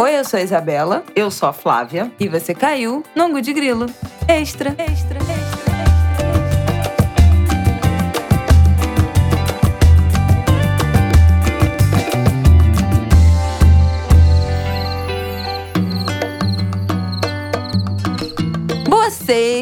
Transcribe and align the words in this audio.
Oi, 0.00 0.16
eu 0.16 0.24
sou 0.24 0.38
a 0.38 0.42
Isabela. 0.44 1.02
Eu 1.16 1.28
sou 1.28 1.48
a 1.48 1.52
Flávia. 1.52 2.12
E 2.20 2.28
você 2.28 2.54
caiu 2.54 3.02
no 3.16 3.24
Angu 3.24 3.42
de 3.42 3.52
Grilo. 3.52 3.86
Extra, 4.28 4.70
extra, 4.78 5.18
extra. 5.18 5.58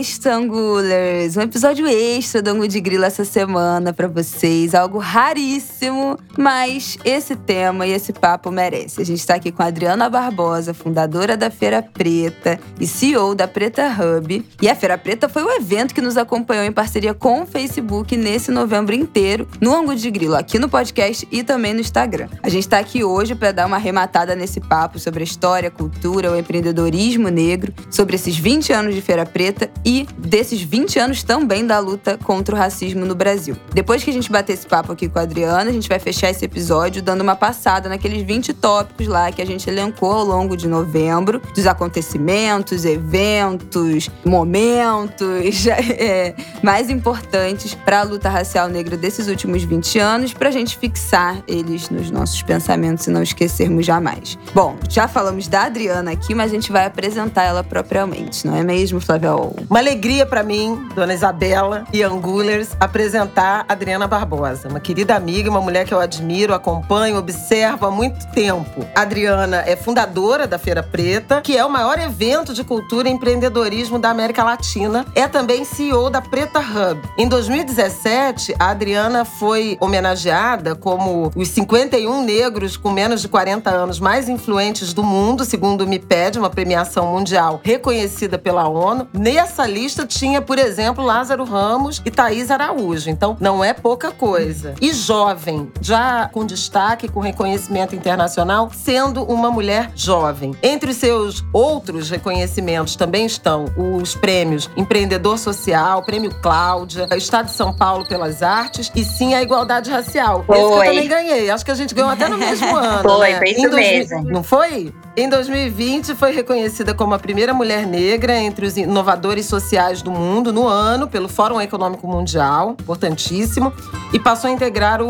Sexta, 0.07 0.34
Angulers! 0.34 1.36
Um 1.36 1.41
episódio 1.41 1.84
extra 1.89 2.41
do 2.41 2.50
Angu 2.50 2.68
de 2.68 2.80
Grilo 2.80 3.04
essa 3.04 3.25
semana 3.25 3.93
para 3.93 4.07
vocês. 4.07 4.72
Algo 4.72 4.98
raríssimo, 4.98 6.16
mas 6.39 6.96
esse 7.04 7.34
tema 7.34 7.86
e 7.86 7.90
esse 7.90 8.12
papo 8.12 8.53
merece. 8.53 9.03
A 9.03 9.04
gente 9.04 9.18
está 9.18 9.34
aqui 9.34 9.50
com 9.50 9.64
a 9.64 9.67
Adriana 9.67 10.08
Barbosa, 10.08 10.72
fundadora 10.72 11.36
da 11.36 11.50
Feira 11.50 11.82
Preta 11.82 12.61
e 12.79 12.86
CEO 12.86 13.34
da 13.34 13.48
Preta 13.48 13.89
Hub. 13.89 14.46
E 14.62 14.68
a 14.68 14.76
Feira 14.76 14.96
Preta 14.96 15.29
foi 15.29 15.43
o 15.43 15.50
evento 15.50 15.93
que 15.93 16.00
nos 16.00 16.17
acompanhou 16.17 16.64
em 16.64 16.73
parceria 16.73 17.12
com 17.12 17.43
o 17.43 17.46
Facebook 17.46 18.17
nesse 18.17 18.53
novembro 18.53 18.95
inteiro, 18.95 19.48
no 19.61 19.75
Angu 19.75 19.96
de 19.96 20.09
Grilo, 20.09 20.36
aqui 20.36 20.57
no 20.57 20.68
podcast 20.68 21.26
e 21.32 21.43
também 21.43 21.75
no 21.75 21.81
Instagram. 21.81 22.29
A 22.45 22.48
gente 22.48 22.62
está 22.62 22.79
aqui 22.79 23.03
hoje 23.03 23.34
para 23.34 23.50
dar 23.50 23.67
uma 23.67 23.76
arrematada 23.76 24.36
nesse 24.36 24.61
papo 24.61 25.00
sobre 25.00 25.23
a 25.23 25.25
história, 25.25 25.68
a 25.68 25.73
cultura, 25.73 26.31
o 26.31 26.36
empreendedorismo 26.36 27.29
negro, 27.29 27.75
sobre 27.90 28.14
esses 28.14 28.39
20 28.39 28.73
anos 28.73 28.95
de 28.95 29.00
Feira 29.00 29.26
Preta 29.26 29.46
preta 29.57 29.70
desses 30.18 30.61
20 30.61 30.99
anos 30.99 31.23
também 31.23 31.67
da 31.67 31.79
luta 31.79 32.19
contra 32.23 32.55
o 32.55 32.59
racismo 32.59 33.05
no 33.05 33.14
Brasil. 33.14 33.56
Depois 33.73 34.03
que 34.03 34.11
a 34.11 34.12
gente 34.12 34.31
bater 34.31 34.55
esse 34.55 34.67
papo 34.67 34.92
aqui 34.92 35.09
com 35.09 35.19
a 35.19 35.23
Adriana, 35.23 35.70
a 35.70 35.73
gente 35.73 35.89
vai 35.89 35.98
fechar 35.98 36.31
esse 36.31 36.45
episódio 36.45 37.03
dando 37.03 37.20
uma 37.20 37.37
passada 37.37 37.89
naqueles 37.89 38.23
20 38.23 38.53
tópicos 38.55 39.06
lá 39.06 39.31
que 39.31 39.41
a 39.41 39.47
gente 39.47 39.69
elencou 39.69 40.12
ao 40.12 40.25
longo 40.25 40.56
de 40.56 40.67
novembro, 40.67 41.41
dos 41.55 41.67
acontecimentos, 41.67 42.85
eventos, 42.85 44.11
momentos 44.25 45.67
é, 45.69 46.35
mais 46.63 46.91
importantes 46.91 47.75
para 47.75 48.01
a 48.01 48.03
luta 48.03 48.29
racial 48.29 48.69
negra 48.69 48.97
desses 48.97 49.29
últimos 49.29 49.63
20 49.63 49.98
anos, 49.98 50.33
para 50.33 50.48
a 50.48 50.53
gente 50.53 50.77
fixar 50.77 51.42
eles 51.47 51.91
nos 51.91 52.11
nossos 52.11 52.42
pensamentos 52.42 53.07
e 53.07 53.11
não 53.11 53.23
esquecermos 53.23 53.87
jamais. 53.87 54.39
Bom, 54.55 54.77
já 54.89 55.07
falamos 55.07 55.48
da 55.48 55.65
Adriana 55.65 56.13
aqui, 56.13 56.35
mas 56.35 56.51
a 56.51 56.55
gente 56.55 56.73
vai 56.73 56.87
apresentar 56.87 57.45
ela 57.45 57.63
propriamente, 57.63 58.47
não 58.47 58.57
é 58.57 58.63
mesmo, 58.63 59.01
Flávia 59.01 59.37
uma 59.77 59.83
alegria 59.83 60.25
para 60.25 60.43
mim, 60.43 60.89
dona 60.95 61.13
Isabela 61.13 61.85
e 61.93 62.03
Angulers, 62.03 62.71
apresentar 62.81 63.67
Adriana 63.69 64.07
Barbosa, 64.07 64.69
uma 64.69 64.81
querida 64.81 65.15
amiga, 65.15 65.51
uma 65.51 65.61
mulher 65.61 65.85
que 65.85 65.93
eu 65.93 66.01
admiro, 66.01 66.55
acompanho, 66.55 67.19
observo 67.19 67.85
há 67.85 67.91
muito 67.91 68.27
tempo. 68.29 68.87
Adriana 68.95 69.65
é 69.67 69.77
fundadora 69.77 70.47
da 70.47 70.59
Feira 70.59 70.83
Preta, 70.83 71.43
que 71.43 71.59
é 71.59 71.63
o 71.63 71.69
maior 71.69 71.99
evento 71.99 72.55
de 72.55 72.65
cultura 72.65 73.07
e 73.07 73.13
empreendedorismo 73.13 73.99
da 73.99 74.09
América 74.09 74.43
Latina. 74.43 75.05
É 75.15 75.29
também 75.29 75.63
CEO 75.63 76.09
da 76.09 76.23
Preta 76.23 76.59
Hub. 76.59 76.99
Em 77.19 77.29
2017, 77.29 78.55
a 78.59 78.71
Adriana 78.71 79.27
foi 79.27 79.77
homenageada 79.79 80.75
como 80.75 81.31
os 81.37 81.49
51 81.49 82.23
negros 82.23 82.79
com 82.79 82.91
menos 82.91 83.21
de 83.21 83.29
40 83.29 83.69
anos 83.69 84.01
mais 84.01 84.27
influentes 84.27 84.95
do 84.95 85.03
mundo, 85.03 85.45
segundo 85.45 85.83
o 85.83 85.87
MIPED, 85.87 86.39
uma 86.39 86.49
premiação 86.49 87.13
mundial 87.13 87.61
reconhecida 87.63 88.39
pela 88.39 88.67
ONU. 88.67 89.07
Nessa 89.13 89.66
lista 89.67 90.06
tinha, 90.06 90.41
por 90.41 90.59
exemplo, 90.59 91.05
Lázaro 91.05 91.45
Ramos 91.45 92.03
e 92.05 92.11
Thaís 92.11 92.50
Araújo. 92.50 93.11
Então, 93.11 93.36
não 93.41 93.64
é 93.64 93.73
pouca 93.73 94.11
coisa. 94.11 94.75
E 94.81 94.92
jovem, 94.92 95.70
já 95.81 96.28
com 96.33 96.45
destaque, 96.45 97.08
com 97.08 97.20
reconhecimento 97.20 97.95
internacional, 97.95 98.70
sendo 98.73 99.25
uma 99.25 99.50
mulher 99.50 99.91
jovem. 99.95 100.55
Entre 100.62 100.91
os 100.91 100.97
seus 100.97 101.45
outros 101.53 102.11
reconhecimentos 102.11 102.97
também 102.97 103.27
estão 103.27 103.67
os 103.77 104.14
prêmios 104.14 104.70
Empreendedor 104.77 105.39
Social, 105.39 106.05
Prêmio 106.05 106.35
Cláudia, 106.41 107.07
Estado 107.17 107.46
de 107.46 107.52
São 107.52 107.73
Paulo 107.73 108.07
pelas 108.07 108.42
Artes 108.42 108.91
e 108.95 109.05
sim 109.05 109.35
a 109.35 109.42
Igualdade 109.42 109.91
Racial. 109.91 110.45
Foi. 110.45 110.57
Esse 110.58 110.68
que 110.68 110.74
eu 110.74 110.85
também 110.85 111.08
ganhei. 111.08 111.51
Acho 111.51 111.64
que 111.64 111.70
a 111.70 111.74
gente 111.74 111.95
ganhou 111.95 112.11
até 112.11 112.29
no 112.29 112.39
mesmo 112.39 112.74
ano. 112.77 113.08
Foi, 113.08 113.33
né? 113.33 113.39
foi 113.39 113.51
isso 113.51 113.70
mesmo. 113.70 114.23
Não 114.24 114.42
foi? 114.42 114.92
Em 115.19 115.31
2020, 115.31 116.15
foi 116.15 116.31
reconhecida 116.31 116.93
como 116.93 117.15
a 117.15 117.19
primeira 117.19 117.55
mulher 117.55 117.87
negra 117.87 118.39
entre 118.39 118.67
os 118.67 118.77
inovadores 118.77 119.47
sociais 119.47 120.03
do 120.03 120.11
mundo 120.11 120.53
no 120.53 120.69
ano 120.69 121.09
pelo 121.09 121.27
Fórum 121.27 121.59
Econômico 121.59 122.07
Mundial, 122.07 122.77
importantíssimo, 122.79 123.73
e 124.13 124.21
passou 124.21 124.51
a 124.51 124.53
integrar 124.53 125.01
o, 125.01 125.09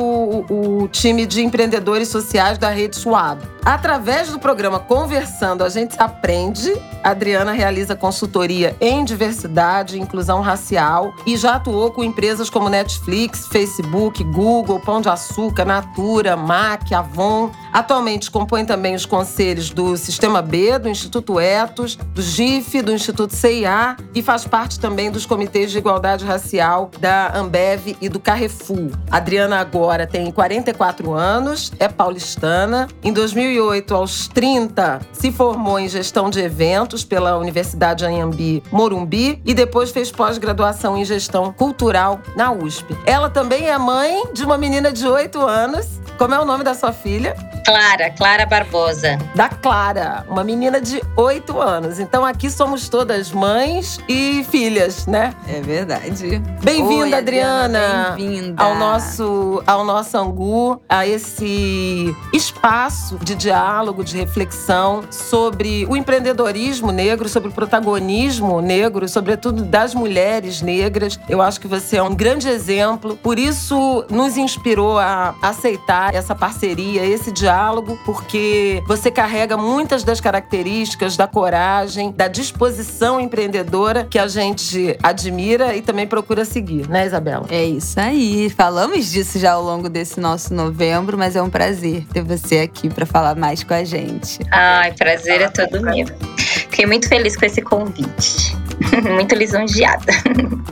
o, 0.48 0.82
o 0.82 0.88
time 0.88 1.26
de 1.26 1.42
empreendedores 1.42 2.06
sociais 2.06 2.56
da 2.56 2.70
rede 2.70 2.94
Suab. 2.94 3.42
Através 3.64 4.30
do 4.30 4.38
programa 4.38 4.78
Conversando, 4.78 5.64
a 5.64 5.68
gente 5.68 6.00
aprende. 6.00 6.72
A 7.02 7.10
Adriana 7.10 7.50
realiza 7.50 7.96
consultoria 7.96 8.76
em 8.80 9.04
diversidade 9.04 9.96
e 9.96 10.00
inclusão 10.00 10.40
racial 10.40 11.12
e 11.26 11.36
já 11.36 11.56
atuou 11.56 11.90
com 11.90 12.04
empresas 12.04 12.48
como 12.48 12.68
Netflix, 12.68 13.48
Facebook, 13.48 14.22
Google, 14.22 14.78
Pão 14.78 15.00
de 15.00 15.08
Açúcar, 15.08 15.64
Natura, 15.64 16.36
MAC, 16.36 16.94
Avon. 16.94 17.50
Atualmente 17.72 18.30
compõe 18.30 18.64
também 18.64 18.94
os 18.94 19.04
conselhos 19.04 19.70
do 19.70 19.95
Sistema 19.98 20.42
B, 20.42 20.78
do 20.78 20.88
Instituto 20.88 21.40
Etos, 21.40 21.96
do 21.96 22.22
GIF, 22.22 22.82
do 22.82 22.92
Instituto 22.92 23.34
CIA 23.34 23.96
e 24.14 24.22
faz 24.22 24.46
parte 24.46 24.78
também 24.80 25.10
dos 25.10 25.26
comitês 25.26 25.70
de 25.70 25.78
igualdade 25.78 26.24
racial 26.24 26.90
da 26.98 27.36
Ambev 27.36 27.96
e 28.00 28.08
do 28.08 28.18
Carrefour. 28.18 28.90
A 29.10 29.16
Adriana 29.16 29.58
agora 29.58 30.06
tem 30.06 30.30
44 30.30 31.12
anos, 31.12 31.72
é 31.78 31.88
paulistana. 31.88 32.88
Em 33.02 33.12
2008, 33.12 33.94
aos 33.94 34.28
30, 34.28 35.00
se 35.12 35.32
formou 35.32 35.78
em 35.78 35.88
gestão 35.88 36.30
de 36.30 36.40
eventos 36.40 37.04
pela 37.04 37.36
Universidade 37.36 38.04
Anhembi 38.04 38.62
Morumbi 38.70 39.40
e 39.44 39.54
depois 39.54 39.90
fez 39.90 40.10
pós-graduação 40.10 40.96
em 40.96 41.04
gestão 41.04 41.52
cultural 41.52 42.20
na 42.34 42.52
USP. 42.52 42.96
Ela 43.04 43.30
também 43.30 43.68
é 43.68 43.78
mãe 43.78 44.32
de 44.32 44.44
uma 44.44 44.58
menina 44.58 44.92
de 44.92 45.06
8 45.06 45.40
anos. 45.40 46.00
Como 46.18 46.34
é 46.34 46.40
o 46.40 46.44
nome 46.44 46.64
da 46.64 46.74
sua 46.74 46.92
filha? 46.92 47.36
Clara, 47.66 48.10
Clara 48.10 48.46
Barbosa. 48.46 49.18
Da 49.34 49.48
Clara, 49.48 49.85
uma 50.28 50.42
menina 50.42 50.80
de 50.80 51.00
8 51.16 51.60
anos. 51.60 52.00
Então 52.00 52.24
aqui 52.24 52.50
somos 52.50 52.88
todas 52.88 53.30
mães 53.30 54.00
e 54.08 54.44
filhas, 54.50 55.06
né? 55.06 55.32
É 55.46 55.60
verdade. 55.60 56.42
Bem-vinda, 56.62 57.18
Adriana. 57.18 58.14
Bem-vinda. 58.16 58.60
Ao 58.60 58.74
nosso, 58.74 59.62
ao 59.64 59.84
nosso 59.84 60.16
Angu, 60.18 60.80
a 60.88 61.06
esse 61.06 62.12
espaço 62.32 63.16
de 63.22 63.36
diálogo, 63.36 64.02
de 64.02 64.16
reflexão 64.16 65.04
sobre 65.08 65.86
o 65.88 65.96
empreendedorismo 65.96 66.90
negro, 66.90 67.28
sobre 67.28 67.50
o 67.50 67.52
protagonismo 67.52 68.60
negro, 68.60 69.08
sobretudo 69.08 69.62
das 69.62 69.94
mulheres 69.94 70.62
negras. 70.62 71.18
Eu 71.28 71.40
acho 71.40 71.60
que 71.60 71.68
você 71.68 71.98
é 71.98 72.02
um 72.02 72.14
grande 72.14 72.48
exemplo. 72.48 73.16
Por 73.22 73.38
isso, 73.38 74.04
nos 74.10 74.36
inspirou 74.36 74.98
a 74.98 75.34
aceitar 75.40 76.12
essa 76.12 76.34
parceria, 76.34 77.04
esse 77.06 77.30
diálogo, 77.30 77.96
porque 78.04 78.82
você 78.88 79.12
carrega 79.12 79.56
muitas 79.76 80.02
das 80.02 80.22
características 80.22 81.18
da 81.18 81.26
coragem, 81.26 82.10
da 82.10 82.28
disposição 82.28 83.20
empreendedora 83.20 84.04
que 84.04 84.18
a 84.18 84.26
gente 84.26 84.96
admira 85.02 85.76
e 85.76 85.82
também 85.82 86.06
procura 86.06 86.46
seguir, 86.46 86.88
né, 86.88 87.04
Isabela? 87.04 87.44
É 87.50 87.62
isso 87.62 88.00
aí. 88.00 88.48
Falamos 88.48 89.12
disso 89.12 89.38
já 89.38 89.52
ao 89.52 89.62
longo 89.62 89.90
desse 89.90 90.18
nosso 90.18 90.54
novembro, 90.54 91.18
mas 91.18 91.36
é 91.36 91.42
um 91.42 91.50
prazer 91.50 92.06
ter 92.10 92.22
você 92.22 92.60
aqui 92.60 92.88
para 92.88 93.04
falar 93.04 93.36
mais 93.36 93.62
com 93.62 93.74
a 93.74 93.84
gente. 93.84 94.38
Ai, 94.50 94.92
prazer 94.92 95.42
é 95.42 95.48
todo 95.50 95.82
meu. 95.82 96.06
Fiquei 96.38 96.86
muito 96.86 97.06
feliz 97.06 97.36
com 97.36 97.44
esse 97.44 97.60
convite. 97.60 98.56
muito 99.14 99.34
lisonjeada. 99.34 100.10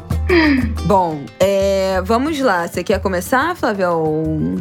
Bom, 0.86 1.20
é, 1.38 2.00
vamos 2.06 2.40
lá. 2.40 2.66
Você 2.66 2.82
quer 2.82 3.00
começar, 3.00 3.54
Flávia? 3.54 3.90
Ou... 3.90 4.56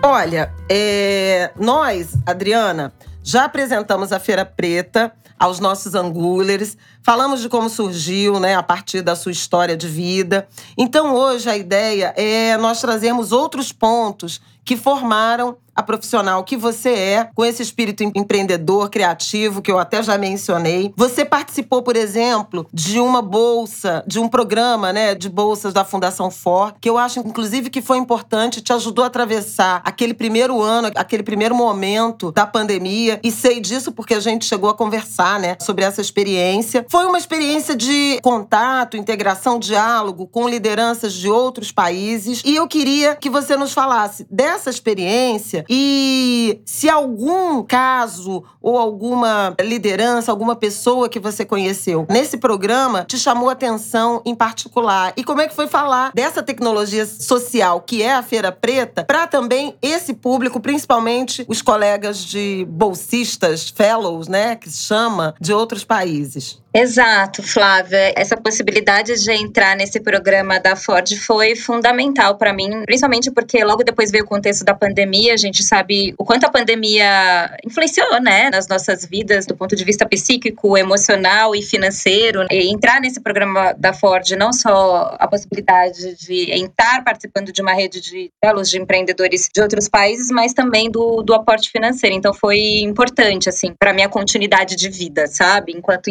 Olha, 0.00 0.52
é, 0.68 1.50
nós, 1.58 2.16
Adriana, 2.24 2.92
já 3.22 3.44
apresentamos 3.44 4.12
a 4.12 4.18
Feira 4.18 4.44
Preta 4.44 5.12
aos 5.38 5.58
nossos 5.58 5.94
angulers, 5.94 6.76
falamos 7.02 7.40
de 7.40 7.48
como 7.48 7.70
surgiu, 7.70 8.38
né, 8.38 8.54
a 8.54 8.62
partir 8.62 9.00
da 9.00 9.16
sua 9.16 9.32
história 9.32 9.74
de 9.74 9.88
vida. 9.88 10.46
Então, 10.76 11.14
hoje 11.14 11.48
a 11.48 11.56
ideia 11.56 12.12
é 12.16 12.56
nós 12.58 12.80
trazermos 12.80 13.32
outros 13.32 13.72
pontos 13.72 14.40
que 14.70 14.76
formaram 14.76 15.56
a 15.74 15.82
profissional 15.82 16.44
que 16.44 16.56
você 16.56 16.90
é, 16.90 17.30
com 17.34 17.44
esse 17.44 17.62
espírito 17.62 18.02
empreendedor, 18.02 18.90
criativo, 18.90 19.62
que 19.62 19.70
eu 19.70 19.78
até 19.78 20.02
já 20.02 20.18
mencionei. 20.18 20.92
Você 20.94 21.24
participou, 21.24 21.82
por 21.82 21.96
exemplo, 21.96 22.66
de 22.72 23.00
uma 23.00 23.22
bolsa, 23.22 24.04
de 24.06 24.18
um 24.18 24.28
programa, 24.28 24.92
né, 24.92 25.14
de 25.14 25.28
bolsas 25.28 25.72
da 25.72 25.84
Fundação 25.84 26.30
For, 26.30 26.74
que 26.80 26.90
eu 26.90 26.98
acho, 26.98 27.20
inclusive, 27.20 27.70
que 27.70 27.80
foi 27.80 27.96
importante, 27.96 28.60
te 28.60 28.72
ajudou 28.72 29.04
a 29.04 29.06
atravessar 29.06 29.80
aquele 29.84 30.12
primeiro 30.12 30.60
ano, 30.60 30.90
aquele 30.94 31.22
primeiro 31.22 31.54
momento 31.54 32.30
da 32.30 32.46
pandemia. 32.46 33.18
E 33.22 33.30
sei 33.30 33.58
disso 33.58 33.90
porque 33.90 34.14
a 34.14 34.20
gente 34.20 34.44
chegou 34.44 34.68
a 34.68 34.74
conversar, 34.74 35.40
né, 35.40 35.56
sobre 35.60 35.84
essa 35.84 36.00
experiência. 36.00 36.84
Foi 36.90 37.06
uma 37.06 37.18
experiência 37.18 37.74
de 37.74 38.18
contato, 38.22 38.96
integração, 38.96 39.58
diálogo 39.58 40.26
com 40.26 40.48
lideranças 40.48 41.14
de 41.14 41.30
outros 41.30 41.72
países. 41.72 42.42
E 42.44 42.56
eu 42.56 42.68
queria 42.68 43.16
que 43.16 43.30
você 43.30 43.56
nos 43.56 43.72
falasse 43.72 44.26
dessa 44.30 44.59
essa 44.60 44.70
experiência 44.70 45.64
e 45.68 46.60
se 46.66 46.88
algum 46.88 47.62
caso 47.62 48.44
ou 48.60 48.78
alguma 48.78 49.54
liderança, 49.60 50.30
alguma 50.30 50.54
pessoa 50.54 51.08
que 51.08 51.18
você 51.18 51.44
conheceu 51.44 52.06
nesse 52.10 52.36
programa 52.36 53.04
te 53.04 53.18
chamou 53.18 53.48
atenção 53.48 54.20
em 54.24 54.34
particular. 54.34 55.14
E 55.16 55.24
como 55.24 55.40
é 55.40 55.48
que 55.48 55.54
foi 55.54 55.66
falar 55.66 56.12
dessa 56.14 56.42
tecnologia 56.42 57.06
social 57.06 57.80
que 57.80 58.02
é 58.02 58.12
a 58.12 58.22
Feira 58.22 58.52
Preta 58.52 59.04
para 59.04 59.26
também 59.26 59.74
esse 59.80 60.12
público, 60.12 60.60
principalmente 60.60 61.44
os 61.48 61.62
colegas 61.62 62.18
de 62.18 62.66
bolsistas, 62.68 63.70
fellows, 63.70 64.28
né, 64.28 64.56
que 64.56 64.70
se 64.70 64.84
chama, 64.84 65.34
de 65.40 65.52
outros 65.52 65.84
países? 65.84 66.60
Exato, 66.72 67.42
Flávia. 67.42 68.12
Essa 68.16 68.36
possibilidade 68.36 69.20
de 69.24 69.32
entrar 69.32 69.74
nesse 69.76 69.98
programa 69.98 70.60
da 70.60 70.76
Ford 70.76 71.12
foi 71.16 71.56
fundamental 71.56 72.36
para 72.36 72.52
mim, 72.52 72.84
principalmente 72.84 73.28
porque 73.32 73.64
logo 73.64 73.82
depois 73.82 74.10
veio 74.12 74.22
o 74.22 74.26
contexto 74.26 74.64
da 74.64 74.72
pandemia. 74.72 75.34
A 75.34 75.36
gente 75.36 75.64
sabe 75.64 76.14
o 76.16 76.24
quanto 76.24 76.44
a 76.44 76.50
pandemia 76.50 77.56
influenciou, 77.66 78.20
né, 78.22 78.50
nas 78.50 78.68
nossas 78.68 79.04
vidas 79.04 79.46
do 79.46 79.56
ponto 79.56 79.74
de 79.74 79.84
vista 79.84 80.06
psíquico, 80.06 80.78
emocional 80.78 81.56
e 81.56 81.62
financeiro. 81.62 82.46
E 82.48 82.72
entrar 82.72 83.00
nesse 83.00 83.20
programa 83.20 83.72
da 83.72 83.92
Ford, 83.92 84.30
não 84.38 84.52
só 84.52 85.16
a 85.18 85.26
possibilidade 85.26 86.14
de 86.24 86.52
estar 86.52 87.02
participando 87.02 87.52
de 87.52 87.60
uma 87.60 87.72
rede 87.72 88.00
de 88.00 88.30
telos 88.40 88.70
de 88.70 88.78
empreendedores 88.78 89.48
de 89.52 89.60
outros 89.60 89.88
países, 89.88 90.28
mas 90.30 90.52
também 90.52 90.88
do, 90.88 91.20
do 91.22 91.34
aporte 91.34 91.68
financeiro. 91.68 92.14
Então 92.14 92.32
foi 92.32 92.60
importante, 92.82 93.48
assim, 93.48 93.74
para 93.76 93.92
minha 93.92 94.08
continuidade 94.08 94.76
de 94.76 94.88
vida, 94.88 95.26
sabe? 95.26 95.72
Enquanto 95.72 96.08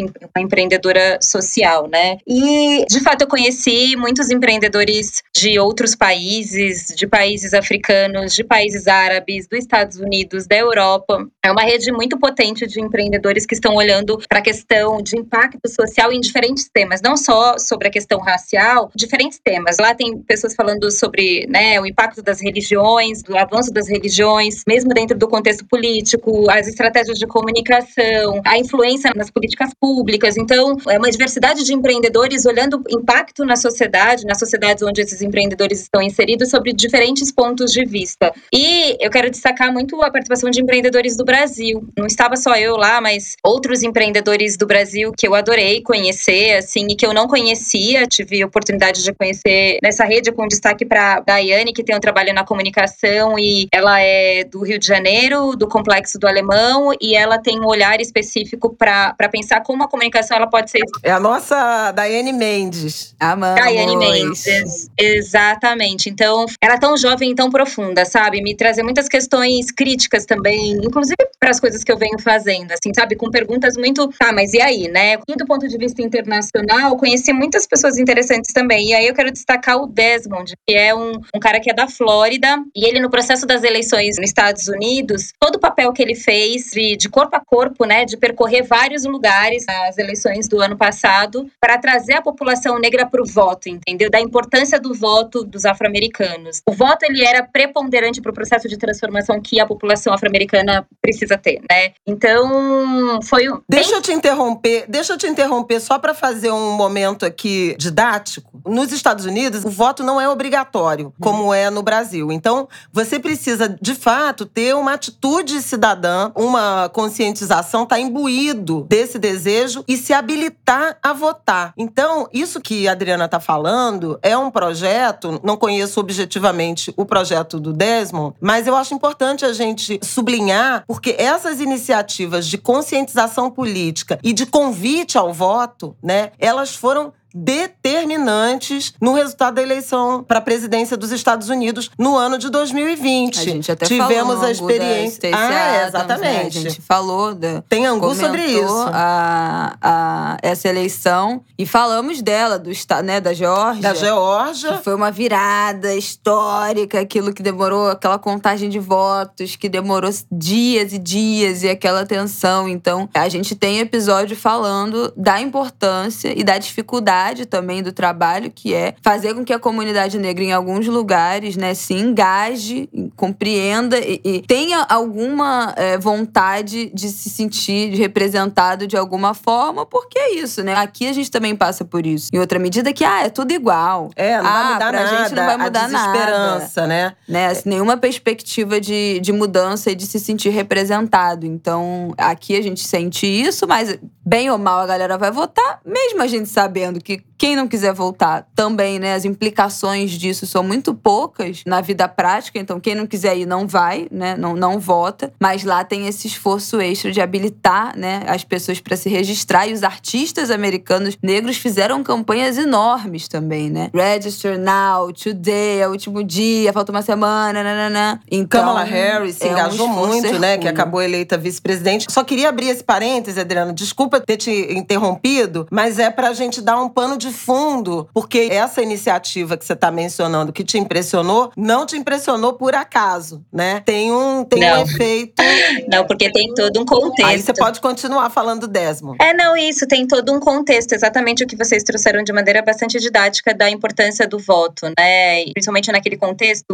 empreendedora 0.50 1.18
social, 1.22 1.88
né? 1.88 2.18
E, 2.26 2.84
de 2.86 3.00
fato, 3.00 3.22
eu 3.22 3.28
conheci 3.28 3.94
muitos 3.96 4.30
empreendedores 4.30 5.22
de 5.34 5.58
outros 5.60 5.94
países, 5.94 6.92
de 6.96 7.06
países 7.06 7.54
africanos, 7.54 8.34
de 8.34 8.42
países 8.42 8.88
árabes, 8.88 9.46
dos 9.46 9.60
Estados 9.60 9.98
Unidos, 9.98 10.46
da 10.48 10.56
Europa. 10.56 11.24
É 11.44 11.52
uma 11.52 11.62
rede 11.62 11.92
muito 11.92 12.18
potente 12.18 12.66
de 12.66 12.80
empreendedores 12.80 13.46
que 13.46 13.54
estão 13.54 13.76
olhando 13.76 14.18
para 14.28 14.40
a 14.40 14.42
questão 14.42 15.00
de 15.00 15.16
impacto 15.16 15.68
social 15.68 16.12
em 16.12 16.20
diferentes 16.20 16.68
temas, 16.68 17.00
não 17.00 17.16
só 17.16 17.56
sobre 17.58 17.86
a 17.86 17.90
questão 17.90 18.18
racial, 18.18 18.90
diferentes 18.94 19.38
temas. 19.42 19.78
Lá 19.78 19.94
tem 19.94 20.18
pessoas 20.22 20.54
falando 20.54 20.90
sobre 20.90 21.46
né, 21.48 21.80
o 21.80 21.86
impacto 21.86 22.22
das 22.22 22.40
religiões, 22.40 23.22
do 23.22 23.38
avanço 23.38 23.72
das 23.72 23.88
religiões, 23.88 24.64
mesmo 24.66 24.90
dentro 24.90 25.16
do 25.16 25.28
contexto 25.28 25.64
político, 25.66 26.50
as 26.50 26.66
estratégias 26.66 27.18
de 27.18 27.26
comunicação, 27.26 28.40
a 28.44 28.58
influência 28.58 29.12
nas 29.14 29.30
políticas 29.30 29.70
públicas. 29.78 30.36
Então, 30.40 30.76
é 30.88 30.98
uma 30.98 31.10
diversidade 31.10 31.64
de 31.64 31.74
empreendedores 31.74 32.46
olhando 32.46 32.78
o 32.78 32.98
impacto 32.98 33.44
na 33.44 33.56
sociedade, 33.56 34.24
nas 34.24 34.38
sociedades 34.38 34.82
onde 34.82 35.02
esses 35.02 35.20
empreendedores 35.20 35.82
estão 35.82 36.00
inseridos, 36.00 36.48
sobre 36.48 36.72
diferentes 36.72 37.30
pontos 37.30 37.70
de 37.70 37.84
vista. 37.84 38.32
E 38.52 38.96
eu 38.98 39.10
quero 39.10 39.30
destacar 39.30 39.70
muito 39.72 40.00
a 40.02 40.10
participação 40.10 40.50
de 40.50 40.60
empreendedores 40.60 41.16
do 41.16 41.24
Brasil. 41.24 41.86
Não 41.96 42.06
estava 42.06 42.36
só 42.36 42.56
eu 42.56 42.76
lá, 42.76 43.00
mas 43.00 43.36
outros 43.44 43.82
empreendedores 43.82 44.56
do 44.56 44.66
Brasil 44.66 45.12
que 45.16 45.28
eu 45.28 45.34
adorei 45.34 45.82
conhecer, 45.82 46.56
assim, 46.56 46.86
e 46.88 46.96
que 46.96 47.04
eu 47.04 47.12
não 47.12 47.26
conhecia. 47.26 48.06
Tive 48.06 48.42
oportunidade 48.42 49.02
de 49.02 49.12
conhecer 49.12 49.78
nessa 49.82 50.04
rede, 50.04 50.32
com 50.32 50.48
destaque 50.48 50.86
para 50.86 51.20
Daiane, 51.20 51.72
que 51.72 51.84
tem 51.84 51.94
um 51.94 52.00
trabalho 52.00 52.32
na 52.32 52.44
comunicação, 52.44 53.38
e 53.38 53.68
ela 53.72 54.00
é 54.00 54.44
do 54.44 54.62
Rio 54.62 54.78
de 54.78 54.86
Janeiro, 54.86 55.54
do 55.54 55.68
Complexo 55.68 56.18
do 56.18 56.26
Alemão, 56.26 56.92
e 57.00 57.14
ela 57.14 57.38
tem 57.38 57.60
um 57.60 57.66
olhar 57.66 58.00
específico 58.00 58.74
para 58.74 59.14
pensar 59.30 59.62
como 59.62 59.82
a 59.82 59.88
comunicação 59.88 60.29
ela 60.36 60.46
pode 60.46 60.70
ser. 60.70 60.80
É 61.02 61.10
a 61.10 61.20
nossa 61.20 61.92
Daiane 61.92 62.32
Mendes. 62.32 63.14
Amamos. 63.18 63.60
Daiane 63.60 63.96
Mendes, 63.96 64.90
exatamente. 64.98 66.08
Então, 66.08 66.46
ela 66.60 66.74
é 66.74 66.78
tão 66.78 66.96
jovem 66.96 67.32
e 67.32 67.34
tão 67.34 67.50
profunda, 67.50 68.04
sabe? 68.04 68.42
Me 68.42 68.56
trazer 68.56 68.82
muitas 68.82 69.08
questões 69.08 69.70
críticas 69.70 70.24
também, 70.24 70.72
inclusive 70.72 71.16
para 71.40 71.50
as 71.50 71.58
coisas 71.58 71.82
que 71.82 71.90
eu 71.90 71.96
venho 71.96 72.18
fazendo, 72.20 72.70
assim, 72.72 72.92
sabe? 72.94 73.16
Com 73.16 73.30
perguntas 73.30 73.74
muito, 73.76 74.06
tá, 74.08 74.30
mas 74.30 74.52
e 74.52 74.60
aí, 74.60 74.88
né? 74.88 75.16
Do 75.16 75.46
ponto 75.46 75.66
de 75.66 75.78
vista 75.78 76.02
internacional, 76.02 76.96
conheci 76.98 77.32
muitas 77.32 77.66
pessoas 77.66 77.98
interessantes 77.98 78.52
também. 78.52 78.90
E 78.90 78.94
aí 78.94 79.06
eu 79.06 79.14
quero 79.14 79.32
destacar 79.32 79.78
o 79.78 79.86
Desmond, 79.86 80.52
que 80.66 80.74
é 80.74 80.94
um, 80.94 81.12
um 81.34 81.40
cara 81.40 81.58
que 81.58 81.70
é 81.70 81.74
da 81.74 81.88
Flórida, 81.88 82.62
e 82.76 82.86
ele, 82.86 83.00
no 83.00 83.10
processo 83.10 83.46
das 83.46 83.64
eleições 83.64 84.16
nos 84.18 84.26
Estados 84.26 84.68
Unidos, 84.68 85.32
todo 85.40 85.56
o 85.56 85.58
papel 85.58 85.90
que 85.94 86.02
ele 86.02 86.14
fez 86.14 86.70
de, 86.72 86.96
de 86.96 87.08
corpo 87.08 87.34
a 87.34 87.40
corpo, 87.40 87.86
né, 87.86 88.04
de 88.04 88.18
percorrer 88.18 88.62
vários 88.62 89.04
lugares 89.04 89.64
nas 89.66 89.96
eleições 89.96 90.46
do 90.46 90.60
ano 90.60 90.76
passado 90.76 91.50
para 91.58 91.78
trazer 91.78 92.14
a 92.14 92.22
população 92.22 92.78
negra 92.78 93.06
para 93.06 93.22
o 93.22 93.26
voto, 93.26 93.68
entendeu? 93.68 94.10
Da 94.10 94.20
importância 94.20 94.78
do 94.78 94.92
voto 94.92 95.42
dos 95.42 95.64
afro-americanos. 95.64 96.60
O 96.68 96.72
voto 96.72 97.04
ele 97.04 97.24
era 97.24 97.42
preponderante 97.42 98.20
para 98.20 98.30
o 98.30 98.34
processo 98.34 98.68
de 98.68 98.76
transformação 98.76 99.40
que 99.40 99.58
a 99.58 99.66
população 99.66 100.12
afro-americana 100.12 100.86
precisa 101.00 101.29
ter, 101.38 101.60
né? 101.70 101.92
Então, 102.06 103.20
foi 103.22 103.48
um 103.50 103.60
Deixa 103.68 103.94
eu 103.94 104.02
te 104.02 104.12
interromper, 104.12 104.84
deixa 104.88 105.12
eu 105.12 105.18
te 105.18 105.26
interromper 105.26 105.80
só 105.80 105.98
para 105.98 106.14
fazer 106.14 106.50
um 106.50 106.72
momento 106.72 107.24
aqui 107.24 107.74
didático. 107.78 108.60
Nos 108.66 108.92
Estados 108.92 109.24
Unidos, 109.24 109.64
o 109.64 109.70
voto 109.70 110.02
não 110.02 110.20
é 110.20 110.28
obrigatório, 110.28 111.12
como 111.20 111.52
é 111.54 111.70
no 111.70 111.82
Brasil. 111.82 112.30
Então, 112.32 112.68
você 112.92 113.18
precisa, 113.18 113.68
de 113.80 113.94
fato, 113.94 114.44
ter 114.44 114.74
uma 114.74 114.94
atitude 114.94 115.62
cidadã, 115.62 116.30
uma 116.34 116.88
conscientização, 116.88 117.86
tá 117.86 117.98
imbuído 117.98 118.86
desse 118.88 119.18
desejo 119.18 119.84
e 119.86 119.96
se 119.96 120.12
habilitar 120.12 120.98
a 121.02 121.12
votar. 121.12 121.72
Então, 121.76 122.28
isso 122.32 122.60
que 122.60 122.88
a 122.88 122.92
Adriana 122.92 123.24
está 123.26 123.40
falando 123.40 124.18
é 124.22 124.36
um 124.36 124.50
projeto, 124.50 125.40
não 125.42 125.56
conheço 125.56 126.00
objetivamente 126.00 126.92
o 126.96 127.04
projeto 127.04 127.58
do 127.58 127.72
Desmond, 127.72 128.34
mas 128.40 128.66
eu 128.66 128.76
acho 128.76 128.94
importante 128.94 129.44
a 129.44 129.52
gente 129.52 130.00
sublinhar, 130.02 130.84
porque 130.86 131.14
essas 131.20 131.60
iniciativas 131.60 132.46
de 132.46 132.56
conscientização 132.56 133.50
política 133.50 134.18
e 134.22 134.32
de 134.32 134.46
convite 134.46 135.18
ao 135.18 135.34
voto, 135.34 135.94
né, 136.02 136.32
elas 136.38 136.74
foram 136.74 137.12
determinantes 137.34 138.94
no 139.00 139.12
resultado 139.12 139.54
da 139.54 139.62
eleição 139.62 140.24
para 140.26 140.38
a 140.38 140.42
presidência 140.42 140.96
dos 140.96 141.12
Estados 141.12 141.48
Unidos 141.48 141.90
no 141.98 142.16
ano 142.16 142.38
de 142.38 142.50
2020. 142.50 143.38
A 143.38 143.42
gente 143.42 143.72
até 143.72 143.86
Tivemos 143.86 144.34
falou 144.34 144.44
a 144.44 144.50
experiência. 144.50 145.30
Ah, 145.34 145.52
é, 145.54 145.86
exatamente. 145.86 146.58
Né? 146.60 146.66
A 146.66 146.70
gente 146.70 146.80
falou 146.82 147.34
da 147.34 147.62
Tem 147.68 147.86
angu 147.86 148.14
sobre 148.14 148.44
isso. 148.44 148.84
A, 148.92 149.76
a, 149.80 150.36
essa 150.42 150.68
eleição 150.68 151.42
e 151.58 151.66
falamos 151.66 152.22
dela 152.22 152.58
do 152.58 152.70
né, 153.04 153.20
da 153.20 153.32
Geórgia. 153.32 153.82
Da 153.82 153.94
Geórgia. 153.94 154.78
Foi 154.78 154.94
uma 154.94 155.10
virada 155.10 155.94
histórica, 155.94 157.00
aquilo 157.00 157.32
que 157.32 157.42
demorou, 157.42 157.88
aquela 157.88 158.18
contagem 158.18 158.68
de 158.68 158.78
votos 158.78 159.56
que 159.56 159.68
demorou 159.68 160.10
dias 160.32 160.92
e 160.92 160.98
dias 160.98 161.62
e 161.62 161.68
aquela 161.68 162.04
tensão. 162.04 162.68
Então, 162.68 163.08
a 163.14 163.28
gente 163.28 163.54
tem 163.54 163.78
episódio 163.78 164.36
falando 164.36 165.12
da 165.16 165.40
importância 165.40 166.32
e 166.36 166.42
da 166.42 166.58
dificuldade 166.58 167.19
também 167.46 167.82
do 167.82 167.92
trabalho, 167.92 168.50
que 168.50 168.74
é 168.74 168.94
fazer 169.02 169.34
com 169.34 169.44
que 169.44 169.52
a 169.52 169.58
comunidade 169.58 170.18
negra, 170.18 170.44
em 170.44 170.52
alguns 170.52 170.86
lugares, 170.86 171.56
né, 171.56 171.74
se 171.74 171.94
engaje, 171.94 172.88
compreenda 173.16 173.98
e, 173.98 174.20
e 174.24 174.42
tenha 174.42 174.86
alguma 174.88 175.72
é, 175.76 175.98
vontade 175.98 176.90
de 176.94 177.08
se 177.08 177.30
sentir 177.30 177.94
representado 177.94 178.86
de 178.86 178.96
alguma 178.96 179.34
forma, 179.34 179.86
porque 179.86 180.18
é 180.18 180.34
isso, 180.34 180.62
né? 180.62 180.74
Aqui 180.74 181.06
a 181.08 181.12
gente 181.12 181.30
também 181.30 181.54
passa 181.54 181.84
por 181.84 182.06
isso. 182.06 182.28
Em 182.32 182.38
outra 182.38 182.58
medida 182.58 182.92
que, 182.92 183.04
ah, 183.04 183.24
é 183.24 183.28
tudo 183.28 183.52
igual. 183.52 184.10
É, 184.16 184.40
não 184.40 184.46
ah, 184.46 184.52
vai 184.52 184.72
mudar 184.72 184.90
pra 184.90 185.04
nada. 185.04 185.16
gente 185.16 185.34
não 185.34 185.46
vai 185.46 185.56
mudar 185.56 185.80
a 185.80 185.86
desesperança, 185.86 186.80
nada. 186.82 186.88
né? 186.88 187.12
né? 187.28 187.46
Assim, 187.48 187.68
nenhuma 187.68 187.96
perspectiva 187.96 188.80
de, 188.80 189.20
de 189.20 189.32
mudança 189.32 189.90
e 189.90 189.94
de 189.94 190.06
se 190.06 190.18
sentir 190.18 190.50
representado. 190.50 191.46
Então, 191.46 192.12
aqui 192.16 192.56
a 192.56 192.62
gente 192.62 192.86
sente 192.86 193.26
isso, 193.26 193.66
mas 193.66 193.98
bem 194.24 194.50
ou 194.50 194.58
mal 194.58 194.80
a 194.80 194.86
galera 194.86 195.18
vai 195.18 195.30
votar, 195.30 195.80
mesmo 195.84 196.22
a 196.22 196.26
gente 196.26 196.48
sabendo 196.48 197.00
que 197.00 197.09
que 197.18 197.24
quem 197.36 197.56
não 197.56 197.66
quiser 197.66 197.94
voltar 197.94 198.46
também, 198.54 198.98
né? 198.98 199.14
As 199.14 199.24
implicações 199.24 200.10
disso 200.10 200.46
são 200.46 200.62
muito 200.62 200.92
poucas 200.92 201.62
na 201.66 201.80
vida 201.80 202.06
prática, 202.06 202.58
então 202.58 202.78
quem 202.78 202.94
não 202.94 203.06
quiser 203.06 203.36
ir 203.36 203.46
não 203.46 203.66
vai, 203.66 204.06
né? 204.10 204.36
Não, 204.36 204.54
não 204.54 204.78
vota. 204.78 205.32
Mas 205.40 205.64
lá 205.64 205.82
tem 205.82 206.06
esse 206.06 206.26
esforço 206.26 206.80
extra 206.80 207.10
de 207.10 207.20
habilitar, 207.20 207.96
né, 207.96 208.22
as 208.26 208.44
pessoas 208.44 208.78
para 208.78 208.94
se 208.96 209.08
registrar 209.08 209.66
e 209.66 209.72
os 209.72 209.82
artistas 209.82 210.50
americanos 210.50 211.16
negros 211.22 211.56
fizeram 211.56 212.02
campanhas 212.04 212.58
enormes 212.58 213.26
também, 213.26 213.70
né? 213.70 213.90
Register 213.94 214.58
now, 214.58 215.10
today, 215.12 215.80
é 215.80 215.88
o 215.88 215.92
último 215.92 216.22
dia, 216.22 216.72
falta 216.72 216.92
uma 216.92 217.02
semana, 217.02 217.64
nananã. 217.64 218.20
Então, 218.30 218.60
Kamala 218.60 218.84
Harris 218.84 219.36
se 219.36 219.46
é 219.46 219.52
engajou 219.52 219.86
um 219.86 220.06
muito, 220.06 220.38
né? 220.38 220.58
Que 220.58 220.68
acabou 220.68 221.00
eleita 221.00 221.38
vice-presidente. 221.38 222.06
Só 222.10 222.22
queria 222.22 222.50
abrir 222.50 222.68
esse 222.68 222.84
parêntese, 222.84 223.40
Adriana. 223.40 223.72
Desculpa 223.72 224.20
ter 224.20 224.36
te 224.36 224.50
interrompido, 224.74 225.66
mas 225.70 225.98
é 225.98 226.10
para 226.10 226.28
a 226.28 226.34
gente 226.34 226.60
dar 226.60 226.78
um 226.78 226.88
pano 227.00 227.16
de 227.16 227.32
fundo, 227.32 228.06
porque 228.12 228.50
essa 228.52 228.82
iniciativa 228.82 229.56
que 229.56 229.64
você 229.64 229.72
está 229.72 229.90
mencionando, 229.90 230.52
que 230.52 230.62
te 230.62 230.76
impressionou, 230.76 231.50
não 231.56 231.86
te 231.86 231.96
impressionou 231.96 232.52
por 232.52 232.74
acaso, 232.74 233.42
né? 233.50 233.80
Tem 233.86 234.12
um, 234.12 234.44
tem 234.44 234.70
um 234.70 234.82
efeito. 234.82 235.42
Não, 235.90 236.06
porque 236.06 236.30
tem 236.30 236.52
todo 236.54 236.80
um 236.80 236.84
contexto. 236.84 237.26
Aí 237.26 237.40
você 237.40 237.54
pode 237.54 237.80
continuar 237.80 238.28
falando 238.28 238.68
Desmond. 238.68 239.16
É, 239.20 239.32
não, 239.32 239.56
isso, 239.56 239.86
tem 239.86 240.06
todo 240.06 240.32
um 240.32 240.38
contexto, 240.38 240.92
exatamente 240.92 241.42
o 241.42 241.46
que 241.46 241.56
vocês 241.56 241.82
trouxeram 241.82 242.22
de 242.22 242.32
maneira 242.32 242.62
bastante 242.62 242.98
didática 242.98 243.54
da 243.54 243.70
importância 243.70 244.26
do 244.26 244.38
voto, 244.38 244.86
né? 244.98 245.44
Principalmente 245.52 245.90
naquele 245.90 246.16
contexto 246.16 246.66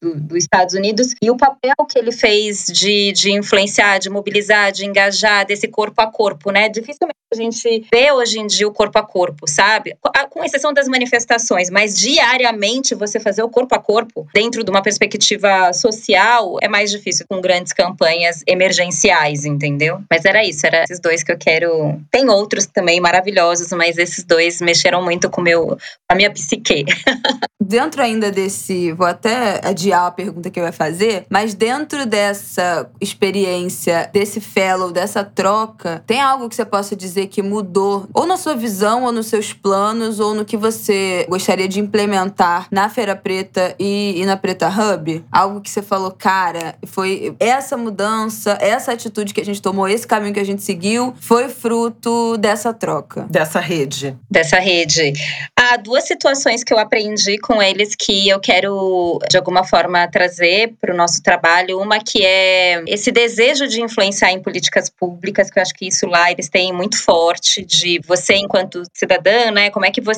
do, 0.00 0.14
dos 0.20 0.38
Estados 0.38 0.74
Unidos 0.74 1.14
e 1.20 1.30
o 1.30 1.36
papel 1.36 1.74
que 1.88 1.98
ele 1.98 2.12
fez 2.12 2.66
de, 2.66 3.12
de 3.12 3.32
influenciar, 3.32 3.98
de 3.98 4.08
mobilizar, 4.08 4.70
de 4.70 4.86
engajar, 4.86 5.46
desse 5.46 5.66
corpo 5.68 6.00
a 6.00 6.06
corpo, 6.06 6.50
né? 6.50 6.68
Dificilmente 6.68 7.21
a 7.32 7.36
gente 7.36 7.86
vê 7.92 8.12
hoje 8.12 8.38
em 8.38 8.46
dia 8.46 8.68
o 8.68 8.72
corpo 8.72 8.98
a 8.98 9.02
corpo, 9.02 9.48
sabe? 9.48 9.96
Com 10.32 10.42
exceção 10.42 10.72
das 10.72 10.88
manifestações, 10.88 11.68
mas 11.68 11.94
diariamente 11.94 12.94
você 12.94 13.20
fazer 13.20 13.42
o 13.42 13.50
corpo 13.50 13.74
a 13.74 13.78
corpo 13.78 14.26
dentro 14.32 14.64
de 14.64 14.70
uma 14.70 14.80
perspectiva 14.80 15.74
social 15.74 16.56
é 16.62 16.68
mais 16.68 16.90
difícil 16.90 17.26
com 17.28 17.38
grandes 17.38 17.74
campanhas 17.74 18.42
emergenciais, 18.46 19.44
entendeu? 19.44 20.00
Mas 20.10 20.24
era 20.24 20.42
isso, 20.42 20.66
era 20.66 20.84
esses 20.84 20.98
dois 20.98 21.22
que 21.22 21.32
eu 21.32 21.36
quero. 21.36 22.00
Tem 22.10 22.30
outros 22.30 22.64
também 22.64 22.98
maravilhosos, 22.98 23.70
mas 23.72 23.98
esses 23.98 24.24
dois 24.24 24.62
mexeram 24.62 25.04
muito 25.04 25.28
com 25.28 25.42
meu, 25.42 25.76
a 26.08 26.14
minha 26.14 26.30
psique. 26.30 26.86
Dentro 27.60 28.02
ainda 28.02 28.30
desse, 28.30 28.90
vou 28.92 29.06
até 29.06 29.60
adiar 29.62 30.06
a 30.06 30.10
pergunta 30.10 30.50
que 30.50 30.58
eu 30.58 30.64
ia 30.64 30.72
fazer, 30.72 31.24
mas 31.30 31.54
dentro 31.54 32.04
dessa 32.04 32.90
experiência, 33.00 34.10
desse 34.12 34.40
fellow, 34.40 34.90
dessa 34.90 35.22
troca, 35.22 36.02
tem 36.04 36.20
algo 36.20 36.48
que 36.48 36.56
você 36.56 36.64
possa 36.64 36.96
dizer 36.96 37.28
que 37.28 37.40
mudou, 37.40 38.08
ou 38.12 38.26
na 38.26 38.36
sua 38.36 38.56
visão, 38.56 39.04
ou 39.04 39.12
nos 39.12 39.26
seus 39.26 39.52
planos, 39.52 40.18
ou 40.22 40.34
no 40.34 40.44
que 40.44 40.56
você 40.56 41.26
gostaria 41.28 41.68
de 41.68 41.80
implementar 41.80 42.68
na 42.70 42.88
Feira 42.88 43.14
Preta 43.16 43.74
e, 43.78 44.20
e 44.20 44.24
na 44.24 44.36
Preta 44.36 44.68
Hub? 44.68 45.24
Algo 45.30 45.60
que 45.60 45.70
você 45.70 45.82
falou, 45.82 46.10
cara, 46.10 46.74
foi 46.86 47.34
essa 47.38 47.76
mudança, 47.76 48.56
essa 48.60 48.92
atitude 48.92 49.34
que 49.34 49.40
a 49.40 49.44
gente 49.44 49.60
tomou, 49.60 49.88
esse 49.88 50.06
caminho 50.06 50.34
que 50.34 50.40
a 50.40 50.44
gente 50.44 50.62
seguiu, 50.62 51.14
foi 51.20 51.48
fruto 51.48 52.36
dessa 52.38 52.72
troca. 52.72 53.26
Dessa 53.28 53.60
rede. 53.60 54.16
Dessa 54.30 54.58
rede. 54.58 55.12
Há 55.58 55.76
duas 55.76 56.04
situações 56.04 56.62
que 56.62 56.72
eu 56.72 56.78
aprendi 56.78 57.38
com 57.38 57.62
eles 57.62 57.94
que 57.94 58.28
eu 58.28 58.40
quero, 58.40 59.18
de 59.28 59.36
alguma 59.36 59.64
forma, 59.64 60.06
trazer 60.08 60.74
para 60.80 60.94
o 60.94 60.96
nosso 60.96 61.22
trabalho. 61.22 61.80
Uma 61.80 61.98
que 61.98 62.24
é 62.24 62.82
esse 62.86 63.10
desejo 63.10 63.66
de 63.66 63.80
influenciar 63.80 64.32
em 64.32 64.40
políticas 64.40 64.88
públicas, 64.88 65.50
que 65.50 65.58
eu 65.58 65.62
acho 65.62 65.74
que 65.74 65.86
isso 65.86 66.06
lá 66.06 66.30
eles 66.30 66.48
têm 66.48 66.72
muito 66.72 67.02
forte, 67.02 67.64
de 67.64 68.00
você, 68.06 68.34
enquanto 68.34 68.82
cidadã, 68.92 69.50
né? 69.50 69.70
Como 69.70 69.86
é 69.86 69.90
que 69.90 70.00
você 70.00 70.11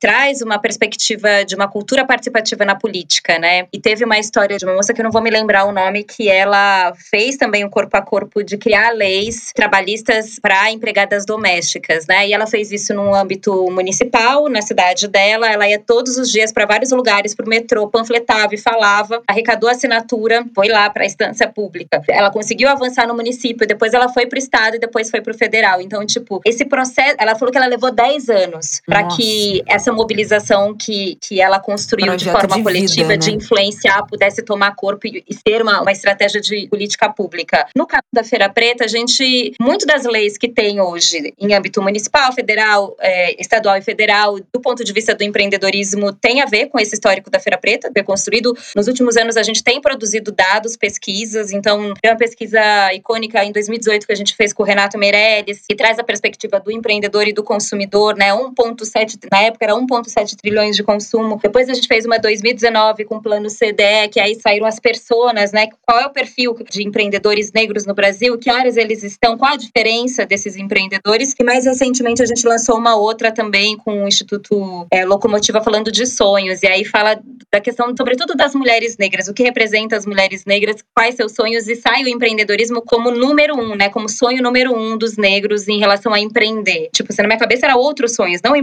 traz 0.00 0.42
uma 0.42 0.58
perspectiva 0.58 1.44
de 1.44 1.54
uma 1.54 1.68
cultura 1.68 2.04
participativa 2.04 2.64
na 2.64 2.74
política, 2.74 3.38
né? 3.38 3.66
E 3.72 3.80
teve 3.80 4.04
uma 4.04 4.18
história 4.18 4.56
de 4.56 4.64
uma 4.64 4.74
moça 4.74 4.92
que 4.92 5.00
eu 5.00 5.04
não 5.04 5.10
vou 5.10 5.22
me 5.22 5.30
lembrar 5.30 5.64
o 5.64 5.72
nome, 5.72 6.04
que 6.04 6.28
ela 6.28 6.92
fez 7.10 7.36
também 7.36 7.64
um 7.64 7.70
corpo 7.70 7.96
a 7.96 8.02
corpo 8.02 8.42
de 8.42 8.56
criar 8.56 8.90
leis 8.90 9.52
trabalhistas 9.54 10.38
para 10.40 10.70
empregadas 10.70 11.24
domésticas, 11.24 12.06
né? 12.06 12.28
E 12.28 12.32
ela 12.32 12.46
fez 12.46 12.70
isso 12.72 12.94
no 12.94 13.14
âmbito 13.14 13.70
municipal, 13.70 14.48
na 14.48 14.62
cidade 14.62 15.08
dela. 15.08 15.50
Ela 15.50 15.68
ia 15.68 15.78
todos 15.78 16.16
os 16.16 16.30
dias 16.30 16.52
para 16.52 16.66
vários 16.66 16.90
lugares, 16.90 17.34
para 17.34 17.46
o 17.46 17.48
metrô, 17.48 17.88
panfletava 17.88 18.54
e 18.54 18.58
falava, 18.58 19.22
arrecadou 19.26 19.68
assinatura, 19.68 20.44
foi 20.54 20.68
lá 20.68 20.88
para 20.90 21.02
a 21.02 21.06
instância 21.06 21.48
pública. 21.48 22.02
Ela 22.08 22.30
conseguiu 22.30 22.68
avançar 22.68 23.06
no 23.06 23.14
município, 23.14 23.66
depois 23.66 23.94
ela 23.94 24.08
foi 24.08 24.26
para 24.26 24.36
o 24.36 24.38
estado 24.38 24.76
e 24.76 24.78
depois 24.78 25.10
foi 25.10 25.20
para 25.20 25.32
o 25.32 25.36
federal. 25.36 25.80
Então, 25.80 26.04
tipo, 26.06 26.40
esse 26.44 26.64
processo, 26.64 27.16
ela 27.18 27.34
falou 27.34 27.50
que 27.50 27.58
ela 27.58 27.66
levou 27.66 27.90
10 27.90 28.28
anos 28.28 28.80
para 28.86 29.04
que 29.08 29.23
essa 29.66 29.92
mobilização 29.92 30.74
que, 30.74 31.16
que 31.20 31.40
ela 31.40 31.58
construiu 31.58 32.06
Projeto 32.06 32.24
de 32.24 32.30
forma 32.30 32.56
de 32.56 32.62
coletiva, 32.62 32.94
vida, 32.94 33.08
né? 33.08 33.16
de 33.16 33.34
influenciar, 33.34 34.06
pudesse 34.06 34.42
tomar 34.42 34.74
corpo 34.74 35.06
e, 35.06 35.24
e 35.28 35.34
ser 35.34 35.62
uma, 35.62 35.80
uma 35.80 35.92
estratégia 35.92 36.40
de 36.40 36.66
política 36.68 37.08
pública. 37.12 37.66
No 37.76 37.86
caso 37.86 38.04
da 38.12 38.24
Feira 38.24 38.48
Preta, 38.48 38.84
a 38.84 38.88
gente, 38.88 39.52
muito 39.60 39.86
das 39.86 40.04
leis 40.04 40.36
que 40.36 40.48
tem 40.48 40.80
hoje 40.80 41.34
em 41.38 41.54
âmbito 41.54 41.82
municipal, 41.82 42.32
federal, 42.32 42.96
é, 43.00 43.40
estadual 43.40 43.76
e 43.76 43.82
federal, 43.82 44.38
do 44.52 44.60
ponto 44.60 44.84
de 44.84 44.92
vista 44.92 45.14
do 45.14 45.22
empreendedorismo, 45.22 46.12
tem 46.12 46.42
a 46.42 46.46
ver 46.46 46.66
com 46.66 46.78
esse 46.78 46.94
histórico 46.94 47.30
da 47.30 47.40
Feira 47.40 47.58
Preta, 47.58 47.92
ter 47.92 48.02
construído. 48.02 48.56
Nos 48.74 48.86
últimos 48.88 49.16
anos, 49.16 49.36
a 49.36 49.42
gente 49.42 49.62
tem 49.62 49.80
produzido 49.80 50.32
dados, 50.32 50.76
pesquisas, 50.76 51.52
então, 51.52 51.94
tem 52.00 52.10
uma 52.10 52.18
pesquisa 52.18 52.60
icônica 52.94 53.44
em 53.44 53.52
2018 53.52 54.06
que 54.06 54.12
a 54.12 54.16
gente 54.16 54.34
fez 54.34 54.52
com 54.52 54.62
o 54.62 54.66
Renato 54.66 54.98
Meirelles, 54.98 55.62
que 55.68 55.74
traz 55.74 55.98
a 55.98 56.04
perspectiva 56.04 56.60
do 56.60 56.70
empreendedor 56.70 57.26
e 57.26 57.32
do 57.32 57.42
consumidor, 57.42 58.16
né? 58.16 58.32
1,7, 58.32 59.13
na 59.30 59.42
época 59.42 59.64
era 59.64 59.74
1,7 59.74 60.36
trilhões 60.36 60.76
de 60.76 60.82
consumo. 60.82 61.38
Depois 61.42 61.68
a 61.68 61.74
gente 61.74 61.88
fez 61.88 62.04
uma 62.04 62.18
2019 62.18 63.04
com 63.04 63.16
o 63.16 63.22
plano 63.22 63.48
CDE, 63.48 64.08
que 64.10 64.20
aí 64.20 64.34
saíram 64.40 64.66
as 64.66 64.78
personas, 64.78 65.52
né? 65.52 65.68
Qual 65.82 66.00
é 66.00 66.06
o 66.06 66.10
perfil 66.10 66.56
de 66.70 66.86
empreendedores 66.86 67.52
negros 67.52 67.86
no 67.86 67.94
Brasil? 67.94 68.38
Que 68.38 68.50
áreas 68.50 68.76
eles 68.76 69.02
estão? 69.02 69.36
Qual 69.36 69.52
a 69.52 69.56
diferença 69.56 70.24
desses 70.24 70.56
empreendedores? 70.56 71.34
E 71.38 71.44
mais 71.44 71.64
recentemente 71.64 72.22
a 72.22 72.26
gente 72.26 72.46
lançou 72.46 72.76
uma 72.76 72.96
outra 72.96 73.32
também 73.32 73.76
com 73.76 74.04
o 74.04 74.08
Instituto 74.08 74.86
é, 74.90 75.04
Locomotiva 75.04 75.62
falando 75.62 75.90
de 75.90 76.06
sonhos. 76.06 76.62
E 76.62 76.66
aí 76.66 76.84
fala 76.84 77.20
da 77.52 77.60
questão, 77.60 77.94
sobretudo, 77.96 78.34
das 78.34 78.54
mulheres 78.54 78.96
negras. 78.96 79.28
O 79.28 79.34
que 79.34 79.42
representa 79.42 79.96
as 79.96 80.06
mulheres 80.06 80.44
negras? 80.44 80.76
Quais 80.94 81.14
seus 81.14 81.32
sonhos? 81.32 81.68
E 81.68 81.76
sai 81.76 82.04
o 82.04 82.08
empreendedorismo 82.08 82.82
como 82.82 83.10
número 83.10 83.54
um, 83.54 83.74
né? 83.74 83.88
Como 83.88 84.08
sonho 84.08 84.42
número 84.42 84.76
um 84.76 84.96
dos 84.96 85.16
negros 85.16 85.68
em 85.68 85.78
relação 85.78 86.12
a 86.12 86.20
empreender. 86.20 86.88
Tipo, 86.92 87.12
se 87.12 87.20
na 87.22 87.28
minha 87.28 87.38
cabeça 87.38 87.66
era 87.66 87.76
outros 87.76 88.14
sonhos, 88.14 88.40
não 88.42 88.56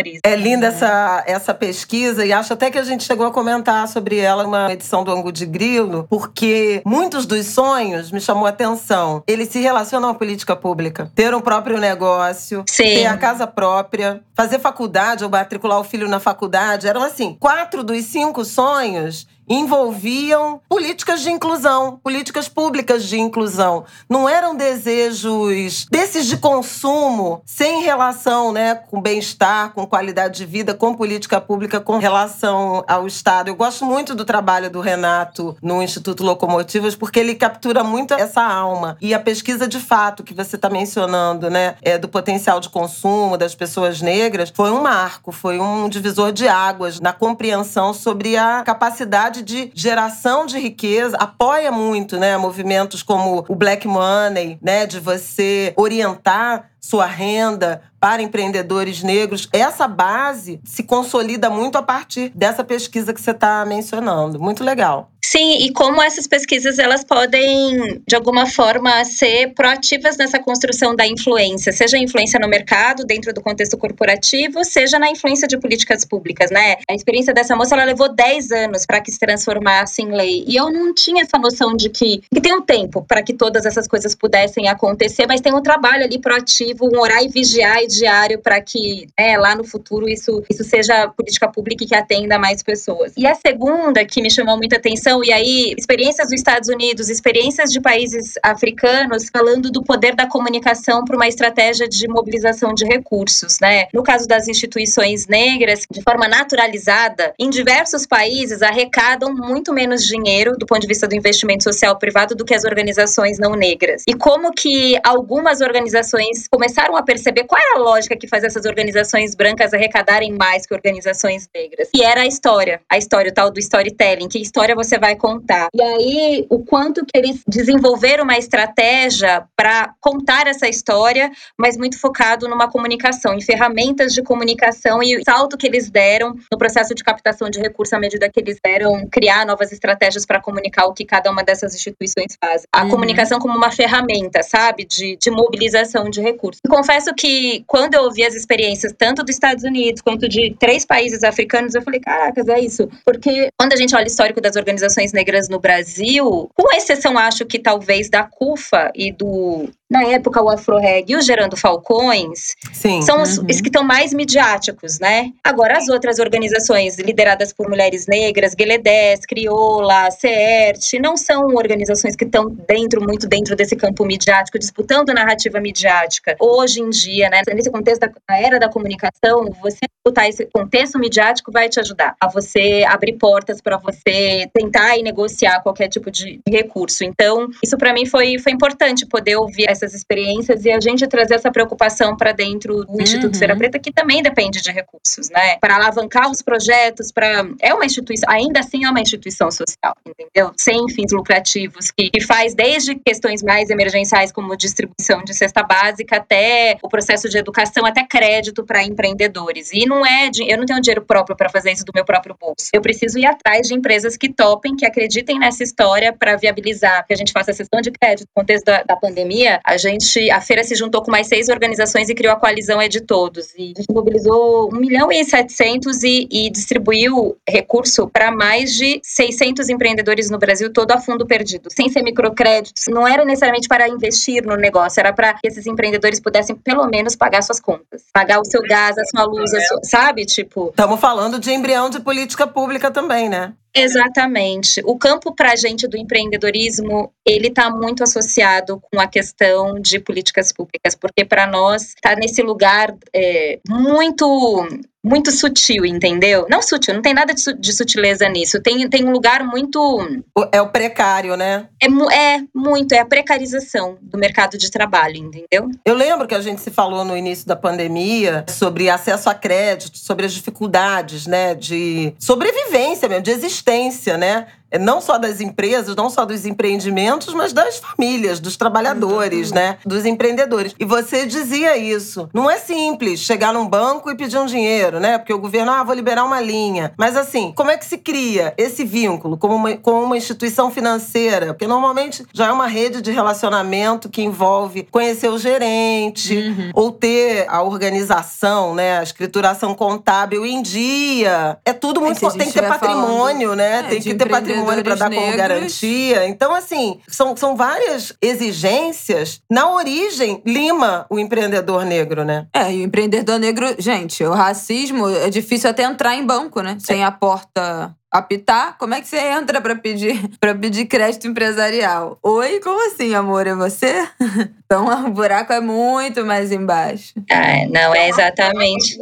empreendedorismo. 0.00 0.20
É 0.24 0.36
linda 0.36 0.66
essa, 0.66 1.24
essa 1.26 1.54
pesquisa 1.54 2.24
e 2.24 2.32
acho 2.32 2.52
até 2.52 2.70
que 2.70 2.78
a 2.78 2.82
gente 2.82 3.04
chegou 3.04 3.26
a 3.26 3.30
comentar 3.30 3.86
sobre 3.88 4.18
ela 4.18 4.44
numa 4.44 4.72
edição 4.72 5.04
do 5.04 5.10
Angu 5.10 5.32
de 5.32 5.46
Grilo, 5.46 6.06
porque 6.08 6.82
muitos 6.84 7.26
dos 7.26 7.46
sonhos 7.46 8.10
me 8.10 8.20
chamou 8.20 8.46
a 8.46 8.50
atenção. 8.50 9.22
Eles 9.26 9.48
se 9.48 9.60
relacionam 9.60 10.10
à 10.10 10.14
política 10.14 10.54
pública. 10.54 11.10
Ter 11.14 11.34
um 11.34 11.40
próprio 11.40 11.78
negócio, 11.78 12.64
Sim. 12.68 12.84
ter 12.84 13.06
a 13.06 13.16
casa 13.16 13.46
própria, 13.46 14.20
fazer 14.34 14.58
faculdade 14.58 15.24
ou 15.24 15.30
matricular 15.30 15.78
o 15.78 15.84
filho 15.84 16.08
na 16.08 16.20
faculdade. 16.20 16.88
Eram 16.88 17.02
assim, 17.02 17.36
quatro 17.38 17.82
dos 17.82 18.04
cinco 18.04 18.44
sonhos 18.44 19.26
envolviam 19.48 20.60
políticas 20.68 21.20
de 21.20 21.30
inclusão, 21.30 21.98
políticas 22.02 22.48
públicas 22.48 23.04
de 23.04 23.18
inclusão. 23.18 23.84
Não 24.08 24.28
eram 24.28 24.56
desejos 24.56 25.86
desses 25.90 26.26
de 26.26 26.36
consumo 26.36 27.42
sem 27.44 27.82
relação, 27.82 28.52
né, 28.52 28.74
com 28.74 29.00
bem-estar, 29.00 29.72
com 29.72 29.86
qualidade 29.86 30.38
de 30.38 30.46
vida, 30.46 30.74
com 30.74 30.94
política 30.94 31.40
pública, 31.40 31.80
com 31.80 31.98
relação 31.98 32.84
ao 32.86 33.06
Estado. 33.06 33.48
Eu 33.48 33.54
gosto 33.54 33.84
muito 33.84 34.14
do 34.14 34.24
trabalho 34.24 34.70
do 34.70 34.80
Renato 34.80 35.56
no 35.62 35.82
Instituto 35.82 36.24
Locomotivas 36.24 36.96
porque 36.96 37.20
ele 37.20 37.34
captura 37.34 37.84
muito 37.84 38.14
essa 38.14 38.42
alma 38.42 38.96
e 39.00 39.12
a 39.12 39.20
pesquisa 39.20 39.68
de 39.68 39.78
fato 39.78 40.22
que 40.22 40.34
você 40.34 40.56
está 40.56 40.70
mencionando, 40.70 41.50
né, 41.50 41.76
é 41.82 41.98
do 41.98 42.08
potencial 42.08 42.60
de 42.60 42.68
consumo 42.68 43.36
das 43.36 43.54
pessoas 43.54 44.00
negras, 44.00 44.23
foi 44.54 44.70
um 44.70 44.82
marco, 44.82 45.32
foi 45.32 45.58
um 45.58 45.88
divisor 45.88 46.32
de 46.32 46.46
águas 46.48 47.00
na 47.00 47.12
compreensão 47.12 47.92
sobre 47.92 48.36
a 48.36 48.62
capacidade 48.62 49.42
de 49.42 49.70
geração 49.74 50.46
de 50.46 50.58
riqueza, 50.58 51.16
apoia 51.16 51.70
muito, 51.70 52.18
né, 52.18 52.36
movimentos 52.36 53.02
como 53.02 53.44
o 53.48 53.54
Black 53.54 53.86
Money, 53.86 54.58
né, 54.62 54.86
de 54.86 55.00
você 55.00 55.72
orientar 55.76 56.70
sua 56.80 57.06
renda 57.06 57.82
para 58.04 58.20
empreendedores 58.20 59.02
negros. 59.02 59.48
Essa 59.50 59.88
base 59.88 60.60
se 60.62 60.82
consolida 60.82 61.48
muito 61.48 61.78
a 61.78 61.82
partir 61.82 62.30
dessa 62.34 62.62
pesquisa 62.62 63.14
que 63.14 63.20
você 63.20 63.30
está 63.30 63.64
mencionando. 63.64 64.38
Muito 64.38 64.62
legal. 64.62 65.10
Sim, 65.24 65.56
e 65.56 65.72
como 65.72 66.02
essas 66.02 66.26
pesquisas 66.26 66.78
elas 66.78 67.02
podem, 67.02 68.02
de 68.06 68.14
alguma 68.14 68.46
forma, 68.46 69.02
ser 69.06 69.54
proativas 69.54 70.18
nessa 70.18 70.38
construção 70.38 70.94
da 70.94 71.06
influência, 71.06 71.72
seja 71.72 71.96
influência 71.96 72.38
no 72.38 72.46
mercado, 72.46 73.04
dentro 73.06 73.32
do 73.32 73.40
contexto 73.40 73.78
corporativo, 73.78 74.62
seja 74.64 74.98
na 74.98 75.10
influência 75.10 75.48
de 75.48 75.58
políticas 75.58 76.04
públicas, 76.04 76.50
né? 76.50 76.76
A 76.88 76.94
experiência 76.94 77.32
dessa 77.32 77.56
moça, 77.56 77.74
ela 77.74 77.84
levou 77.84 78.14
10 78.14 78.52
anos 78.52 78.84
para 78.84 79.00
que 79.00 79.10
se 79.10 79.18
transformasse 79.18 80.02
em 80.02 80.12
lei. 80.12 80.44
E 80.46 80.56
eu 80.56 80.70
não 80.70 80.92
tinha 80.92 81.22
essa 81.22 81.38
noção 81.38 81.74
de 81.74 81.88
que, 81.88 82.20
que 82.32 82.40
tem 82.40 82.54
um 82.54 82.62
tempo 82.62 83.02
para 83.02 83.22
que 83.22 83.32
todas 83.32 83.64
essas 83.64 83.88
coisas 83.88 84.14
pudessem 84.14 84.68
acontecer, 84.68 85.26
mas 85.26 85.40
tem 85.40 85.54
um 85.54 85.62
trabalho 85.62 86.04
ali 86.04 86.20
proativo, 86.20 86.86
um 86.86 87.00
orar 87.00 87.24
e 87.24 87.28
vigiar 87.28 87.82
e 87.82 87.86
intermediário 87.94 88.40
para 88.40 88.60
que 88.60 89.06
né, 89.18 89.36
lá 89.38 89.54
no 89.54 89.64
futuro 89.64 90.08
isso, 90.08 90.42
isso 90.50 90.64
seja 90.64 91.08
política 91.08 91.48
pública 91.48 91.84
e 91.84 91.86
que 91.86 91.94
atenda 91.94 92.38
mais 92.38 92.62
pessoas. 92.62 93.12
E 93.16 93.26
a 93.26 93.34
segunda 93.34 94.04
que 94.04 94.20
me 94.20 94.30
chamou 94.30 94.56
muita 94.56 94.76
atenção, 94.76 95.22
e 95.22 95.32
aí 95.32 95.74
experiências 95.78 96.28
dos 96.28 96.38
Estados 96.38 96.68
Unidos, 96.68 97.08
experiências 97.08 97.70
de 97.70 97.80
países 97.80 98.34
africanos 98.42 99.28
falando 99.32 99.70
do 99.70 99.82
poder 99.82 100.14
da 100.14 100.26
comunicação 100.26 101.04
para 101.04 101.16
uma 101.16 101.28
estratégia 101.28 101.88
de 101.88 102.08
mobilização 102.08 102.74
de 102.74 102.84
recursos, 102.84 103.58
né? 103.60 103.86
No 103.92 104.02
caso 104.02 104.26
das 104.26 104.48
instituições 104.48 105.26
negras, 105.26 105.86
de 105.90 106.02
forma 106.02 106.26
naturalizada, 106.28 107.34
em 107.38 107.50
diversos 107.50 108.06
países 108.06 108.62
arrecadam 108.62 109.34
muito 109.34 109.72
menos 109.72 110.06
dinheiro 110.06 110.56
do 110.58 110.66
ponto 110.66 110.80
de 110.80 110.86
vista 110.86 111.06
do 111.06 111.14
investimento 111.14 111.64
social 111.64 111.96
privado 111.98 112.34
do 112.34 112.44
que 112.44 112.54
as 112.54 112.64
organizações 112.64 113.38
não 113.38 113.54
negras. 113.54 114.02
E 114.06 114.14
como 114.14 114.52
que 114.52 114.98
algumas 115.04 115.60
organizações 115.60 116.48
começaram 116.48 116.96
a 116.96 117.02
perceber 117.02 117.44
qual 117.44 117.60
era 117.60 117.78
a 117.78 117.83
lógica 117.84 118.16
que 118.16 118.26
faz 118.26 118.42
essas 118.44 118.64
organizações 118.64 119.34
brancas 119.34 119.72
arrecadarem 119.74 120.32
mais 120.32 120.66
que 120.66 120.74
organizações 120.74 121.48
negras. 121.54 121.88
E 121.94 122.02
era 122.02 122.22
a 122.22 122.26
história, 122.26 122.80
a 122.90 122.96
história, 122.96 123.30
o 123.30 123.34
tal 123.34 123.50
do 123.50 123.60
storytelling, 123.60 124.28
que 124.28 124.38
história 124.38 124.74
você 124.74 124.98
vai 124.98 125.16
contar. 125.16 125.68
E 125.74 125.82
aí, 125.82 126.46
o 126.48 126.64
quanto 126.64 127.04
que 127.04 127.16
eles 127.16 127.42
desenvolveram 127.46 128.24
uma 128.24 128.38
estratégia 128.38 129.44
para 129.56 129.94
contar 130.00 130.46
essa 130.46 130.68
história, 130.68 131.30
mas 131.58 131.76
muito 131.76 132.00
focado 132.00 132.48
numa 132.48 132.70
comunicação, 132.70 133.34
em 133.34 133.40
ferramentas 133.40 134.12
de 134.12 134.22
comunicação 134.22 135.02
e 135.02 135.16
o 135.16 135.24
salto 135.24 135.56
que 135.56 135.66
eles 135.66 135.90
deram 135.90 136.34
no 136.50 136.58
processo 136.58 136.94
de 136.94 137.04
captação 137.04 137.50
de 137.50 137.60
recursos 137.60 137.92
à 137.92 137.98
medida 137.98 138.28
que 138.28 138.40
eles 138.40 138.58
deram 138.64 139.06
criar 139.10 139.46
novas 139.46 139.72
estratégias 139.72 140.24
para 140.24 140.40
comunicar 140.40 140.86
o 140.86 140.94
que 140.94 141.04
cada 141.04 141.30
uma 141.30 141.44
dessas 141.44 141.74
instituições 141.74 142.36
faz. 142.40 142.62
A 142.72 142.84
uhum. 142.84 142.90
comunicação 142.90 143.38
como 143.38 143.56
uma 143.56 143.70
ferramenta, 143.70 144.42
sabe, 144.42 144.84
de, 144.84 145.16
de 145.16 145.30
mobilização 145.30 146.08
de 146.08 146.20
recursos. 146.20 146.60
E 146.64 146.68
confesso 146.68 147.14
que 147.14 147.64
quando 147.74 147.94
eu 147.94 148.02
ouvi 148.02 148.22
as 148.22 148.36
experiências 148.36 148.94
tanto 148.96 149.24
dos 149.24 149.34
Estados 149.34 149.64
Unidos 149.64 150.00
quanto 150.00 150.28
de 150.28 150.54
três 150.60 150.86
países 150.86 151.24
africanos, 151.24 151.74
eu 151.74 151.82
falei, 151.82 151.98
caracas, 151.98 152.46
é 152.46 152.60
isso. 152.60 152.88
Porque 153.04 153.48
quando 153.58 153.72
a 153.72 153.76
gente 153.76 153.96
olha 153.96 154.04
o 154.04 154.06
histórico 154.06 154.40
das 154.40 154.54
organizações 154.54 155.12
negras 155.12 155.48
no 155.48 155.58
Brasil, 155.58 156.48
com 156.54 156.72
exceção, 156.72 157.18
acho 157.18 157.44
que 157.44 157.58
talvez 157.58 158.08
da 158.08 158.22
CUFA 158.22 158.92
e 158.94 159.10
do 159.10 159.68
na 159.90 160.04
época 160.04 160.42
o 160.42 160.48
Afroreg 160.48 161.12
e 161.12 161.16
o 161.16 161.22
Gerando 161.22 161.56
Falcões 161.56 162.54
Sim. 162.72 163.02
são 163.02 163.22
os, 163.22 163.38
uhum. 163.38 163.46
os 163.48 163.60
que 163.60 163.68
estão 163.68 163.84
mais 163.84 164.12
midiáticos, 164.14 164.98
né? 164.98 165.30
Agora, 165.42 165.76
as 165.76 165.88
outras 165.88 166.18
organizações 166.18 166.98
lideradas 166.98 167.52
por 167.52 167.68
mulheres 167.68 168.06
negras, 168.06 168.54
Gueledés, 168.54 169.20
Crioula, 169.26 170.10
CERT, 170.10 170.94
não 171.00 171.16
são 171.16 171.48
organizações 171.54 172.16
que 172.16 172.24
estão 172.24 172.46
dentro, 172.66 173.02
muito 173.02 173.28
dentro 173.28 173.54
desse 173.54 173.76
campo 173.76 174.04
midiático, 174.04 174.58
disputando 174.58 175.10
a 175.10 175.14
narrativa 175.14 175.60
midiática. 175.60 176.36
Hoje 176.40 176.80
em 176.80 176.90
dia, 176.90 177.28
né, 177.28 177.42
nesse 177.54 177.70
contexto 177.70 178.00
da, 178.00 178.38
era 178.38 178.58
da 178.58 178.68
comunicação, 178.68 179.50
você 179.62 179.80
disputar 180.04 180.28
esse 180.28 180.46
contexto 180.46 180.98
midiático 180.98 181.50
vai 181.50 181.68
te 181.68 181.80
ajudar 181.80 182.14
a 182.20 182.28
você 182.28 182.84
abrir 182.86 183.14
portas 183.14 183.60
para 183.60 183.76
você 183.78 184.48
tentar 184.52 184.96
e 184.98 185.02
negociar 185.02 185.62
qualquer 185.62 185.88
tipo 185.88 186.10
de 186.10 186.40
recurso. 186.48 187.04
Então, 187.04 187.48
isso 187.62 187.76
para 187.78 187.92
mim 187.92 188.06
foi, 188.06 188.38
foi 188.38 188.52
importante 188.52 189.06
poder 189.06 189.36
ouvir 189.36 189.73
essas 189.74 189.94
experiências 189.94 190.64
e 190.64 190.70
a 190.70 190.80
gente 190.80 191.06
trazer 191.06 191.34
essa 191.34 191.50
preocupação 191.50 192.16
para 192.16 192.32
dentro 192.32 192.84
do 192.84 193.02
Instituto 193.02 193.34
uhum. 193.34 193.58
Preta, 193.58 193.78
que 193.78 193.92
também 193.92 194.22
depende 194.22 194.62
de 194.62 194.70
recursos, 194.70 195.28
né? 195.30 195.58
Para 195.60 195.76
alavancar 195.76 196.30
os 196.30 196.42
projetos, 196.42 197.12
para 197.12 197.46
é 197.60 197.74
uma 197.74 197.84
instituição, 197.84 198.28
ainda 198.30 198.60
assim 198.60 198.84
é 198.84 198.90
uma 198.90 199.00
instituição 199.00 199.50
social, 199.50 199.94
entendeu? 200.06 200.52
Sem 200.56 200.88
fins 200.88 201.12
lucrativos, 201.12 201.90
que, 201.90 202.10
que 202.10 202.20
faz 202.24 202.54
desde 202.54 202.94
questões 202.94 203.42
mais 203.42 203.70
emergenciais 203.70 204.32
como 204.32 204.56
distribuição 204.56 205.22
de 205.22 205.34
cesta 205.34 205.62
básica 205.62 206.16
até 206.16 206.78
o 206.82 206.88
processo 206.88 207.28
de 207.28 207.38
educação, 207.38 207.84
até 207.84 208.04
crédito 208.04 208.64
para 208.64 208.82
empreendedores. 208.82 209.70
E 209.72 209.86
não 209.86 210.04
é, 210.04 210.30
de, 210.30 210.48
eu 210.50 210.58
não 210.58 210.66
tenho 210.66 210.80
dinheiro 210.80 211.02
próprio 211.02 211.36
para 211.36 211.48
fazer 211.48 211.72
isso 211.72 211.84
do 211.84 211.92
meu 211.94 212.04
próprio 212.04 212.36
bolso. 212.40 212.70
Eu 212.72 212.80
preciso 212.80 213.18
ir 213.18 213.26
atrás 213.26 213.66
de 213.66 213.74
empresas 213.74 214.16
que 214.16 214.32
topem, 214.32 214.76
que 214.76 214.86
acreditem 214.86 215.38
nessa 215.38 215.62
história 215.62 216.12
para 216.12 216.36
viabilizar 216.36 217.06
que 217.06 217.12
a 217.12 217.16
gente 217.16 217.32
faça 217.32 217.50
a 217.50 217.54
sessão 217.54 217.80
de 217.80 217.90
crédito 217.90 218.28
no 218.34 218.42
contexto 218.42 218.64
da, 218.64 218.82
da 218.82 218.96
pandemia. 218.96 219.60
A 219.64 219.78
gente, 219.78 220.30
a 220.30 220.42
feira 220.42 220.62
se 220.62 220.74
juntou 220.74 221.02
com 221.02 221.10
mais 221.10 221.26
seis 221.26 221.48
organizações 221.48 222.10
e 222.10 222.14
criou 222.14 222.34
a 222.34 222.36
coalizão 222.36 222.78
É 222.80 222.86
de 222.86 223.00
Todos. 223.00 223.54
E 223.56 223.72
a 223.74 223.80
gente 223.80 223.90
mobilizou 223.90 224.68
1 224.70 224.76
milhão 224.76 225.10
e 225.10 225.24
700 225.24 226.02
e, 226.02 226.28
e 226.30 226.50
distribuiu 226.50 227.38
recurso 227.48 228.06
para 228.08 228.30
mais 228.30 228.74
de 228.74 229.00
600 229.02 229.70
empreendedores 229.70 230.28
no 230.28 230.38
Brasil, 230.38 230.70
todo 230.70 230.92
a 230.92 231.00
fundo 231.00 231.26
perdido, 231.26 231.70
sem 231.72 231.88
ser 231.88 232.02
microcréditos. 232.02 232.84
Não 232.88 233.08
era 233.08 233.24
necessariamente 233.24 233.66
para 233.66 233.88
investir 233.88 234.44
no 234.44 234.54
negócio, 234.54 235.00
era 235.00 235.14
para 235.14 235.32
que 235.32 235.48
esses 235.48 235.66
empreendedores 235.66 236.20
pudessem 236.20 236.54
pelo 236.54 236.86
menos 236.86 237.16
pagar 237.16 237.42
suas 237.42 237.58
contas, 237.58 238.04
pagar 238.12 238.40
o 238.40 238.44
seu 238.44 238.60
gás, 238.62 238.98
a 238.98 239.04
sua 239.04 239.24
luz, 239.24 239.52
a 239.54 239.60
sua, 239.62 239.80
sabe? 239.84 240.26
Tipo. 240.26 240.68
Estamos 240.68 241.00
falando 241.00 241.38
de 241.38 241.50
embrião 241.50 241.88
de 241.88 242.00
política 242.00 242.46
pública 242.46 242.90
também, 242.90 243.30
né? 243.30 243.54
Exatamente. 243.76 244.80
O 244.84 244.96
campo 244.96 245.34
para 245.34 245.52
a 245.52 245.56
gente 245.56 245.88
do 245.88 245.96
empreendedorismo, 245.96 247.12
ele 247.26 247.48
está 247.48 247.68
muito 247.68 248.04
associado 248.04 248.80
com 248.80 249.00
a 249.00 249.06
questão 249.08 249.80
de 249.80 249.98
políticas 249.98 250.52
públicas, 250.52 250.94
porque 250.94 251.24
para 251.24 251.46
nós 251.46 251.88
está 251.88 252.14
nesse 252.14 252.40
lugar 252.40 252.94
é, 253.12 253.58
muito 253.68 254.68
muito 255.04 255.30
sutil, 255.30 255.84
entendeu? 255.84 256.46
Não 256.48 256.62
sutil, 256.62 256.94
não 256.94 257.02
tem 257.02 257.12
nada 257.12 257.34
de, 257.34 257.40
su 257.42 257.52
de, 257.52 257.72
sutileza 257.74 258.26
nisso. 258.26 258.60
Tem, 258.62 258.88
tem 258.88 259.04
um 259.04 259.12
lugar 259.12 259.44
muito. 259.44 260.24
É 260.50 260.62
o 260.62 260.68
precário, 260.68 261.36
né? 261.36 261.68
É, 261.80 261.86
é 261.86 262.40
muito, 262.54 262.92
é 262.92 263.00
a 263.00 263.04
precarização 263.04 263.98
do 264.00 264.16
mercado 264.16 264.56
de 264.56 264.70
trabalho, 264.70 265.16
entendeu? 265.16 265.70
Eu 265.84 265.94
lembro 265.94 266.26
que 266.26 266.34
a 266.34 266.40
gente 266.40 266.62
se 266.62 266.70
falou 266.70 267.04
no 267.04 267.14
início 267.14 267.46
da 267.46 267.54
pandemia 267.54 268.46
sobre 268.48 268.88
acesso 268.88 269.28
a 269.28 269.34
crédito, 269.34 269.98
sobre 269.98 270.24
as 270.24 270.32
dificuldades, 270.32 271.26
né, 271.26 271.54
de 271.54 272.14
sobrevivência 272.18 273.06
mesmo, 273.08 273.22
de 273.22 273.30
existência, 273.30 274.16
né? 274.16 274.46
É, 274.74 274.78
não 274.78 275.00
só 275.00 275.16
das 275.18 275.40
empresas, 275.40 275.94
não 275.94 276.10
só 276.10 276.24
dos 276.24 276.44
empreendimentos, 276.44 277.32
mas 277.32 277.52
das 277.52 277.78
famílias, 277.78 278.40
dos 278.40 278.56
trabalhadores, 278.56 279.50
uhum. 279.50 279.54
né? 279.54 279.78
Dos 279.86 280.04
empreendedores. 280.04 280.74
E 280.80 280.84
você 280.84 281.26
dizia 281.26 281.76
isso. 281.76 282.28
Não 282.34 282.50
é 282.50 282.58
simples 282.58 283.20
chegar 283.20 283.52
num 283.52 283.68
banco 283.68 284.10
e 284.10 284.16
pedir 284.16 284.36
um 284.36 284.46
dinheiro, 284.46 284.98
né? 284.98 285.16
Porque 285.16 285.32
o 285.32 285.38
governo, 285.38 285.70
ah, 285.70 285.84
vou 285.84 285.94
liberar 285.94 286.24
uma 286.24 286.40
linha. 286.40 286.92
Mas 286.98 287.16
assim, 287.16 287.52
como 287.54 287.70
é 287.70 287.76
que 287.76 287.84
se 287.84 287.98
cria 287.98 288.52
esse 288.58 288.84
vínculo 288.84 289.36
com 289.36 289.54
uma, 289.54 289.76
com 289.76 290.02
uma 290.02 290.16
instituição 290.16 290.72
financeira? 290.72 291.54
Porque 291.54 291.68
normalmente 291.68 292.26
já 292.32 292.48
é 292.48 292.52
uma 292.52 292.66
rede 292.66 293.00
de 293.00 293.12
relacionamento 293.12 294.08
que 294.08 294.22
envolve 294.22 294.88
conhecer 294.90 295.28
o 295.28 295.38
gerente 295.38 296.36
uhum. 296.36 296.70
ou 296.74 296.90
ter 296.90 297.46
a 297.48 297.62
organização, 297.62 298.74
né? 298.74 298.98
A 298.98 299.04
escrituração 299.04 299.72
contábil 299.72 300.44
em 300.44 300.60
dia. 300.60 301.58
É 301.64 301.72
tudo 301.72 302.00
muito. 302.00 302.18
Tem 302.32 302.48
que 302.48 302.54
ter 302.54 302.68
patrimônio, 302.68 303.50
falando, 303.50 303.56
né? 303.56 303.78
É, 303.78 303.82
tem 303.84 304.00
que 304.00 304.14
ter 304.14 304.28
patrimônio 304.28 304.63
para 304.64 304.94
dar 304.94 305.10
como 305.10 305.36
garantia. 305.36 306.26
Então, 306.26 306.54
assim, 306.54 307.00
são, 307.08 307.36
são 307.36 307.56
várias 307.56 308.12
exigências. 308.20 309.40
Na 309.50 309.70
origem, 309.70 310.42
lima 310.44 311.06
o 311.10 311.18
empreendedor 311.18 311.84
negro, 311.84 312.24
né? 312.24 312.46
É, 312.52 312.72
e 312.72 312.80
o 312.80 312.84
empreendedor 312.84 313.38
negro, 313.38 313.74
gente, 313.78 314.24
o 314.24 314.32
racismo 314.32 315.08
é 315.08 315.30
difícil 315.30 315.70
até 315.70 315.84
entrar 315.84 316.14
em 316.14 316.24
banco, 316.24 316.60
né? 316.60 316.76
Sem 316.80 317.04
a 317.04 317.10
porta 317.10 317.94
apitar, 318.14 318.78
como 318.78 318.94
é 318.94 319.00
que 319.00 319.08
você 319.08 319.18
entra 319.18 319.60
para 319.60 319.74
pedir 319.74 320.14
para 320.38 320.54
pedir 320.54 320.86
crédito 320.86 321.26
empresarial? 321.26 322.16
Oi, 322.22 322.60
como 322.60 322.86
assim, 322.86 323.12
amor? 323.12 323.46
É 323.48 323.54
você? 323.54 324.08
Então 324.74 325.06
o 325.06 325.10
buraco 325.10 325.52
é 325.52 325.60
muito 325.60 326.24
mais 326.24 326.50
embaixo. 326.50 327.12
Ah, 327.30 327.66
não, 327.70 327.94
é 327.94 328.08
exatamente. 328.08 328.98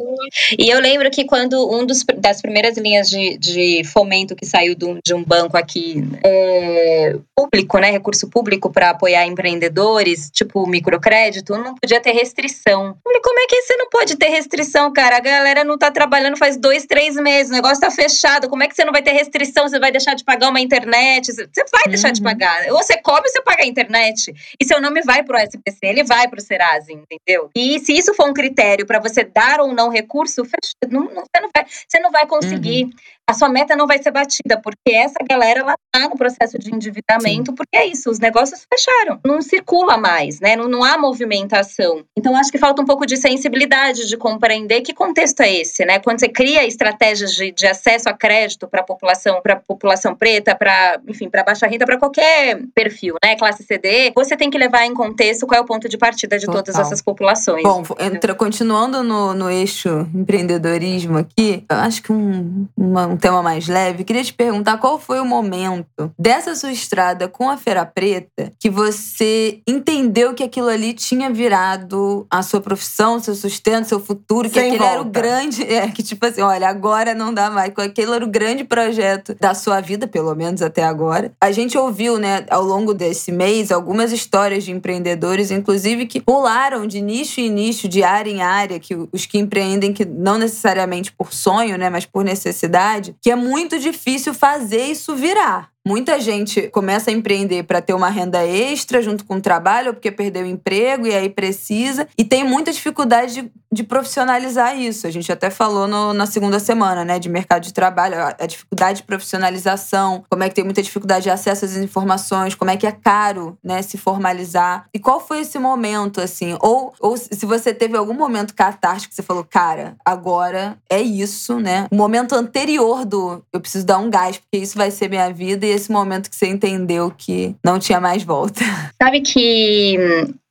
E 0.59 0.69
eu 0.69 0.81
lembro 0.81 1.09
que 1.11 1.25
quando 1.25 1.71
um 1.73 1.87
dos, 1.87 2.05
das 2.19 2.43
primeiras 2.43 2.77
linhas 2.77 3.09
de, 3.09 3.39
de 3.39 3.83
fomento 3.85 4.35
que 4.35 4.45
saiu 4.45 4.75
do, 4.75 4.99
de 5.03 5.15
um 5.15 5.25
banco 5.25 5.57
aqui 5.57 6.03
é, 6.23 7.17
público, 7.35 7.79
né, 7.79 7.91
recurso 7.91 8.29
público 8.29 8.71
para 8.71 8.91
apoiar 8.91 9.25
empreendedores, 9.25 10.31
tipo 10.31 10.67
microcrédito, 10.67 11.57
não 11.57 11.75
podia 11.77 12.01
ter 12.01 12.13
restrição. 12.13 12.97
Falei, 13.03 13.21
como 13.23 13.41
é 13.41 13.47
que 13.47 13.63
você 13.63 13.77
não 13.77 13.89
pode 13.89 14.17
ter 14.17 14.29
restrição, 14.29 14.93
cara? 14.93 15.17
A 15.17 15.21
galera 15.21 15.65
não 15.65 15.79
tá 15.79 15.91
trabalhando 15.91 16.37
faz 16.37 16.57
dois, 16.57 16.85
três 16.87 17.15
meses, 17.15 17.51
o 17.51 17.55
negócio 17.55 17.81
tá 17.81 17.91
fechado. 17.91 18.49
Como 18.49 18.63
é 18.63 18.69
que 18.69 18.75
você 18.75 18.85
não 18.85 18.93
vai 18.93 19.02
ter 19.03 19.13
restrição? 19.13 19.69
Você 19.69 19.79
vai 19.79 19.91
deixar 19.91 20.15
de 20.15 20.25
pagar 20.25 20.49
uma 20.49 20.61
internet? 20.61 21.33
Você 21.33 21.65
vai 21.71 21.85
deixar 21.89 22.09
uhum. 22.09 22.15
de 22.15 22.23
pagar. 22.23 22.71
Ou 22.71 22.83
você 22.83 22.97
cobra 22.97 23.23
ou 23.23 23.29
você 23.29 23.43
paga 23.43 23.63
a 23.63 23.67
internet. 23.67 24.33
E 24.59 24.65
seu 24.65 24.81
nome 24.81 25.03
vai 25.03 25.23
pro 25.23 25.39
SPC, 25.39 25.79
ele 25.83 26.05
vai 26.05 26.29
pro 26.29 26.41
Serasa, 26.41 26.93
entendeu? 26.93 27.51
E 27.55 27.79
se 27.81 27.93
isso 27.93 28.15
for 28.15 28.29
um 28.29 28.33
critério 28.33 28.87
para 28.87 28.99
você 28.99 29.25
dar 29.25 29.61
ou 29.61 29.73
não 29.73 29.89
recurso, 29.89 30.43
não, 30.89 31.05
não, 31.05 31.25
você, 31.25 31.41
não 31.41 31.51
vai, 31.55 31.67
você 31.89 32.01
não 32.01 32.11
vai 32.11 32.27
conseguir. 32.27 32.85
Uhum. 32.85 32.91
A 33.29 33.35
sua 33.35 33.49
meta 33.49 33.77
não 33.77 33.87
vai 33.87 34.03
ser 34.03 34.11
batida, 34.11 34.61
porque 34.61 34.95
essa 34.95 35.19
galera 35.29 35.61
ela 35.61 35.75
tá 35.93 36.09
no 36.09 36.17
processo 36.17 36.59
de 36.59 36.75
endividamento, 36.75 37.51
Sim. 37.51 37.55
porque 37.55 37.77
é 37.77 37.87
isso, 37.87 38.11
os 38.11 38.19
negócios 38.19 38.67
fecharam, 38.73 39.21
não 39.25 39.41
circula 39.41 39.97
mais, 39.97 40.41
né? 40.41 40.57
Não, 40.57 40.69
não 40.69 40.85
há 40.85 40.99
movimentação. 40.99 42.05
Então 42.17 42.37
acho 42.37 42.51
que 42.51 42.59
falta 42.59 42.83
um 42.83 42.85
pouco 42.85 43.07
de 43.07 43.17
sensibilidade, 43.17 44.07
de 44.07 44.17
compreender 44.17 44.81
que 44.83 44.93
contexto 44.93 45.41
é 45.41 45.53
esse, 45.53 45.85
né? 45.85 45.99
Quando 45.99 46.21
você 46.21 46.29
cria 46.29 46.67
estratégias 46.67 47.33
de, 47.33 47.53
de 47.53 47.67
acesso 47.67 48.09
a 48.09 48.13
crédito 48.13 48.67
para 48.69 48.81
a 48.81 48.85
população, 48.85 49.41
para 49.41 49.57
população 49.57 50.15
preta, 50.15 50.55
para 50.55 51.01
enfim, 51.09 51.31
para 51.31 51.45
baixa 51.45 51.67
renda, 51.67 51.87
para 51.87 51.99
qualquer 51.99 52.61
perfil, 52.75 53.15
né? 53.25 53.37
Classe 53.37 53.63
CD, 53.65 54.13
você 54.15 54.37
tem 54.37 54.51
que 54.51 54.59
levar 54.59 54.85
em 54.85 54.95
contexto 54.95 55.47
qual 55.47 55.61
é 55.61 55.63
o 55.63 55.67
ponto 55.67 55.89
de 55.89 55.97
partida 55.97 56.39
de 56.39 56.47
Total. 56.47 56.63
todas 56.63 56.79
essas 56.79 57.01
populações. 57.01 57.63
Bom, 57.63 57.83
entra, 57.99 58.35
continuando 58.35 59.03
no, 59.03 59.33
no 59.33 59.51
eixo 59.51 60.09
empreendedorismo 60.15 61.19
aqui, 61.19 61.65
eu 61.69 61.77
acho 61.77 62.03
que 62.03 62.13
um, 62.13 62.67
uma, 62.77 63.12
um 63.13 63.17
tema 63.17 63.43
mais 63.43 63.69
leve, 63.69 64.05
queria 64.05 64.25
te 64.25 64.33
perguntar 64.33 64.79
qual 64.79 64.99
foi 64.99 65.21
o 65.21 65.25
momento 65.25 66.13
dessa 66.19 66.55
sua 66.55 66.73
estrada 66.73 67.29
com 67.29 67.51
a 67.51 67.57
Feira 67.57 67.85
Preta 67.85 68.53
que 68.59 68.71
você 68.71 69.61
entendeu 69.67 70.35
que 70.35 70.43
aquilo 70.43 70.69
ali 70.69 70.95
tinha 70.95 71.31
virado 71.31 72.27
a 72.31 72.43
sua 72.43 72.61
profissão, 72.61 73.21
seu 73.21 73.35
sustento, 73.35 73.89
seu 73.89 74.01
futuro, 74.01 74.49
que 74.49 74.55
Sem 74.55 74.69
aquele 74.69 74.79
volta. 74.79 74.93
era 74.93 75.03
o 75.03 75.05
grande. 75.05 75.63
É, 75.73 75.89
que 75.89 76.03
tipo 76.03 76.27
assim, 76.27 76.43
olha, 76.43 76.69
agora 76.69 77.15
não 77.15 77.33
dá 77.33 77.51
mais. 77.51 77.73
Aquele 77.75 78.13
era 78.15 78.25
o 78.25 78.29
grande 78.29 78.63
projeto 78.63 79.35
da 79.41 79.55
sua 79.55 79.81
vida, 79.81 80.07
pelo 80.07 80.35
menos 80.35 80.61
até 80.61 80.83
agora. 80.83 81.33
A 81.41 81.51
gente 81.51 81.79
ouviu, 81.79 82.19
né, 82.19 82.45
ao 82.51 82.63
longo 82.63 82.93
desse 82.93 83.33
mês, 83.33 83.73
algumas 83.73 84.13
histórias 84.13 84.65
de 84.65 84.71
empreendedores, 84.71 85.51
inclusive, 85.51 86.07
que 86.07 86.21
pularam 86.21 86.87
de 86.87 87.01
nicho 87.01 87.41
em 87.41 87.49
nicho, 87.49 87.89
de 87.89 88.03
área 88.03 88.31
em 88.31 88.43
área, 88.43 88.79
que 88.79 88.95
os 89.11 89.25
que 89.25 89.39
empreendem, 89.39 89.95
que 89.95 90.05
não 90.05 90.37
necessariamente 90.37 91.11
por 91.11 91.33
sonho, 91.33 91.79
né, 91.79 91.89
mas 91.89 92.05
por 92.05 92.23
necessidade, 92.23 93.02
que 93.21 93.31
é 93.31 93.37
muito 93.37 93.79
difícil 93.79 94.35
fazer 94.35 94.85
isso 94.87 95.15
virar. 95.15 95.72
Muita 95.85 96.21
gente 96.21 96.69
começa 96.69 97.11
a 97.11 97.13
empreender 97.13 97.65
para 97.65 97.83
ter 97.83 97.93
uma 97.93 98.09
renda 98.09 98.47
extra 98.47 99.03
junto 99.03 99.25
com 99.25 99.35
o 99.35 99.41
trabalho, 99.41 99.89
ou 99.89 99.95
porque 99.95 100.13
perdeu 100.13 100.45
o 100.45 100.47
emprego 100.47 101.09
e 101.09 101.15
aí 101.15 101.29
precisa. 101.29 102.07
E 102.17 102.25
tem 102.25 102.45
muita 102.45 102.73
dificuldade 102.73 103.35
de, 103.35 103.53
de 103.73 103.83
profissionalizar 103.83 104.79
isso. 104.79 105.09
A 105.09 105.11
gente 105.11 105.33
até 105.33 105.51
falou 105.51 105.89
no, 105.89 106.13
na 106.13 106.25
segunda 106.25 106.61
semana, 106.61 107.05
né, 107.05 107.19
de 107.19 107.29
mercado 107.29 107.65
de 107.65 107.73
trabalho, 107.73 108.17
a, 108.17 108.47
dificuldade 108.47 108.99
de 108.99 109.03
profissionalização, 109.03 110.25
como 110.31 110.45
é 110.45 110.49
que 110.49 110.55
tem 110.55 110.63
muita 110.63 110.81
dificuldade 110.83 111.25
de 111.25 111.31
acesso 111.31 111.65
às 111.65 111.77
informações, 111.77 112.55
como 112.55 112.71
é 112.71 112.77
que 112.77 112.87
é 112.87 112.93
caro, 112.93 113.59
né, 113.63 113.83
se 113.83 113.99
formalizar. 113.99 114.87
E 114.95 115.01
qual 115.01 115.19
foi 115.19 115.41
esse 115.41 115.59
momento, 115.59 116.21
assim? 116.21 116.57
Ou, 116.61 116.95
ou 117.01 117.17
se 117.17 117.45
você 117.45 117.75
teve 117.75 117.97
algum 117.97 118.15
momento 118.15 118.55
catártico 118.55 119.11
que 119.11 119.17
você 119.17 119.23
falou, 119.23 119.43
cara, 119.43 119.97
agora 120.05 120.79
é 120.89 121.01
isso, 121.01 121.59
né? 121.59 121.89
O 121.91 121.97
momento 121.97 122.37
anterior 122.37 123.05
do 123.05 123.43
eu 123.53 123.61
preciso 123.61 123.85
dar 123.85 123.99
um 123.99 124.09
gás, 124.09 124.39
porque 124.39 124.59
isso 124.59 124.79
vai 124.79 124.93
ser 124.93 125.09
minha 125.09 125.33
vida 125.33 125.72
esse 125.73 125.91
momento 125.91 126.31
que 126.31 126.37
você 126.37 126.47
entendeu 126.47 127.11
que 127.11 127.55
não 127.65 127.79
tinha 127.79 128.01
mais 128.01 128.23
volta? 128.23 128.61
Sabe 129.01 129.21
que 129.21 129.97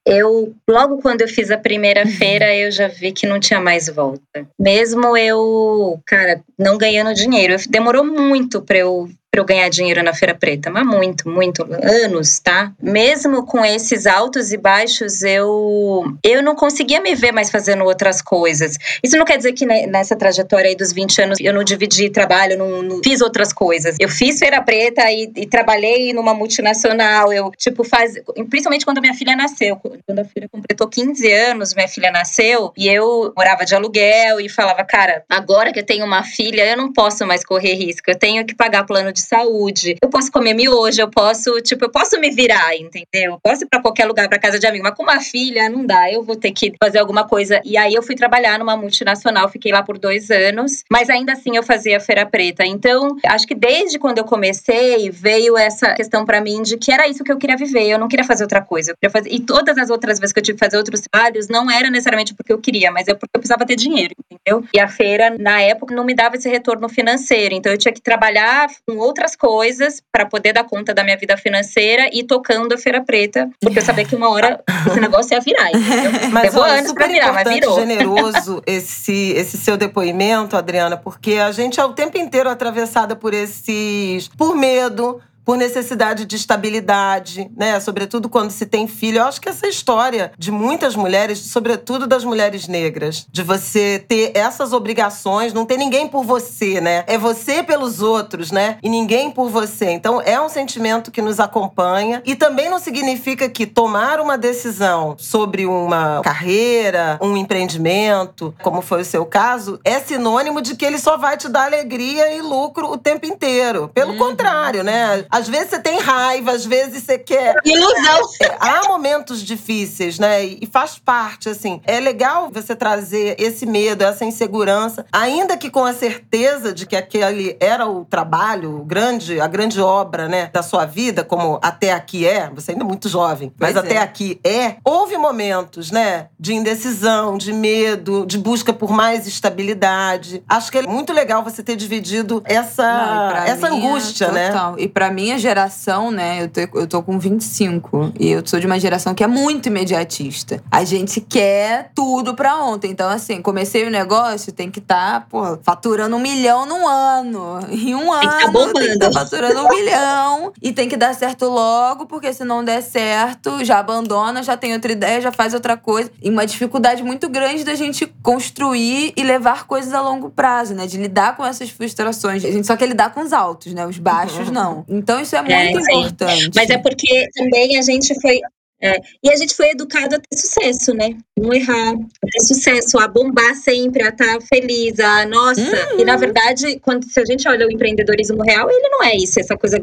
eu, 0.06 0.54
logo 0.68 1.02
quando 1.02 1.22
eu 1.22 1.28
fiz 1.28 1.52
a 1.52 1.58
primeira 1.58 2.06
feira, 2.08 2.56
eu 2.56 2.72
já 2.72 2.88
vi 2.88 3.12
que 3.12 3.28
não 3.28 3.40
tinha 3.40 3.60
mais 3.60 3.88
volta. 3.88 4.48
Mesmo 4.60 5.16
eu, 5.16 6.00
cara, 6.06 6.42
não 6.58 6.78
ganhando 6.78 7.14
dinheiro. 7.14 7.56
Demorou 7.70 8.04
muito 8.04 8.62
para 8.62 8.80
eu 8.80 9.10
para 9.32 9.40
eu 9.40 9.46
ganhar 9.46 9.70
dinheiro 9.70 10.04
na 10.04 10.14
Feira 10.14 10.36
Preta, 10.36 10.70
mas 10.70 10.86
muito, 10.86 11.30
muito 11.30 11.66
anos, 11.82 12.38
tá? 12.40 12.74
Mesmo 12.82 13.46
com 13.46 13.64
esses 13.64 14.06
altos 14.06 14.52
e 14.52 14.58
baixos, 14.58 15.22
eu 15.22 16.04
eu 16.22 16.44
não 16.44 16.54
conseguia 16.54 17.00
me 17.00 17.16
ver 17.16 17.32
mais 17.32 17.50
fazendo 17.50 17.86
outras 17.86 18.22
coisas. 18.22 18.78
Isso 19.02 19.18
não 19.18 19.24
quer 19.24 19.38
dizer 19.38 19.54
que 19.54 19.66
nessa 19.66 20.18
trajetória 20.18 20.68
aí 20.68 20.76
dos 20.76 20.92
20 20.92 21.22
anos 21.22 21.38
eu 21.40 21.54
não 21.54 21.64
dividi 21.64 22.10
trabalho, 22.10 22.58
não, 22.58 22.84
não 22.84 23.02
fiz 23.02 23.22
outras 23.22 23.54
coisas. 23.54 23.96
Eu 24.02 24.10
fiz 24.10 24.38
Feira 24.38 24.62
Preta 24.62 25.10
e, 25.10 25.32
e, 25.38 25.48
trabalhei 25.48 26.12
numa 26.12 26.34
multinacional, 26.34 27.32
eu 27.32 27.52
tipo 27.58 27.86
faz, 27.86 28.16
principalmente 28.50 28.84
quando 28.84 29.00
minha 29.00 29.14
filha 29.14 29.34
nasceu, 29.34 29.80
quando 30.06 30.20
a 30.20 30.26
filha 30.26 30.50
completou 30.50 30.88
15 30.88 31.32
anos, 31.32 31.74
minha 31.74 31.88
filha 31.88 32.12
nasceu 32.12 32.74
e 32.78 32.88
eu 32.88 33.34
morava 33.36 33.66
de 33.66 33.74
aluguel 33.74 34.40
e 34.40 34.50
falava, 34.50 34.84
cara, 34.84 35.24
agora 35.30 35.72
que 35.72 35.80
eu 35.80 35.86
tenho 35.86 36.06
uma 36.06 36.24
filha, 36.24 36.66
eu 36.66 36.78
não 36.78 36.92
posso 36.92 37.26
mais 37.26 37.46
correr 37.46 37.76
risco, 37.76 38.10
eu 38.10 38.18
tenho 38.18 38.46
que 38.46 38.56
pagar 38.56 38.86
plano 38.86 39.12
de 39.14 39.22
de 39.22 39.28
saúde. 39.28 39.96
Eu 40.02 40.10
posso 40.10 40.32
comer 40.32 40.54
miojo, 40.54 41.00
eu 41.00 41.10
posso, 41.10 41.62
tipo, 41.62 41.86
eu 41.86 41.92
posso 41.92 42.20
me 42.20 42.32
virar, 42.32 42.76
entendeu? 42.76 43.34
Eu 43.34 43.40
posso 43.42 43.64
ir 43.64 43.68
pra 43.68 43.82
qualquer 43.82 44.06
lugar, 44.06 44.28
pra 44.28 44.40
casa 44.40 44.60
de 44.60 44.66
amigo, 44.66 44.84
mas 44.84 44.96
com 44.96 45.04
uma 45.04 45.22
filha 45.22 45.70
não 45.70 45.86
dá, 45.86 46.12
eu 46.12 46.24
vou 46.24 46.36
ter 46.36 46.52
que 46.52 46.74
fazer 46.82 47.00
alguma 47.00 47.28
coisa. 47.28 47.62
E 47.64 47.78
aí 47.78 47.94
eu 47.94 48.02
fui 48.02 48.16
trabalhar 48.16 48.58
numa 48.58 48.76
multinacional, 48.76 49.48
fiquei 49.48 49.72
lá 49.72 49.84
por 49.84 49.98
dois 49.98 50.32
anos, 50.32 50.84
mas 50.92 51.10
ainda 51.10 51.34
assim 51.34 51.56
eu 51.56 51.64
fazia 51.64 52.00
Feira 52.00 52.26
Preta. 52.26 52.66
Então, 52.66 53.16
acho 53.26 53.48
que 53.48 53.56
desde 53.56 54.00
quando 54.00 54.18
eu 54.18 54.26
comecei, 54.26 55.10
veio 55.10 55.58
essa 55.58 55.94
questão 55.94 56.26
para 56.26 56.42
mim 56.42 56.62
de 56.64 56.78
que 56.78 56.92
era 56.92 57.08
isso 57.08 57.24
que 57.24 57.32
eu 57.32 57.38
queria 57.38 57.58
viver, 57.58 57.88
eu 57.88 58.00
não 58.00 58.08
queria 58.08 58.26
fazer 58.26 58.44
outra 58.44 58.62
coisa. 58.62 58.92
Eu 58.92 58.96
queria 58.96 59.12
fazer... 59.12 59.30
E 59.32 59.40
todas 59.40 59.78
as 59.82 59.90
outras 59.90 60.20
vezes 60.20 60.34
que 60.34 60.40
eu 60.40 60.44
tive 60.44 60.58
que 60.58 60.66
fazer 60.66 60.78
outros 60.78 61.02
trabalhos, 61.02 61.48
não 61.48 61.70
era 61.70 61.90
necessariamente 61.90 62.34
porque 62.34 62.54
eu 62.54 62.60
queria, 62.60 62.92
mas 62.92 63.08
é 63.08 63.14
porque 63.14 63.32
eu 63.36 63.40
precisava 63.40 63.66
ter 63.66 63.76
dinheiro, 63.76 64.14
entendeu? 64.32 64.68
E 64.74 64.80
a 64.80 64.88
feira, 64.88 65.36
na 65.38 65.62
época, 65.62 65.94
não 65.94 66.04
me 66.04 66.14
dava 66.14 66.36
esse 66.36 66.50
retorno 66.50 66.88
financeiro. 66.88 67.56
Então, 67.56 67.72
eu 67.72 67.78
tinha 67.78 67.94
que 67.94 68.02
trabalhar 68.02 68.68
com 68.88 68.98
outras 68.98 69.36
coisas 69.36 70.02
para 70.12 70.26
poder 70.26 70.54
dar 70.54 70.64
conta 70.64 70.94
da 70.94 71.04
minha 71.04 71.18
vida 71.18 71.36
financeira 71.38 72.10
e 72.14 72.24
tocando 72.24 72.74
a 72.74 72.78
Feira 72.78 73.04
Preta, 73.04 73.50
porque 73.60 73.80
eu 73.80 73.84
sabia 73.84 74.06
que 74.06 74.16
uma 74.16 74.30
hora 74.30 74.64
esse 74.88 75.00
negócio 75.00 75.34
ia 75.34 75.42
virar. 75.42 75.70
Entendeu? 75.70 76.12
Mas 76.32 76.44
Levou 76.44 76.64
olha, 76.64 76.74
anos 76.80 76.94
para 76.94 77.08
virar, 77.08 77.34
mas 77.34 77.48
virou. 77.48 77.80
generoso 77.80 78.62
esse, 78.66 79.32
esse 79.32 79.58
seu 79.58 79.78
depoimento, 79.78 80.56
Adriana, 80.56 80.98
porque 80.98 81.34
a 81.34 81.52
gente 81.52 81.80
é 81.80 81.84
o 81.84 81.94
tempo 81.94 82.18
inteiro 82.18 82.50
atravessada 82.50 83.16
por 83.16 83.34
esses. 83.34 84.28
por 84.30 84.56
medo 84.56 85.22
por 85.44 85.58
necessidade 85.58 86.26
de 86.26 86.36
estabilidade, 86.36 87.50
né? 87.56 87.80
Sobretudo 87.80 88.30
quando 88.30 88.52
se 88.52 88.66
tem 88.66 88.88
filho. 88.88 89.20
Eu 89.20 89.26
acho 89.26 89.42
que 89.42 89.50
essa 89.50 89.68
história 89.68 90.32
de 90.38 90.52
muitas 90.52 90.96
mulheres, 90.96 91.40
sobretudo 91.40 92.08
das 92.08 92.24
mulheres 92.24 92.68
negras, 92.68 93.26
de 93.32 93.44
você 93.44 94.04
ter 94.08 94.32
essas 94.36 94.74
obrigações, 94.74 95.54
não 95.54 95.66
ter 95.66 95.78
ninguém 95.78 96.08
por 96.08 96.24
você, 96.24 96.80
né? 96.80 97.04
É 97.08 97.18
você 97.18 97.64
pelos 97.64 98.02
outros, 98.02 98.52
né? 98.52 98.78
E 98.82 98.90
ninguém 98.90 99.32
por 99.32 99.50
você. 99.50 99.92
Então 99.92 100.22
é 100.22 100.40
um 100.40 100.50
sentimento 100.50 101.12
que 101.12 101.22
nos 101.22 101.40
acompanha 101.40 102.22
e 102.26 102.36
também 102.36 102.70
não 102.70 102.80
significa 102.80 103.50
que 103.50 103.66
tomar 103.66 104.20
uma 104.20 104.38
decisão 104.38 105.16
sobre 105.18 105.66
uma 105.66 106.22
carreira, 106.22 107.18
um 107.22 107.36
empreendimento, 107.36 108.54
como 108.62 108.82
foi 108.82 109.02
o 109.02 109.06
seu 109.06 109.26
caso, 109.26 109.80
é 109.84 110.00
sinônimo 110.00 110.62
de 110.62 110.76
que 110.76 110.86
ele 110.86 110.98
só 110.98 111.18
vai 111.18 111.38
te 111.38 111.48
dar 111.50 111.66
alegria 111.66 112.36
e 112.36 112.42
lucro 112.42 112.92
o 112.92 112.98
tempo 112.98 113.26
inteiro. 113.26 113.90
Pelo 113.94 114.14
uhum. 114.14 114.18
contrário, 114.18 114.84
né? 114.84 115.26
Às 115.32 115.48
vezes 115.48 115.70
você 115.70 115.80
tem 115.80 116.00
raiva, 116.00 116.52
às 116.52 116.66
vezes 116.66 117.04
você 117.04 117.18
quer. 117.18 117.56
Ilusão. 117.64 118.20
É, 118.42 118.58
há 118.60 118.88
momentos 118.90 119.42
difíceis, 119.42 120.20
né? 120.20 120.44
E 120.44 120.68
faz 120.70 121.00
parte, 121.00 121.48
assim. 121.48 121.80
É 121.86 122.00
legal 122.00 122.50
você 122.52 122.76
trazer 122.76 123.36
esse 123.40 123.66
medo, 123.66 124.04
essa 124.04 124.26
insegurança, 124.26 125.06
ainda 125.12 125.56
que 125.56 125.70
com 125.70 125.86
a 125.86 125.94
certeza 125.94 126.74
de 126.74 126.86
que 126.86 126.96
aquele 126.96 127.56
era 127.60 127.88
o 127.88 128.04
trabalho, 128.04 128.82
o 128.82 128.84
grande, 128.84 129.40
a 129.40 129.48
grande 129.48 129.80
obra, 129.80 130.28
né, 130.28 130.50
da 130.52 130.62
sua 130.62 130.86
vida, 130.86 131.24
como 131.24 131.60
até 131.62 131.94
aqui 131.94 132.28
é. 132.28 132.50
Você 132.54 132.72
ainda 132.72 132.84
é 132.84 132.88
muito 132.88 133.08
jovem, 133.08 133.54
mas 133.58 133.74
pois 133.74 133.86
até 133.86 133.96
é. 133.96 134.00
aqui 134.00 134.40
é. 134.44 134.76
Houve 134.84 135.18
momentos, 135.18 135.92
né, 135.92 136.28
de 136.38 136.54
indecisão, 136.54 137.38
de 137.38 137.54
medo, 137.54 138.26
de 138.26 138.38
busca 138.38 138.74
por 138.74 138.92
mais 138.92 139.26
estabilidade. 139.26 140.44
Acho 140.50 140.72
que 140.72 140.78
é 140.78 140.82
muito 140.82 141.14
legal 141.14 141.42
você 141.44 141.64
ter 141.64 141.78
dividido 141.78 142.42
essa, 142.46 142.84
Não, 142.84 143.38
essa 143.46 143.68
angústia, 143.68 144.26
é 144.26 144.32
né? 144.32 144.52
E 144.78 144.88
pra 144.88 145.10
mim 145.10 145.21
minha 145.22 145.38
geração, 145.38 146.10
né, 146.10 146.44
eu 146.44 146.48
tô, 146.48 146.80
eu 146.80 146.88
tô 146.88 147.04
com 147.04 147.20
25 147.20 148.14
e 148.20 148.32
eu 148.32 148.42
sou 148.44 148.60
de 148.60 148.66
uma 148.66 148.80
geração 148.80 149.14
que 149.14 149.24
é 149.24 149.28
muito 149.28 149.68
imediatista. 149.68 150.64
A 150.72 150.84
gente 150.84 151.22
quer 151.22 151.92
tudo 151.94 152.34
pra 152.34 152.58
ontem. 152.58 152.90
Então, 152.90 153.08
assim, 153.08 153.40
comecei 153.40 153.86
o 153.86 153.92
negócio, 153.92 154.52
tem 154.52 154.72
que 154.72 154.80
estar, 154.80 155.28
tá, 155.30 155.60
faturando 155.62 156.16
um 156.16 156.20
milhão 156.20 156.66
num 156.66 156.88
ano. 156.88 157.60
Em 157.70 157.94
um 157.94 158.10
tem 158.20 158.30
ano, 158.30 158.74
tá 158.74 158.80
tem 158.80 158.90
que 158.94 158.98
tá 158.98 159.12
faturando 159.12 159.62
um 159.64 159.70
milhão. 159.70 160.54
E 160.60 160.74
tem 160.74 160.90
que 160.90 160.98
dar 160.98 161.14
certo 161.14 161.46
logo, 161.48 162.08
porque 162.08 162.34
se 162.34 162.44
não 162.44 162.64
der 162.64 162.82
certo, 162.82 163.64
já 163.64 163.78
abandona, 163.78 164.42
já 164.42 164.58
tem 164.58 164.74
outra 164.74 164.92
ideia, 164.92 165.22
já 165.22 165.32
faz 165.32 165.54
outra 165.54 165.78
coisa. 165.78 166.12
E 166.20 166.32
uma 166.32 166.48
dificuldade 166.48 167.04
muito 167.04 167.30
grande 167.30 167.64
da 167.64 167.76
gente 167.76 168.12
construir 168.24 169.14
e 169.16 169.24
levar 169.24 169.68
coisas 169.68 169.94
a 169.94 170.02
longo 170.02 170.32
prazo, 170.32 170.74
né? 170.74 170.88
De 170.88 170.98
lidar 170.98 171.38
com 171.38 171.46
essas 171.46 171.70
frustrações. 171.70 172.44
A 172.44 172.52
gente 172.52 172.66
só 172.66 172.76
quer 172.76 172.88
lidar 172.88 173.14
com 173.14 173.22
os 173.22 173.32
altos, 173.32 173.72
né? 173.72 173.86
Os 173.86 174.00
baixos, 174.00 174.50
não. 174.52 174.84
Então 174.90 175.11
isso 175.20 175.36
é 175.36 175.42
muito 175.42 175.56
é, 175.56 175.94
importante. 175.94 176.52
Mas 176.56 176.70
é 176.70 176.78
porque 176.78 177.28
também 177.36 177.78
a 177.78 177.82
gente 177.82 178.20
foi 178.22 178.40
é, 178.82 179.00
e 179.24 179.30
a 179.30 179.36
gente 179.36 179.56
foi 179.56 179.70
educado 179.70 180.16
a 180.16 180.20
ter 180.20 180.36
sucesso, 180.36 180.92
né? 180.92 181.16
Não 181.38 181.54
errar, 181.54 181.94
a 181.94 182.28
ter 182.32 182.40
sucesso, 182.42 182.98
a 182.98 183.08
bombar 183.08 183.54
sempre, 183.56 184.02
a 184.02 184.10
estar 184.10 184.40
tá 184.40 184.42
feliz, 184.42 185.00
a 185.00 185.24
nossa. 185.28 185.62
Uhum. 185.62 186.00
E 186.00 186.04
na 186.04 186.18
verdade, 186.18 186.80
quando 186.80 187.06
se 187.06 187.20
a 187.20 187.26
gente 187.26 187.48
olha 187.48 187.68
o 187.68 187.72
empreendedorismo 187.72 188.42
real, 188.42 188.68
ele 188.72 188.90
não 188.90 189.04
é 189.04 189.16
isso, 189.16 189.40
essa 189.40 189.56
coisa 189.56 189.78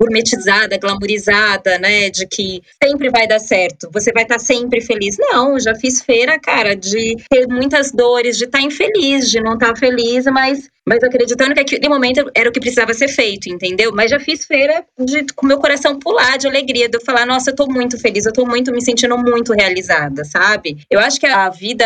gourmetizada, 0.00 0.76
glamourizada, 0.78 1.78
né? 1.78 2.10
De 2.10 2.26
que 2.26 2.60
sempre 2.82 3.08
vai 3.08 3.28
dar 3.28 3.38
certo, 3.38 3.88
você 3.92 4.10
vai 4.12 4.24
estar 4.24 4.38
tá 4.38 4.40
sempre 4.40 4.80
feliz. 4.80 5.16
Não, 5.16 5.58
já 5.60 5.74
fiz 5.76 6.02
feira, 6.02 6.36
cara, 6.40 6.74
de 6.74 7.16
ter 7.30 7.46
muitas 7.46 7.92
dores, 7.92 8.36
de 8.36 8.46
estar 8.46 8.58
tá 8.58 8.64
infeliz, 8.64 9.30
de 9.30 9.40
não 9.40 9.54
estar 9.54 9.76
feliz, 9.76 10.24
mas 10.24 10.68
Mas 10.86 11.02
acreditando 11.02 11.54
que 11.54 11.60
aquele 11.60 11.88
momento 11.88 12.30
era 12.34 12.48
o 12.48 12.52
que 12.52 12.60
precisava 12.60 12.92
ser 12.94 13.08
feito, 13.08 13.48
entendeu? 13.48 13.92
Mas 13.94 14.10
já 14.10 14.18
fiz 14.18 14.44
feira 14.44 14.84
de, 14.98 15.26
com 15.34 15.46
meu 15.46 15.58
coração 15.58 15.98
pular 15.98 16.36
de 16.38 16.46
alegria, 16.46 16.88
de 16.88 16.96
eu 16.96 17.04
falar, 17.04 17.26
nossa, 17.26 17.50
eu 17.50 17.54
tô 17.54 17.66
muito 17.66 17.98
feliz, 17.98 18.24
eu 18.24 18.32
tô 18.32 18.46
muito 18.46 18.72
me 18.72 18.82
sentindo 18.82 19.16
muito 19.18 19.52
realizada, 19.52 20.24
sabe? 20.24 20.78
Eu 20.90 20.98
acho 20.98 21.20
que 21.20 21.26
a 21.26 21.48
vida 21.48 21.84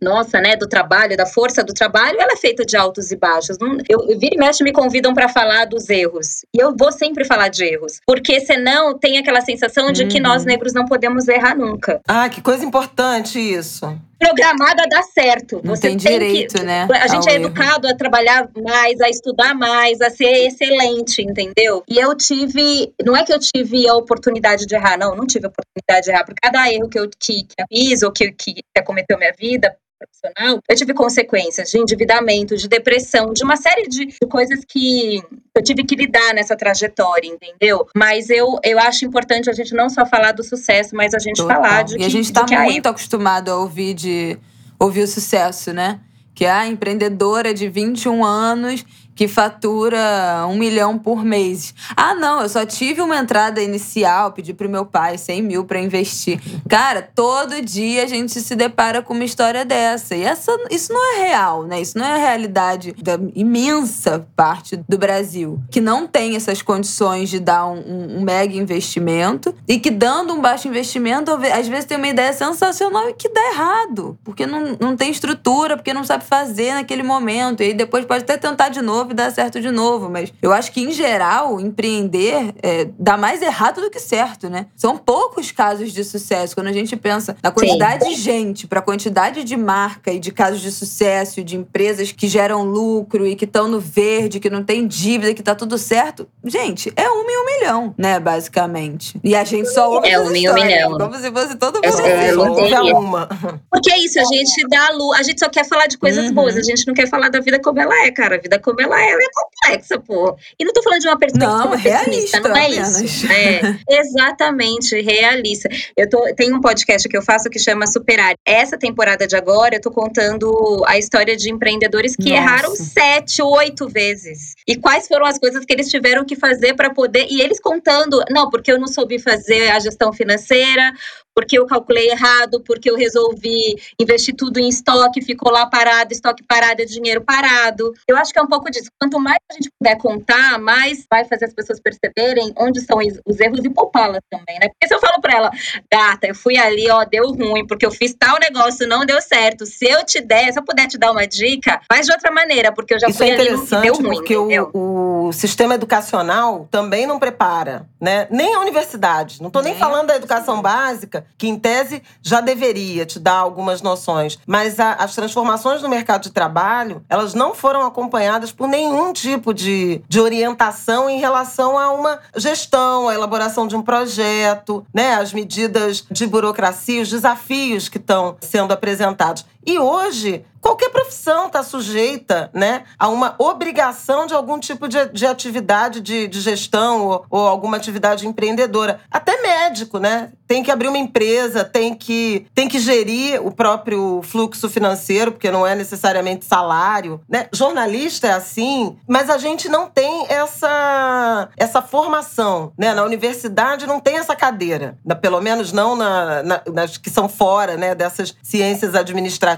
nossa, 0.00 0.40
né, 0.40 0.56
do 0.56 0.68
trabalho, 0.68 1.16
da 1.16 1.26
força 1.26 1.64
do 1.64 1.72
trabalho, 1.72 2.20
ela 2.20 2.32
é 2.32 2.36
feita 2.36 2.64
de 2.64 2.76
altos 2.76 3.10
e 3.10 3.16
baixos. 3.16 3.56
Eu, 3.88 4.08
eu 4.08 4.18
vira 4.18 4.34
e 4.34 4.38
mexe 4.38 4.62
me 4.62 4.72
convidam 4.72 5.14
para 5.14 5.28
falar 5.28 5.64
dos 5.64 5.88
erros. 5.88 6.44
E 6.54 6.62
eu 6.62 6.74
vou 6.78 6.92
sempre 6.92 7.24
falar 7.24 7.48
de 7.48 7.64
erros. 7.64 8.00
Porque 8.06 8.40
senão 8.40 8.98
tem 8.98 9.18
aquela 9.18 9.40
sensação 9.40 9.90
de 9.92 10.02
uhum. 10.02 10.08
que 10.08 10.20
nós 10.20 10.44
negros 10.44 10.72
não 10.72 10.84
podemos 10.84 11.28
errar 11.28 11.56
nunca. 11.56 12.00
Ah, 12.06 12.28
que 12.28 12.40
coisa 12.40 12.64
importante 12.64 13.38
isso 13.38 13.98
programada 14.18 14.84
dá 14.90 15.02
certo. 15.02 15.60
Não 15.64 15.74
Você 15.74 15.88
tem, 15.88 15.96
tem 15.96 16.18
direito, 16.18 16.58
que, 16.58 16.62
né? 16.64 16.88
A 17.00 17.06
gente 17.06 17.28
é 17.28 17.36
educado 17.36 17.86
a 17.88 17.94
trabalhar 17.94 18.48
mais, 18.56 19.00
a 19.00 19.08
estudar 19.08 19.54
mais, 19.54 20.00
a 20.00 20.10
ser 20.10 20.46
excelente, 20.46 21.22
entendeu? 21.22 21.82
E 21.88 21.98
eu 21.98 22.14
tive, 22.16 22.92
não 23.04 23.16
é 23.16 23.24
que 23.24 23.32
eu 23.32 23.38
tive 23.38 23.88
a 23.88 23.94
oportunidade 23.94 24.66
de 24.66 24.74
errar, 24.74 24.98
não, 24.98 25.14
não 25.14 25.26
tive 25.26 25.46
a 25.46 25.50
oportunidade 25.50 26.06
de 26.06 26.10
errar. 26.10 26.24
Por 26.24 26.34
cada 26.34 26.70
erro 26.70 26.88
que 26.88 26.98
eu 26.98 27.08
que, 27.08 27.44
que 27.44 27.64
fiz 27.68 28.02
ou 28.02 28.12
que, 28.12 28.32
que 28.32 28.60
acometeu 28.76 29.16
minha 29.16 29.32
vida, 29.38 29.74
profissional, 29.98 30.60
eu 30.68 30.76
tive 30.76 30.94
consequências 30.94 31.70
de 31.70 31.78
endividamento, 31.78 32.56
de 32.56 32.68
depressão, 32.68 33.32
de 33.32 33.42
uma 33.42 33.56
série 33.56 33.88
de, 33.88 34.06
de, 34.06 34.26
coisas 34.28 34.64
que 34.66 35.20
eu 35.54 35.62
tive 35.62 35.84
que 35.84 35.96
lidar 35.96 36.34
nessa 36.34 36.56
trajetória, 36.56 37.28
entendeu? 37.28 37.86
Mas 37.94 38.30
eu, 38.30 38.58
eu 38.64 38.78
acho 38.78 39.04
importante 39.04 39.50
a 39.50 39.52
gente 39.52 39.74
não 39.74 39.88
só 39.88 40.06
falar 40.06 40.32
do 40.32 40.44
sucesso, 40.44 40.94
mas 40.94 41.14
a 41.14 41.18
gente 41.18 41.36
Total. 41.36 41.56
falar 41.56 41.82
de 41.82 41.94
e 41.94 41.96
que. 41.98 42.02
E 42.02 42.06
a 42.06 42.10
gente 42.10 42.26
está 42.26 42.46
muito 42.62 42.88
acostumado 42.88 43.50
a 43.50 43.56
ouvir 43.56 43.94
de 43.94 44.38
ouvir 44.78 45.02
o 45.02 45.08
sucesso, 45.08 45.72
né? 45.72 46.00
Que 46.34 46.44
é 46.44 46.50
a 46.50 46.66
empreendedora 46.66 47.52
de 47.52 47.68
21 47.68 48.24
anos 48.24 48.84
que 49.18 49.26
fatura 49.26 50.46
um 50.48 50.56
milhão 50.56 50.96
por 50.96 51.24
mês. 51.24 51.74
Ah, 51.96 52.14
não, 52.14 52.40
eu 52.40 52.48
só 52.48 52.64
tive 52.64 53.00
uma 53.00 53.18
entrada 53.18 53.60
inicial, 53.60 54.30
pedi 54.30 54.54
pro 54.54 54.68
meu 54.68 54.86
pai 54.86 55.18
100 55.18 55.42
mil 55.42 55.64
para 55.64 55.80
investir. 55.80 56.40
Cara, 56.68 57.02
todo 57.02 57.60
dia 57.60 58.04
a 58.04 58.06
gente 58.06 58.40
se 58.40 58.54
depara 58.54 59.02
com 59.02 59.12
uma 59.12 59.24
história 59.24 59.64
dessa. 59.64 60.14
E 60.14 60.22
essa, 60.22 60.56
isso 60.70 60.92
não 60.92 61.16
é 61.16 61.26
real, 61.30 61.64
né? 61.64 61.80
Isso 61.80 61.98
não 61.98 62.06
é 62.06 62.12
a 62.12 62.16
realidade 62.16 62.92
da 62.92 63.18
imensa 63.34 64.24
parte 64.36 64.76
do 64.88 64.96
Brasil, 64.96 65.60
que 65.68 65.80
não 65.80 66.06
tem 66.06 66.36
essas 66.36 66.62
condições 66.62 67.28
de 67.28 67.40
dar 67.40 67.66
um, 67.66 68.18
um 68.18 68.22
mega 68.22 68.54
investimento 68.54 69.52
e 69.66 69.80
que, 69.80 69.90
dando 69.90 70.32
um 70.32 70.40
baixo 70.40 70.68
investimento, 70.68 71.32
às 71.32 71.66
vezes 71.66 71.86
tem 71.86 71.96
uma 71.96 72.06
ideia 72.06 72.32
sensacional 72.32 73.08
e 73.08 73.14
que 73.14 73.28
dá 73.28 73.50
errado, 73.50 74.16
porque 74.22 74.46
não, 74.46 74.76
não 74.78 74.96
tem 74.96 75.10
estrutura, 75.10 75.76
porque 75.76 75.92
não 75.92 76.04
sabe 76.04 76.22
fazer 76.24 76.74
naquele 76.74 77.02
momento. 77.02 77.64
E 77.64 77.66
aí 77.66 77.74
depois 77.74 78.04
pode 78.04 78.22
até 78.22 78.36
tentar 78.36 78.68
de 78.68 78.80
novo 78.80 79.07
novo 79.08 79.12
e 79.12 79.14
dá 79.14 79.30
certo 79.30 79.60
de 79.60 79.70
novo. 79.70 80.10
Mas 80.10 80.32
eu 80.42 80.52
acho 80.52 80.70
que, 80.72 80.80
em 80.82 80.92
geral, 80.92 81.60
empreender 81.60 82.54
é, 82.62 82.88
dá 82.98 83.16
mais 83.16 83.42
errado 83.42 83.80
do 83.80 83.90
que 83.90 83.98
certo, 83.98 84.48
né? 84.48 84.66
São 84.76 84.96
poucos 84.96 85.50
casos 85.50 85.92
de 85.92 86.04
sucesso. 86.04 86.54
Quando 86.54 86.68
a 86.68 86.72
gente 86.72 86.96
pensa 86.96 87.36
na 87.42 87.50
quantidade 87.50 88.04
Sim. 88.04 88.10
de 88.10 88.16
gente, 88.16 88.66
para 88.66 88.80
a 88.80 88.82
quantidade 88.82 89.44
de 89.44 89.56
marca 89.56 90.12
e 90.12 90.18
de 90.18 90.30
casos 90.30 90.60
de 90.60 90.70
sucesso, 90.70 91.42
de 91.42 91.56
empresas 91.56 92.12
que 92.12 92.28
geram 92.28 92.62
lucro 92.62 93.26
e 93.26 93.34
que 93.34 93.44
estão 93.44 93.68
no 93.68 93.80
verde, 93.80 94.40
que 94.40 94.50
não 94.50 94.62
tem 94.62 94.86
dívida, 94.86 95.34
que 95.34 95.42
tá 95.42 95.54
tudo 95.54 95.78
certo. 95.78 96.28
Gente, 96.44 96.92
é 96.96 97.08
um 97.10 97.28
em 97.28 97.38
um 97.38 97.44
milhão, 97.44 97.94
né? 97.98 98.18
Basicamente. 98.18 99.18
E 99.22 99.34
a 99.34 99.44
gente 99.44 99.68
só 99.72 99.90
ouve 99.90 100.08
É 100.08 100.18
um 100.18 100.34
em 100.34 100.48
um 100.48 100.54
milhão. 100.54 100.98
Como 100.98 101.14
se 101.14 101.30
fosse 101.30 101.56
todo 101.56 101.74
mundo. 101.74 102.06
É, 102.06 102.28
é, 102.28 102.94
uma. 102.94 103.28
Porque 103.70 103.90
é 103.90 103.98
isso, 103.98 104.18
a 104.18 104.24
gente 104.24 104.66
dá 104.68 104.90
luz. 104.92 105.18
A 105.18 105.22
gente 105.22 105.38
só 105.38 105.48
quer 105.48 105.66
falar 105.66 105.86
de 105.86 105.98
coisas 105.98 106.26
uhum. 106.26 106.34
boas. 106.34 106.56
A 106.56 106.62
gente 106.62 106.86
não 106.86 106.94
quer 106.94 107.08
falar 107.08 107.28
da 107.28 107.40
vida 107.40 107.60
como 107.60 107.80
ela 107.80 108.06
é, 108.06 108.10
cara. 108.10 108.36
A 108.36 108.38
vida 108.38 108.58
como 108.58 108.80
ela 108.80 108.97
ela 109.00 109.20
é 109.22 109.28
complexa, 109.32 109.98
pô. 110.00 110.36
E 110.58 110.64
não 110.64 110.72
tô 110.72 110.82
falando 110.82 111.00
de 111.00 111.08
uma 111.08 111.18
perspectiva 111.18 111.64
não, 111.64 111.80
pessimista, 111.80 112.40
não 112.40 112.56
é 112.56 112.66
apenas. 112.66 113.00
isso. 113.00 113.26
É, 113.30 113.60
exatamente, 114.00 115.00
realista. 115.00 115.68
Eu 115.96 116.08
tô, 116.08 116.22
tem 116.34 116.52
um 116.52 116.60
podcast 116.60 117.08
que 117.08 117.16
eu 117.16 117.22
faço 117.22 117.50
que 117.50 117.58
chama 117.58 117.86
Superar. 117.86 118.34
Essa 118.44 118.78
temporada 118.78 119.26
de 119.26 119.36
agora, 119.36 119.76
eu 119.76 119.80
tô 119.80 119.90
contando 119.90 120.84
a 120.86 120.98
história 120.98 121.36
de 121.36 121.50
empreendedores 121.50 122.16
que 122.16 122.30
Nossa. 122.30 122.42
erraram 122.42 122.76
sete, 122.76 123.42
oito 123.42 123.88
vezes. 123.88 124.54
E 124.66 124.76
quais 124.76 125.06
foram 125.06 125.26
as 125.26 125.38
coisas 125.38 125.64
que 125.64 125.72
eles 125.72 125.88
tiveram 125.88 126.24
que 126.24 126.36
fazer 126.36 126.74
para 126.74 126.90
poder. 126.90 127.26
E 127.30 127.40
eles 127.40 127.60
contando, 127.60 128.22
não, 128.30 128.50
porque 128.50 128.72
eu 128.72 128.78
não 128.78 128.86
soube 128.86 129.18
fazer 129.18 129.70
a 129.70 129.78
gestão 129.78 130.12
financeira, 130.12 130.92
porque 131.38 131.56
eu 131.56 131.66
calculei 131.66 132.10
errado, 132.10 132.60
porque 132.64 132.90
eu 132.90 132.96
resolvi 132.96 133.76
investir 134.00 134.34
tudo 134.34 134.58
em 134.58 134.68
estoque, 134.68 135.22
ficou 135.22 135.52
lá 135.52 135.66
parado, 135.66 136.12
estoque 136.12 136.42
parado 136.42 136.82
é 136.82 136.84
dinheiro 136.84 137.20
parado. 137.20 137.92
Eu 138.08 138.16
acho 138.16 138.32
que 138.32 138.40
é 138.40 138.42
um 138.42 138.48
pouco 138.48 138.68
disso. 138.68 138.87
Quanto 139.00 139.18
mais 139.20 139.38
a 139.50 139.54
gente 139.54 139.70
puder 139.78 139.96
contar, 139.96 140.58
mais 140.58 141.04
vai 141.10 141.24
fazer 141.24 141.46
as 141.46 141.54
pessoas 141.54 141.80
perceberem 141.80 142.52
onde 142.58 142.80
são 142.80 142.98
os 142.98 143.40
erros 143.40 143.64
e 143.64 143.70
poupá-las 143.70 144.20
também, 144.30 144.58
né? 144.60 144.68
Porque 144.68 144.86
se 144.86 144.94
eu 144.94 145.00
falo 145.00 145.20
para 145.20 145.36
ela, 145.36 145.50
gata, 145.92 146.26
eu 146.26 146.34
fui 146.34 146.56
ali, 146.56 146.88
ó, 146.90 147.04
deu 147.04 147.32
ruim, 147.32 147.66
porque 147.66 147.86
eu 147.86 147.90
fiz 147.90 148.14
tal 148.14 148.38
negócio, 148.38 148.86
não 148.86 149.04
deu 149.04 149.20
certo. 149.20 149.66
Se 149.66 149.86
eu 149.86 150.04
te 150.04 150.20
der, 150.20 150.52
se 150.52 150.58
eu 150.58 150.64
puder 150.64 150.86
te 150.86 150.98
dar 150.98 151.10
uma 151.10 151.26
dica, 151.26 151.80
faz 151.90 152.06
de 152.06 152.12
outra 152.12 152.30
maneira, 152.30 152.72
porque 152.72 152.94
eu 152.94 153.00
já 153.00 153.08
Isso 153.08 153.18
fui 153.18 153.30
é 153.30 153.34
ali 153.34 153.48
e 153.48 153.80
deu 153.80 153.94
ruim. 153.94 154.16
Porque 154.16 154.36
o, 154.36 155.26
o, 155.28 155.32
sistema 155.32 155.74
educacional 155.74 156.66
também 156.70 157.06
não 157.06 157.18
prepara, 157.18 157.86
né? 158.00 158.26
Nem 158.30 158.54
a 158.54 158.60
universidade. 158.60 159.42
Não 159.42 159.50
tô 159.50 159.60
nem, 159.60 159.72
nem 159.72 159.80
falando 159.80 160.08
da 160.08 160.16
educação 160.16 160.62
básica, 160.62 161.26
que 161.36 161.48
em 161.48 161.58
tese 161.58 162.02
já 162.22 162.40
deveria 162.40 163.04
te 163.04 163.18
dar 163.18 163.36
algumas 163.36 163.82
noções, 163.82 164.38
mas 164.46 164.78
a, 164.80 164.92
as 164.92 165.14
transformações 165.14 165.82
no 165.82 165.88
mercado 165.88 166.22
de 166.22 166.30
trabalho, 166.30 167.04
elas 167.08 167.34
não 167.34 167.54
foram 167.54 167.86
acompanhadas 167.86 168.52
por 168.52 168.67
nenhum 168.68 169.12
tipo 169.12 169.52
de, 169.52 170.00
de 170.08 170.20
orientação 170.20 171.08
em 171.08 171.18
relação 171.18 171.78
a 171.78 171.90
uma 171.90 172.20
gestão, 172.36 173.08
a 173.08 173.14
elaboração 173.14 173.66
de 173.66 173.74
um 173.74 173.82
projeto, 173.82 174.86
né, 174.94 175.14
as 175.14 175.32
medidas 175.32 176.04
de 176.10 176.26
burocracia, 176.26 177.02
os 177.02 177.10
desafios 177.10 177.88
que 177.88 177.98
estão 177.98 178.36
sendo 178.40 178.72
apresentados. 178.72 179.44
E 179.68 179.78
hoje, 179.78 180.46
qualquer 180.62 180.88
profissão 180.88 181.48
está 181.48 181.62
sujeita 181.62 182.50
né, 182.54 182.84
a 182.98 183.06
uma 183.08 183.34
obrigação 183.38 184.26
de 184.26 184.32
algum 184.32 184.58
tipo 184.58 184.88
de, 184.88 185.04
de 185.10 185.26
atividade 185.26 186.00
de, 186.00 186.26
de 186.26 186.40
gestão 186.40 187.06
ou, 187.06 187.26
ou, 187.28 187.46
alguma 187.46 187.76
atividade 187.76 188.26
empreendedora. 188.26 188.98
Até 189.10 189.42
médico, 189.42 189.98
né? 189.98 190.32
Tem 190.46 190.62
que 190.62 190.70
abrir 190.70 190.88
uma 190.88 190.96
empresa, 190.96 191.64
tem 191.64 191.94
que, 191.94 192.46
tem 192.54 192.66
que 192.66 192.78
gerir 192.78 193.46
o 193.46 193.52
próprio 193.52 194.22
fluxo 194.22 194.70
financeiro, 194.70 195.32
porque 195.32 195.50
não 195.50 195.66
é 195.66 195.74
necessariamente 195.74 196.46
salário. 196.46 197.20
Né? 197.28 197.46
Jornalista 197.52 198.28
é 198.28 198.32
assim, 198.32 198.96
mas 199.06 199.28
a 199.28 199.36
gente 199.36 199.68
não 199.68 199.86
tem 199.86 200.24
essa, 200.30 201.50
essa 201.58 201.82
formação. 201.82 202.72
Né? 202.78 202.94
Na 202.94 203.04
universidade 203.04 203.86
não 203.86 204.00
tem 204.00 204.16
essa 204.16 204.34
cadeira. 204.34 204.96
Pelo 205.20 205.42
menos 205.42 205.72
não 205.72 205.94
na, 205.94 206.42
na, 206.42 206.62
nas 206.72 206.96
que 206.96 207.10
são 207.10 207.28
fora 207.28 207.76
né, 207.76 207.94
dessas 207.94 208.34
ciências 208.42 208.94
administrativas 208.94 209.57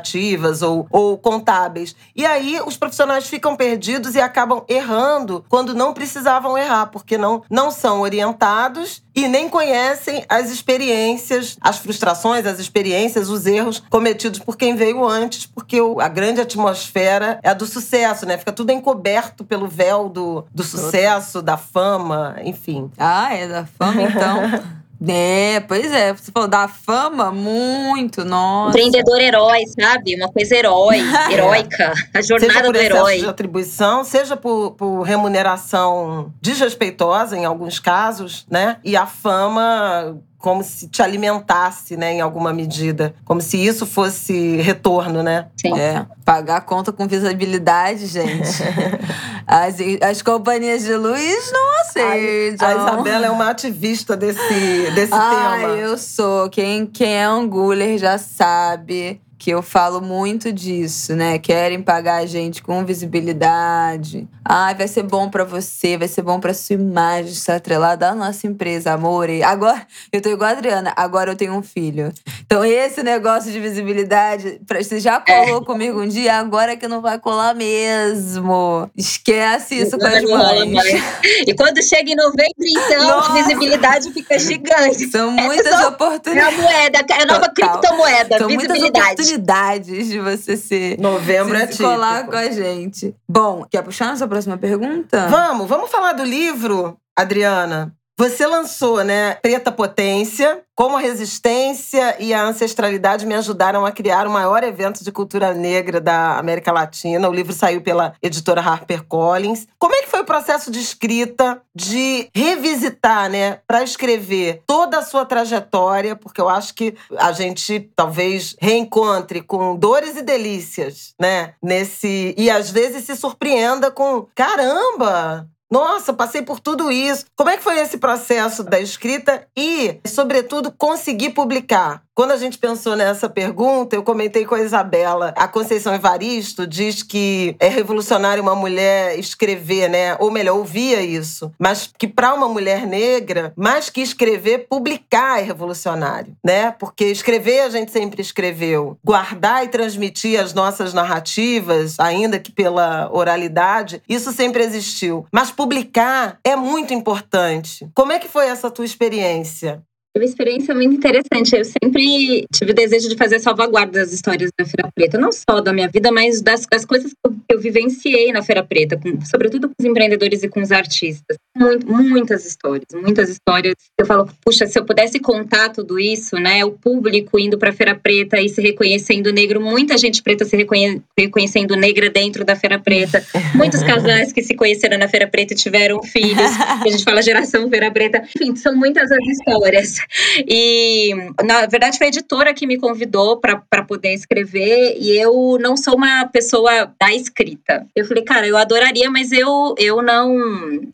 ou 0.63 0.87
ou 0.91 1.17
contábeis. 1.19 1.95
E 2.15 2.27
aí 2.27 2.61
os 2.65 2.77
profissionais 2.77 3.27
ficam 3.27 3.57
perdidos 3.57 4.15
e 4.15 4.21
acabam 4.21 4.65
errando 4.69 5.45
quando 5.49 5.75
não 5.75 5.93
precisavam 5.93 6.57
errar, 6.57 6.87
porque 6.87 7.17
não, 7.17 7.43
não 7.51 7.71
são 7.71 8.01
orientados 8.01 9.03
e 9.15 9.27
nem 9.29 9.49
conhecem 9.49 10.25
as 10.29 10.51
experiências, 10.51 11.57
as 11.61 11.79
frustrações, 11.79 12.47
as 12.47 12.59
experiências, 12.59 13.29
os 13.29 13.47
erros 13.47 13.83
cometidos 13.91 14.39
por 14.39 14.57
quem 14.57 14.75
veio 14.75 15.05
antes, 15.05 15.47
porque 15.47 15.79
a 16.01 16.09
grande 16.09 16.41
atmosfera 16.41 17.39
é 17.43 17.51
a 17.51 17.55
do 17.55 17.67
sucesso, 17.67 18.27
né? 18.27 18.39
Fica 18.39 18.53
tudo 18.53 18.71
encoberto 18.73 19.45
pelo 19.45 19.67
véu 19.67 20.09
do, 20.09 20.45
do 20.55 20.63
sucesso, 20.63 21.43
da 21.43 21.57
fama, 21.57 22.37
enfim. 22.45 22.91
Ah, 22.97 23.35
é 23.35 23.49
da 23.49 23.67
fama, 23.67 24.03
então. 24.03 24.80
É, 25.07 25.61
pois 25.61 25.91
é. 25.93 26.13
Você 26.13 26.31
falou 26.31 26.49
da 26.49 26.69
fama, 26.69 27.31
muito, 27.31 28.25
nossa. 28.25 28.71
Empreendedor 28.71 29.21
herói, 29.21 29.65
sabe? 29.67 30.15
Uma 30.17 30.29
coisa 30.31 30.55
herói, 30.55 30.99
heróica. 31.33 31.93
A 32.13 32.21
jornada 32.21 32.53
seja 32.53 32.65
por 32.65 32.73
do 32.73 32.79
herói. 32.79 33.19
de 33.19 33.27
atribuição, 33.27 34.05
seja 34.05 34.37
por, 34.37 34.73
por 34.73 35.03
remuneração 35.03 36.33
desrespeitosa, 36.41 37.37
em 37.37 37.45
alguns 37.45 37.79
casos, 37.79 38.47
né? 38.51 38.77
E 38.85 38.97
a 38.97 39.07
fama 39.07 40.21
como 40.40 40.64
se 40.64 40.88
te 40.88 41.03
alimentasse, 41.03 41.96
né, 41.96 42.14
em 42.14 42.20
alguma 42.20 42.53
medida. 42.53 43.14
Como 43.24 43.40
se 43.42 43.59
isso 43.59 43.85
fosse 43.87 44.57
retorno, 44.57 45.22
né? 45.22 45.48
Sim. 45.61 45.79
É, 45.79 46.07
pagar 46.24 46.57
a 46.57 46.61
conta 46.62 46.90
com 46.90 47.07
visibilidade, 47.07 48.07
gente. 48.07 48.62
as, 49.46 49.76
as 50.00 50.22
companhias 50.22 50.83
de 50.83 50.94
luz 50.94 51.53
não 51.53 51.81
aceitam. 51.81 52.66
A, 52.66 52.70
a 52.70 52.74
Isabela 52.74 53.26
é 53.26 53.31
uma 53.31 53.50
ativista 53.50 54.16
desse, 54.16 54.90
desse 54.94 55.12
ah, 55.12 55.57
tema. 55.61 55.74
eu 55.74 55.98
sou. 55.98 56.48
Quem, 56.48 56.87
quem 56.87 57.16
é 57.16 57.24
anguler 57.24 57.98
já 57.98 58.16
sabe 58.16 59.20
que 59.40 59.50
eu 59.50 59.62
falo 59.62 60.03
muito 60.03 60.53
disso, 60.53 61.16
né? 61.16 61.38
Querem 61.38 61.81
pagar 61.81 62.16
a 62.16 62.26
gente 62.26 62.62
com 62.62 62.85
visibilidade. 62.85 64.29
Ai, 64.44 64.74
vai 64.74 64.87
ser 64.87 65.03
bom 65.03 65.31
para 65.31 65.44
você, 65.44 65.96
vai 65.96 66.09
ser 66.09 66.20
bom 66.20 66.38
para 66.38 66.53
sua 66.53 66.74
imagem 66.74 67.33
estar 67.33 67.57
atrelada 67.57 68.11
à 68.11 68.14
nossa 68.14 68.46
empresa, 68.46 68.92
amor. 68.92 69.31
E 69.31 69.42
agora, 69.42 69.87
eu 70.12 70.20
tô 70.20 70.29
igual 70.29 70.50
a 70.50 70.53
Adriana, 70.53 70.92
agora 70.94 71.31
eu 71.31 71.37
tenho 71.37 71.55
um 71.55 71.62
filho 71.62 72.12
Então, 72.44 72.62
esse 72.62 73.03
negócio 73.03 73.50
de 73.50 73.59
visibilidade, 73.59 74.61
você 74.68 75.00
já 75.00 75.18
colou 75.18 75.62
é. 75.62 75.64
comigo 75.64 76.03
um 76.03 76.09
dia, 76.09 76.35
agora 76.35 76.76
que 76.76 76.87
não 76.87 77.00
vai 77.00 77.18
colar 77.18 77.55
mesmo. 77.55 78.90
Esquece 78.94 79.76
isso 79.76 79.96
com 79.96 80.07
as 80.07 80.22
mães. 80.22 81.03
E 81.46 81.55
quando 81.55 81.83
chega 81.83 82.11
em 82.11 82.16
novembro, 82.16 82.53
então, 82.59 83.05
Nossa. 83.05 83.31
a 83.31 83.35
visibilidade 83.37 84.12
fica 84.12 84.38
gigante. 84.38 85.09
São 85.11 85.31
muitas 85.31 85.81
é 85.81 85.87
oportunidades. 85.87 86.59
É 86.59 86.61
a 86.61 86.62
moeda, 86.62 87.07
é 87.09 87.22
a 87.22 87.24
nova 87.24 87.48
Total. 87.48 87.81
criptomoeda. 87.81 88.38
São 88.38 88.50
muitas 88.50 88.90
oportunidades 89.31 90.09
de 90.09 90.19
você 90.21 90.57
ser. 90.57 90.99
Novembro 90.99 91.57
é 91.57 91.66
típico. 91.66 91.88
colar 91.88 92.27
com 92.27 92.37
a 92.37 92.51
gente. 92.51 93.14
Bom, 93.29 93.64
quer 93.71 93.83
puxar 93.83 94.09
nossa 94.09 94.27
próxima 94.27 94.57
pergunta? 94.57 95.29
Vamos, 95.29 95.69
vamos 95.69 95.90
falar 95.90 96.12
do 96.12 96.25
livro, 96.25 96.97
Adriana. 97.16 97.95
Você 98.21 98.47
lançou, 98.47 99.03
né, 99.03 99.37
Preta 99.37 99.73
Potência, 99.73 100.63
como 100.75 100.95
a 100.95 101.01
resistência 101.01 102.23
e 102.23 102.35
a 102.35 102.45
ancestralidade 102.45 103.25
me 103.25 103.35
ajudaram 103.35 103.87
a 103.87 103.91
criar 103.91 104.27
o 104.27 104.31
maior 104.31 104.63
evento 104.63 105.03
de 105.03 105.11
cultura 105.11 105.55
negra 105.55 106.03
da 106.03 106.39
América 106.39 106.71
Latina. 106.71 107.27
O 107.31 107.33
livro 107.33 107.55
saiu 107.55 107.81
pela 107.81 108.13
editora 108.21 108.61
HarperCollins. 108.61 109.67
Como 109.79 109.95
é 109.95 110.03
que 110.03 110.11
foi 110.11 110.21
o 110.21 110.27
processo 110.27 110.71
de 110.71 110.81
escrita, 110.81 111.63
de 111.75 112.29
revisitar, 112.35 113.31
né, 113.31 113.61
para 113.67 113.83
escrever 113.83 114.65
toda 114.67 114.99
a 114.99 115.03
sua 115.03 115.25
trajetória, 115.25 116.15
porque 116.15 116.43
eu 116.43 116.49
acho 116.51 116.75
que 116.75 116.95
a 117.17 117.33
gente 117.33 117.91
talvez 117.97 118.55
reencontre 118.61 119.41
com 119.41 119.75
dores 119.75 120.19
e 120.19 120.23
delícias, 120.23 121.15
né, 121.19 121.55
nesse 121.63 122.35
e 122.37 122.51
às 122.51 122.71
vezes 122.71 123.07
se 123.07 123.17
surpreenda 123.17 123.91
com, 123.91 124.27
caramba, 124.35 125.49
nossa, 125.71 126.13
passei 126.13 126.43
por 126.43 126.59
tudo 126.59 126.91
isso. 126.91 127.25
Como 127.37 127.49
é 127.49 127.57
que 127.57 127.63
foi 127.63 127.79
esse 127.79 127.99
processo 127.99 128.65
da 128.65 128.81
escrita 128.81 129.47
e, 129.57 130.01
sobretudo, 130.05 130.73
conseguir 130.77 131.31
publicar? 131.31 132.03
Quando 132.14 132.33
a 132.33 132.37
gente 132.37 132.59
pensou 132.59 132.96
nessa 132.96 133.29
pergunta, 133.29 133.96
eu 133.96 134.03
comentei 134.03 134.44
com 134.44 134.55
a 134.55 134.61
Isabela. 134.61 135.33
A 135.37 135.49
Conceição 135.49 135.94
Evaristo 135.94 136.66
diz 136.66 137.03
que 137.03 137.57
é 137.59 137.68
revolucionário 137.68 138.42
uma 138.42 138.55
mulher 138.55 139.18
escrever, 139.18 139.88
né? 139.88 140.16
Ou 140.18 140.31
melhor, 140.31 140.59
ouvia 140.59 141.01
isso. 141.01 141.51
Mas 141.59 141.90
que 141.99 142.07
para 142.07 142.35
uma 142.35 142.49
mulher 142.49 142.87
negra, 142.87 143.53
mais 143.57 143.88
que 143.88 144.01
escrever, 144.01 144.66
publicar 144.68 145.40
é 145.40 145.42
revolucionário, 145.42 146.37
né? 146.44 146.73
Porque 146.73 147.07
escrever 147.07 147.61
a 147.61 147.70
gente 147.70 147.92
sempre 147.92 148.20
escreveu. 148.20 148.99
Guardar 149.05 149.64
e 149.64 149.68
transmitir 149.68 150.38
as 150.38 150.53
nossas 150.53 150.92
narrativas, 150.92 151.99
ainda 151.99 152.38
que 152.38 152.53
pela 152.53 153.09
oralidade, 153.12 154.03
isso 154.09 154.33
sempre 154.33 154.62
existiu. 154.62 155.27
Mas 155.33 155.51
publicar 155.51 156.38
é 156.44 156.57
muito 156.57 156.92
importante. 156.92 157.88
Como 157.94 158.12
é 158.12 158.18
que 158.18 158.29
foi 158.29 158.46
essa 158.46 158.70
tua 158.70 158.85
experiência? 158.85 159.83
Uma 160.16 160.25
experiência 160.25 160.75
muito 160.75 160.94
interessante. 160.94 161.57
Eu 161.57 161.64
sempre 161.64 162.46
tive 162.53 162.73
o 162.73 162.75
desejo 162.75 163.09
de 163.09 163.16
fazer 163.16 163.38
salvaguarda 163.38 164.01
das 164.01 164.12
histórias 164.12 164.51
da 164.59 164.64
Feira 164.64 164.90
Preta, 164.94 165.18
não 165.18 165.31
só 165.31 165.61
da 165.61 165.73
minha 165.73 165.88
vida, 165.88 166.11
mas 166.11 166.42
das, 166.42 166.66
das 166.66 166.85
coisas 166.85 167.12
que 167.12 167.18
eu, 167.25 167.37
eu, 167.49 167.61
vivenciei 167.61 168.33
na 168.33 168.42
Feira 168.42 168.64
Preta, 168.64 168.96
com, 168.96 169.20
sobretudo 169.25 169.68
com 169.68 169.75
os 169.79 169.87
empreendedores 169.87 170.42
e 170.42 170.49
com 170.49 170.61
os 170.61 170.73
artistas. 170.73 171.37
Muito, 171.57 171.87
muitas 171.90 172.44
histórias, 172.44 172.87
muitas 172.94 173.29
histórias. 173.29 173.75
Eu 173.99 174.07
falo, 174.07 174.29
puxa, 174.44 174.66
se 174.66 174.79
eu 174.79 174.85
pudesse 174.85 175.20
contar 175.20 175.68
tudo 175.68 175.99
isso, 175.99 176.37
né? 176.37 176.64
O 176.64 176.73
público 176.73 177.38
indo 177.38 177.59
para 177.59 177.70
a 177.70 177.73
Feira 177.73 177.94
Preta 177.94 178.40
e 178.40 178.49
se 178.49 178.61
reconhecendo 178.61 179.33
negro, 179.33 179.61
muita 179.61 179.96
gente 179.96 180.23
preta 180.23 180.44
se 180.44 180.57
reconhe, 180.57 181.03
reconhecendo 181.16 181.77
negra 181.77 182.11
dentro 182.11 182.44
da 182.44 182.57
Feira 182.57 182.79
Preta, 182.79 183.25
muitos 183.55 183.83
casais 183.83 184.33
que 184.33 184.42
se 184.42 184.55
conheceram 184.55 184.99
na 184.99 185.09
Feira 185.09 185.29
Preta 185.29 185.53
e 185.53 185.57
tiveram 185.57 186.03
filhos, 186.03 186.51
a 186.85 186.88
gente 186.88 187.05
fala 187.05 187.23
geração 187.23 187.68
Feira 187.68 187.90
Preta. 187.90 188.23
Enfim, 188.37 188.57
são 188.57 188.75
muitas 188.75 189.11
as 189.11 189.27
histórias. 189.29 190.01
E, 190.46 191.14
na 191.44 191.66
verdade, 191.66 191.99
foi 191.99 192.07
a 192.07 192.11
editora 192.11 192.55
que 192.55 192.66
me 192.66 192.79
convidou 192.79 193.38
para 193.38 193.85
poder 193.87 194.12
escrever 194.12 194.96
e 194.99 195.11
eu 195.11 195.59
não 195.61 195.77
sou 195.77 195.94
uma 195.94 196.27
pessoa 196.27 196.92
da 197.01 197.12
escrita. 197.14 197.87
Eu 197.94 198.05
falei, 198.05 198.25
cara, 198.25 198.46
eu 198.46 198.57
adoraria, 198.57 199.11
mas 199.11 199.33
eu, 199.33 199.75
eu 199.79 200.03
não 200.03 200.31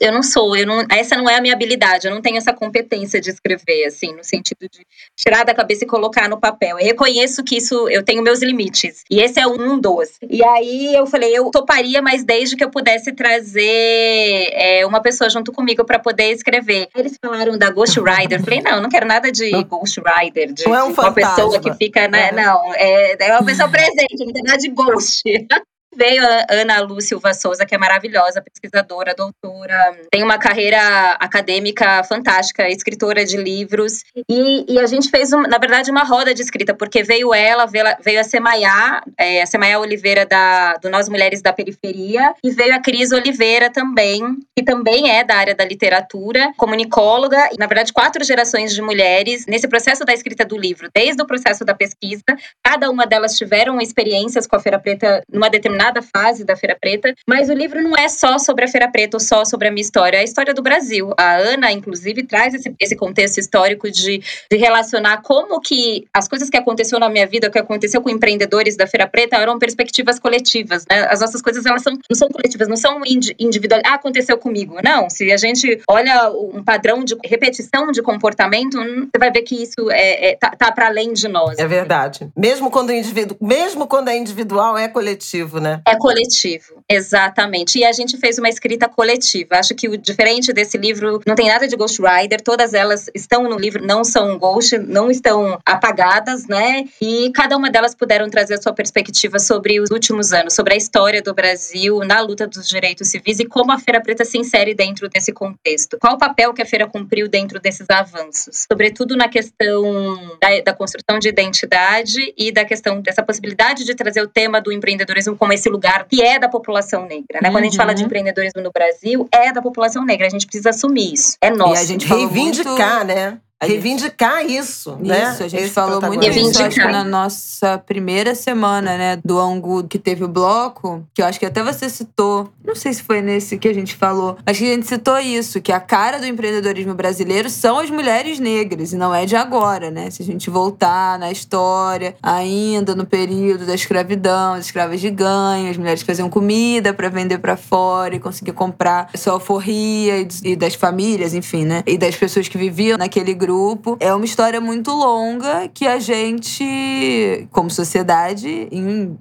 eu 0.00 0.12
não 0.12 0.22
sou, 0.22 0.56
eu 0.56 0.66
não, 0.66 0.84
essa 0.90 1.16
não 1.16 1.28
é 1.28 1.36
a 1.36 1.40
minha 1.40 1.54
habilidade, 1.54 2.06
eu 2.06 2.14
não 2.14 2.20
tenho 2.20 2.36
essa 2.36 2.52
competência 2.52 3.20
de 3.20 3.30
escrever, 3.30 3.84
assim, 3.86 4.14
no 4.14 4.24
sentido 4.24 4.68
de 4.70 4.86
tirar 5.16 5.44
da 5.44 5.54
cabeça 5.54 5.84
e 5.84 5.86
colocar 5.86 6.28
no 6.28 6.38
papel. 6.38 6.78
Eu 6.78 6.86
reconheço 6.86 7.42
que 7.42 7.56
isso, 7.56 7.88
eu 7.88 8.02
tenho 8.02 8.22
meus 8.22 8.42
limites, 8.42 9.04
e 9.10 9.20
esse 9.20 9.40
é 9.40 9.46
um 9.46 9.78
dos. 9.78 10.10
E 10.28 10.42
aí 10.44 10.94
eu 10.94 11.06
falei, 11.06 11.36
eu 11.36 11.50
toparia, 11.50 12.02
mas 12.02 12.24
desde 12.24 12.56
que 12.56 12.64
eu 12.64 12.70
pudesse 12.70 13.12
trazer 13.12 14.50
é, 14.52 14.84
uma 14.86 15.00
pessoa 15.00 15.30
junto 15.30 15.52
comigo 15.52 15.84
para 15.84 15.98
poder 15.98 16.32
escrever. 16.32 16.88
Eles 16.96 17.18
falaram 17.20 17.58
da 17.58 17.70
Ghost 17.70 17.98
Rider, 17.98 18.38
eu 18.38 18.44
falei, 18.44 18.62
não, 18.62 18.82
não 18.82 18.88
quero 18.96 19.06
nada 19.06 19.30
de 19.30 19.50
Ghost 19.64 20.00
Rider, 20.00 20.52
de, 20.52 20.64
não 20.64 20.74
é 20.74 20.82
um 20.84 20.92
uma 20.92 21.12
pessoa 21.12 21.60
que 21.60 21.74
fica, 21.74 22.08
né, 22.08 22.28
é. 22.28 22.32
não, 22.32 22.74
é, 22.74 23.16
é 23.28 23.32
uma 23.32 23.44
pessoa 23.44 23.68
presente, 23.68 24.24
não 24.24 24.32
tem 24.32 24.42
nada 24.42 24.58
de 24.58 24.70
Ghost. 24.70 25.22
veio 25.96 26.22
a 26.24 26.46
Ana 26.50 26.80
Lu 26.80 27.00
Silva 27.00 27.32
Souza, 27.32 27.64
que 27.64 27.74
é 27.74 27.78
maravilhosa, 27.78 28.42
pesquisadora, 28.42 29.14
doutora, 29.14 29.96
tem 30.10 30.22
uma 30.22 30.38
carreira 30.38 31.12
acadêmica 31.18 32.04
fantástica, 32.04 32.68
escritora 32.68 33.24
de 33.24 33.36
livros. 33.36 34.04
E, 34.28 34.74
e 34.74 34.78
a 34.78 34.86
gente 34.86 35.08
fez, 35.08 35.32
um, 35.32 35.42
na 35.42 35.58
verdade, 35.58 35.90
uma 35.90 36.04
roda 36.04 36.34
de 36.34 36.42
escrita, 36.42 36.74
porque 36.74 37.02
veio 37.02 37.32
ela, 37.32 37.66
veio 37.66 38.20
a 38.20 38.24
Semaiá, 38.24 39.02
é, 39.18 39.42
a 39.42 39.46
Semaiá 39.46 39.78
Oliveira 39.80 40.26
da, 40.26 40.74
do 40.74 40.90
Nós 40.90 41.08
Mulheres 41.08 41.40
da 41.40 41.52
Periferia, 41.52 42.34
e 42.44 42.50
veio 42.50 42.74
a 42.74 42.80
Cris 42.80 43.12
Oliveira 43.12 43.70
também, 43.70 44.22
que 44.56 44.64
também 44.64 45.10
é 45.10 45.24
da 45.24 45.36
área 45.36 45.54
da 45.54 45.64
literatura, 45.64 46.52
comunicóloga, 46.56 47.48
e 47.52 47.58
na 47.58 47.66
verdade, 47.66 47.92
quatro 47.92 48.22
gerações 48.22 48.74
de 48.74 48.82
mulheres 48.82 49.46
nesse 49.46 49.66
processo 49.66 50.04
da 50.04 50.12
escrita 50.12 50.44
do 50.44 50.58
livro, 50.58 50.90
desde 50.94 51.22
o 51.22 51.26
processo 51.26 51.64
da 51.64 51.74
pesquisa, 51.74 52.22
cada 52.62 52.90
uma 52.90 53.06
delas 53.06 53.36
tiveram 53.36 53.80
experiências 53.80 54.46
com 54.46 54.56
a 54.56 54.60
Feira 54.60 54.78
Preta 54.78 55.22
numa 55.32 55.48
determinada 55.48 55.85
determinada 55.86 56.02
fase 56.02 56.44
da 56.44 56.56
Feira 56.56 56.76
Preta, 56.78 57.14
mas 57.26 57.48
o 57.48 57.52
livro 57.52 57.82
não 57.82 57.96
é 57.96 58.08
só 58.08 58.38
sobre 58.38 58.64
a 58.64 58.68
Feira 58.68 58.90
Preta 58.90 59.16
ou 59.16 59.20
só 59.20 59.44
sobre 59.44 59.68
a 59.68 59.70
minha 59.70 59.82
história, 59.82 60.18
é 60.18 60.20
a 60.20 60.24
história 60.24 60.52
do 60.52 60.62
Brasil. 60.62 61.12
A 61.16 61.36
Ana, 61.36 61.72
inclusive, 61.72 62.22
traz 62.24 62.54
esse, 62.54 62.74
esse 62.78 62.96
contexto 62.96 63.38
histórico 63.38 63.90
de, 63.90 64.22
de 64.50 64.56
relacionar 64.56 65.22
como 65.22 65.60
que 65.60 66.06
as 66.12 66.28
coisas 66.28 66.50
que 66.50 66.56
aconteceu 66.56 66.98
na 66.98 67.08
minha 67.08 67.26
vida, 67.26 67.48
o 67.48 67.50
que 67.50 67.58
aconteceu 67.58 68.00
com 68.00 68.10
empreendedores 68.10 68.76
da 68.76 68.86
Feira 68.86 69.06
Preta, 69.06 69.36
eram 69.36 69.58
perspectivas 69.58 70.18
coletivas, 70.18 70.84
né? 70.90 71.06
As 71.10 71.20
nossas 71.20 71.42
coisas, 71.42 71.64
elas 71.66 71.82
são, 71.82 71.92
não 71.92 72.16
são 72.16 72.28
coletivas, 72.28 72.68
não 72.68 72.76
são 72.76 73.00
individuais. 73.38 73.82
Ah, 73.86 73.94
aconteceu 73.94 74.38
comigo. 74.38 74.76
Não, 74.82 75.08
se 75.08 75.30
a 75.32 75.36
gente 75.36 75.80
olha 75.88 76.30
um 76.30 76.62
padrão 76.62 77.04
de 77.04 77.16
repetição 77.24 77.90
de 77.90 78.02
comportamento, 78.02 78.78
hum, 78.78 79.08
você 79.12 79.18
vai 79.18 79.30
ver 79.30 79.42
que 79.42 79.62
isso 79.62 79.90
é, 79.90 80.30
é 80.30 80.36
tá, 80.36 80.50
tá 80.50 80.72
para 80.72 80.86
além 80.86 81.12
de 81.12 81.28
nós. 81.28 81.58
É 81.58 81.66
verdade. 81.66 82.28
Mesmo 82.36 82.70
quando, 82.70 82.92
individu 82.92 83.36
mesmo 83.40 83.86
quando 83.86 84.08
é 84.08 84.16
individual, 84.16 84.76
é 84.76 84.88
coletivo, 84.88 85.60
né? 85.60 85.75
É 85.86 85.96
coletivo, 85.96 86.82
exatamente. 86.88 87.78
E 87.78 87.84
a 87.84 87.92
gente 87.92 88.16
fez 88.16 88.38
uma 88.38 88.48
escrita 88.48 88.88
coletiva. 88.88 89.56
Acho 89.56 89.74
que 89.74 89.88
o 89.88 89.96
diferente 89.96 90.52
desse 90.52 90.78
livro 90.78 91.20
não 91.26 91.34
tem 91.34 91.48
nada 91.48 91.66
de 91.66 91.76
Ghost 91.76 92.00
Rider, 92.00 92.40
todas 92.40 92.74
elas 92.74 93.10
estão 93.14 93.44
no 93.44 93.56
livro, 93.56 93.84
não 93.84 94.04
são 94.04 94.38
ghost, 94.38 94.78
não 94.78 95.10
estão 95.10 95.58
apagadas, 95.64 96.46
né? 96.46 96.84
E 97.00 97.30
cada 97.32 97.56
uma 97.56 97.70
delas 97.70 97.94
puderam 97.94 98.28
trazer 98.30 98.54
a 98.54 98.62
sua 98.62 98.72
perspectiva 98.72 99.38
sobre 99.38 99.80
os 99.80 99.90
últimos 99.90 100.32
anos, 100.32 100.54
sobre 100.54 100.74
a 100.74 100.76
história 100.76 101.22
do 101.22 101.34
Brasil 101.34 102.00
na 102.00 102.20
luta 102.20 102.46
dos 102.46 102.68
direitos 102.68 103.08
civis 103.08 103.40
e 103.40 103.44
como 103.44 103.72
a 103.72 103.78
Feira 103.78 104.00
Preta 104.00 104.24
se 104.24 104.38
insere 104.38 104.74
dentro 104.74 105.08
desse 105.08 105.32
contexto. 105.32 105.98
Qual 106.00 106.14
o 106.14 106.18
papel 106.18 106.52
que 106.52 106.62
a 106.62 106.66
feira 106.66 106.86
cumpriu 106.86 107.28
dentro 107.28 107.60
desses 107.60 107.88
avanços? 107.90 108.66
Sobretudo 108.70 109.16
na 109.16 109.28
questão 109.28 110.36
da, 110.40 110.60
da 110.64 110.72
construção 110.72 111.18
de 111.18 111.28
identidade 111.28 112.34
e 112.36 112.52
da 112.52 112.64
questão 112.64 113.00
dessa 113.00 113.22
possibilidade 113.22 113.84
de 113.84 113.94
trazer 113.94 114.22
o 114.22 114.28
tema 114.28 114.60
do 114.60 114.72
empreendedorismo 114.72 115.36
como 115.36 115.52
esse 115.56 115.68
lugar 115.68 116.06
que 116.06 116.22
é 116.22 116.38
da 116.38 116.48
população 116.48 117.06
negra, 117.06 117.40
né? 117.42 117.48
Uhum. 117.48 117.54
Quando 117.54 117.62
a 117.62 117.66
gente 117.66 117.76
fala 117.76 117.94
de 117.94 118.02
uhum. 118.02 118.06
empreendedorismo 118.06 118.62
no 118.62 118.70
Brasil, 118.70 119.28
é 119.32 119.52
da 119.52 119.60
população 119.60 120.04
negra. 120.04 120.26
A 120.26 120.30
gente 120.30 120.46
precisa 120.46 120.70
assumir 120.70 121.12
isso. 121.12 121.36
É 121.40 121.50
nosso. 121.50 121.74
E 121.74 121.78
a 121.78 121.86
gente 121.86 122.06
reivindicar, 122.06 123.04
muito... 123.04 123.14
né? 123.14 123.38
Reivindicar 123.62 124.42
gente, 124.42 124.58
isso, 124.58 124.96
né? 125.00 125.32
Isso, 125.32 125.42
a 125.42 125.48
gente 125.48 125.64
Esse 125.64 125.72
falou 125.72 126.00
muito 126.02 126.28
isso, 126.28 126.62
acho 126.62 126.78
que 126.78 126.86
na 126.86 127.02
nossa 127.02 127.78
primeira 127.78 128.34
semana, 128.34 128.98
né, 128.98 129.18
do 129.24 129.38
Angu, 129.38 129.84
que 129.84 129.98
teve 129.98 130.24
o 130.24 130.28
bloco, 130.28 131.02
que 131.14 131.22
eu 131.22 131.26
acho 131.26 131.38
que 131.38 131.46
até 131.46 131.62
você 131.62 131.88
citou, 131.88 132.50
não 132.62 132.74
sei 132.74 132.92
se 132.92 133.02
foi 133.02 133.22
nesse 133.22 133.56
que 133.56 133.66
a 133.66 133.72
gente 133.72 133.96
falou, 133.96 134.36
mas 134.44 134.58
que 134.58 134.64
a 134.64 134.74
gente 134.74 134.86
citou 134.86 135.18
isso, 135.18 135.60
que 135.62 135.72
a 135.72 135.80
cara 135.80 136.18
do 136.18 136.26
empreendedorismo 136.26 136.94
brasileiro 136.94 137.48
são 137.48 137.78
as 137.78 137.88
mulheres 137.88 138.38
negras, 138.38 138.92
e 138.92 138.96
não 138.96 139.14
é 139.14 139.24
de 139.24 139.36
agora, 139.36 139.90
né? 139.90 140.10
Se 140.10 140.22
a 140.22 140.26
gente 140.26 140.50
voltar 140.50 141.18
na 141.18 141.32
história, 141.32 142.14
ainda 142.22 142.94
no 142.94 143.06
período 143.06 143.64
da 143.64 143.74
escravidão, 143.74 144.52
as 144.52 144.66
escravas 144.66 145.00
de 145.00 145.08
ganho, 145.10 145.70
as 145.70 145.78
mulheres 145.78 146.02
que 146.02 146.06
faziam 146.06 146.28
comida 146.28 146.92
para 146.92 147.08
vender 147.08 147.38
para 147.38 147.56
fora 147.56 148.14
e 148.14 148.20
conseguir 148.20 148.52
comprar 148.52 149.08
sua 149.14 149.32
alforria 149.32 150.26
e 150.44 150.54
das 150.54 150.74
famílias, 150.74 151.32
enfim, 151.32 151.64
né? 151.64 151.82
E 151.86 151.96
das 151.96 152.14
pessoas 152.14 152.48
que 152.48 152.58
viviam 152.58 152.98
naquele 152.98 153.32
grupo 153.32 153.45
grupo. 153.46 153.96
É 154.00 154.12
uma 154.12 154.24
história 154.24 154.60
muito 154.60 154.90
longa 154.90 155.68
que 155.72 155.86
a 155.86 155.98
gente, 156.00 157.46
como 157.52 157.70
sociedade, 157.70 158.68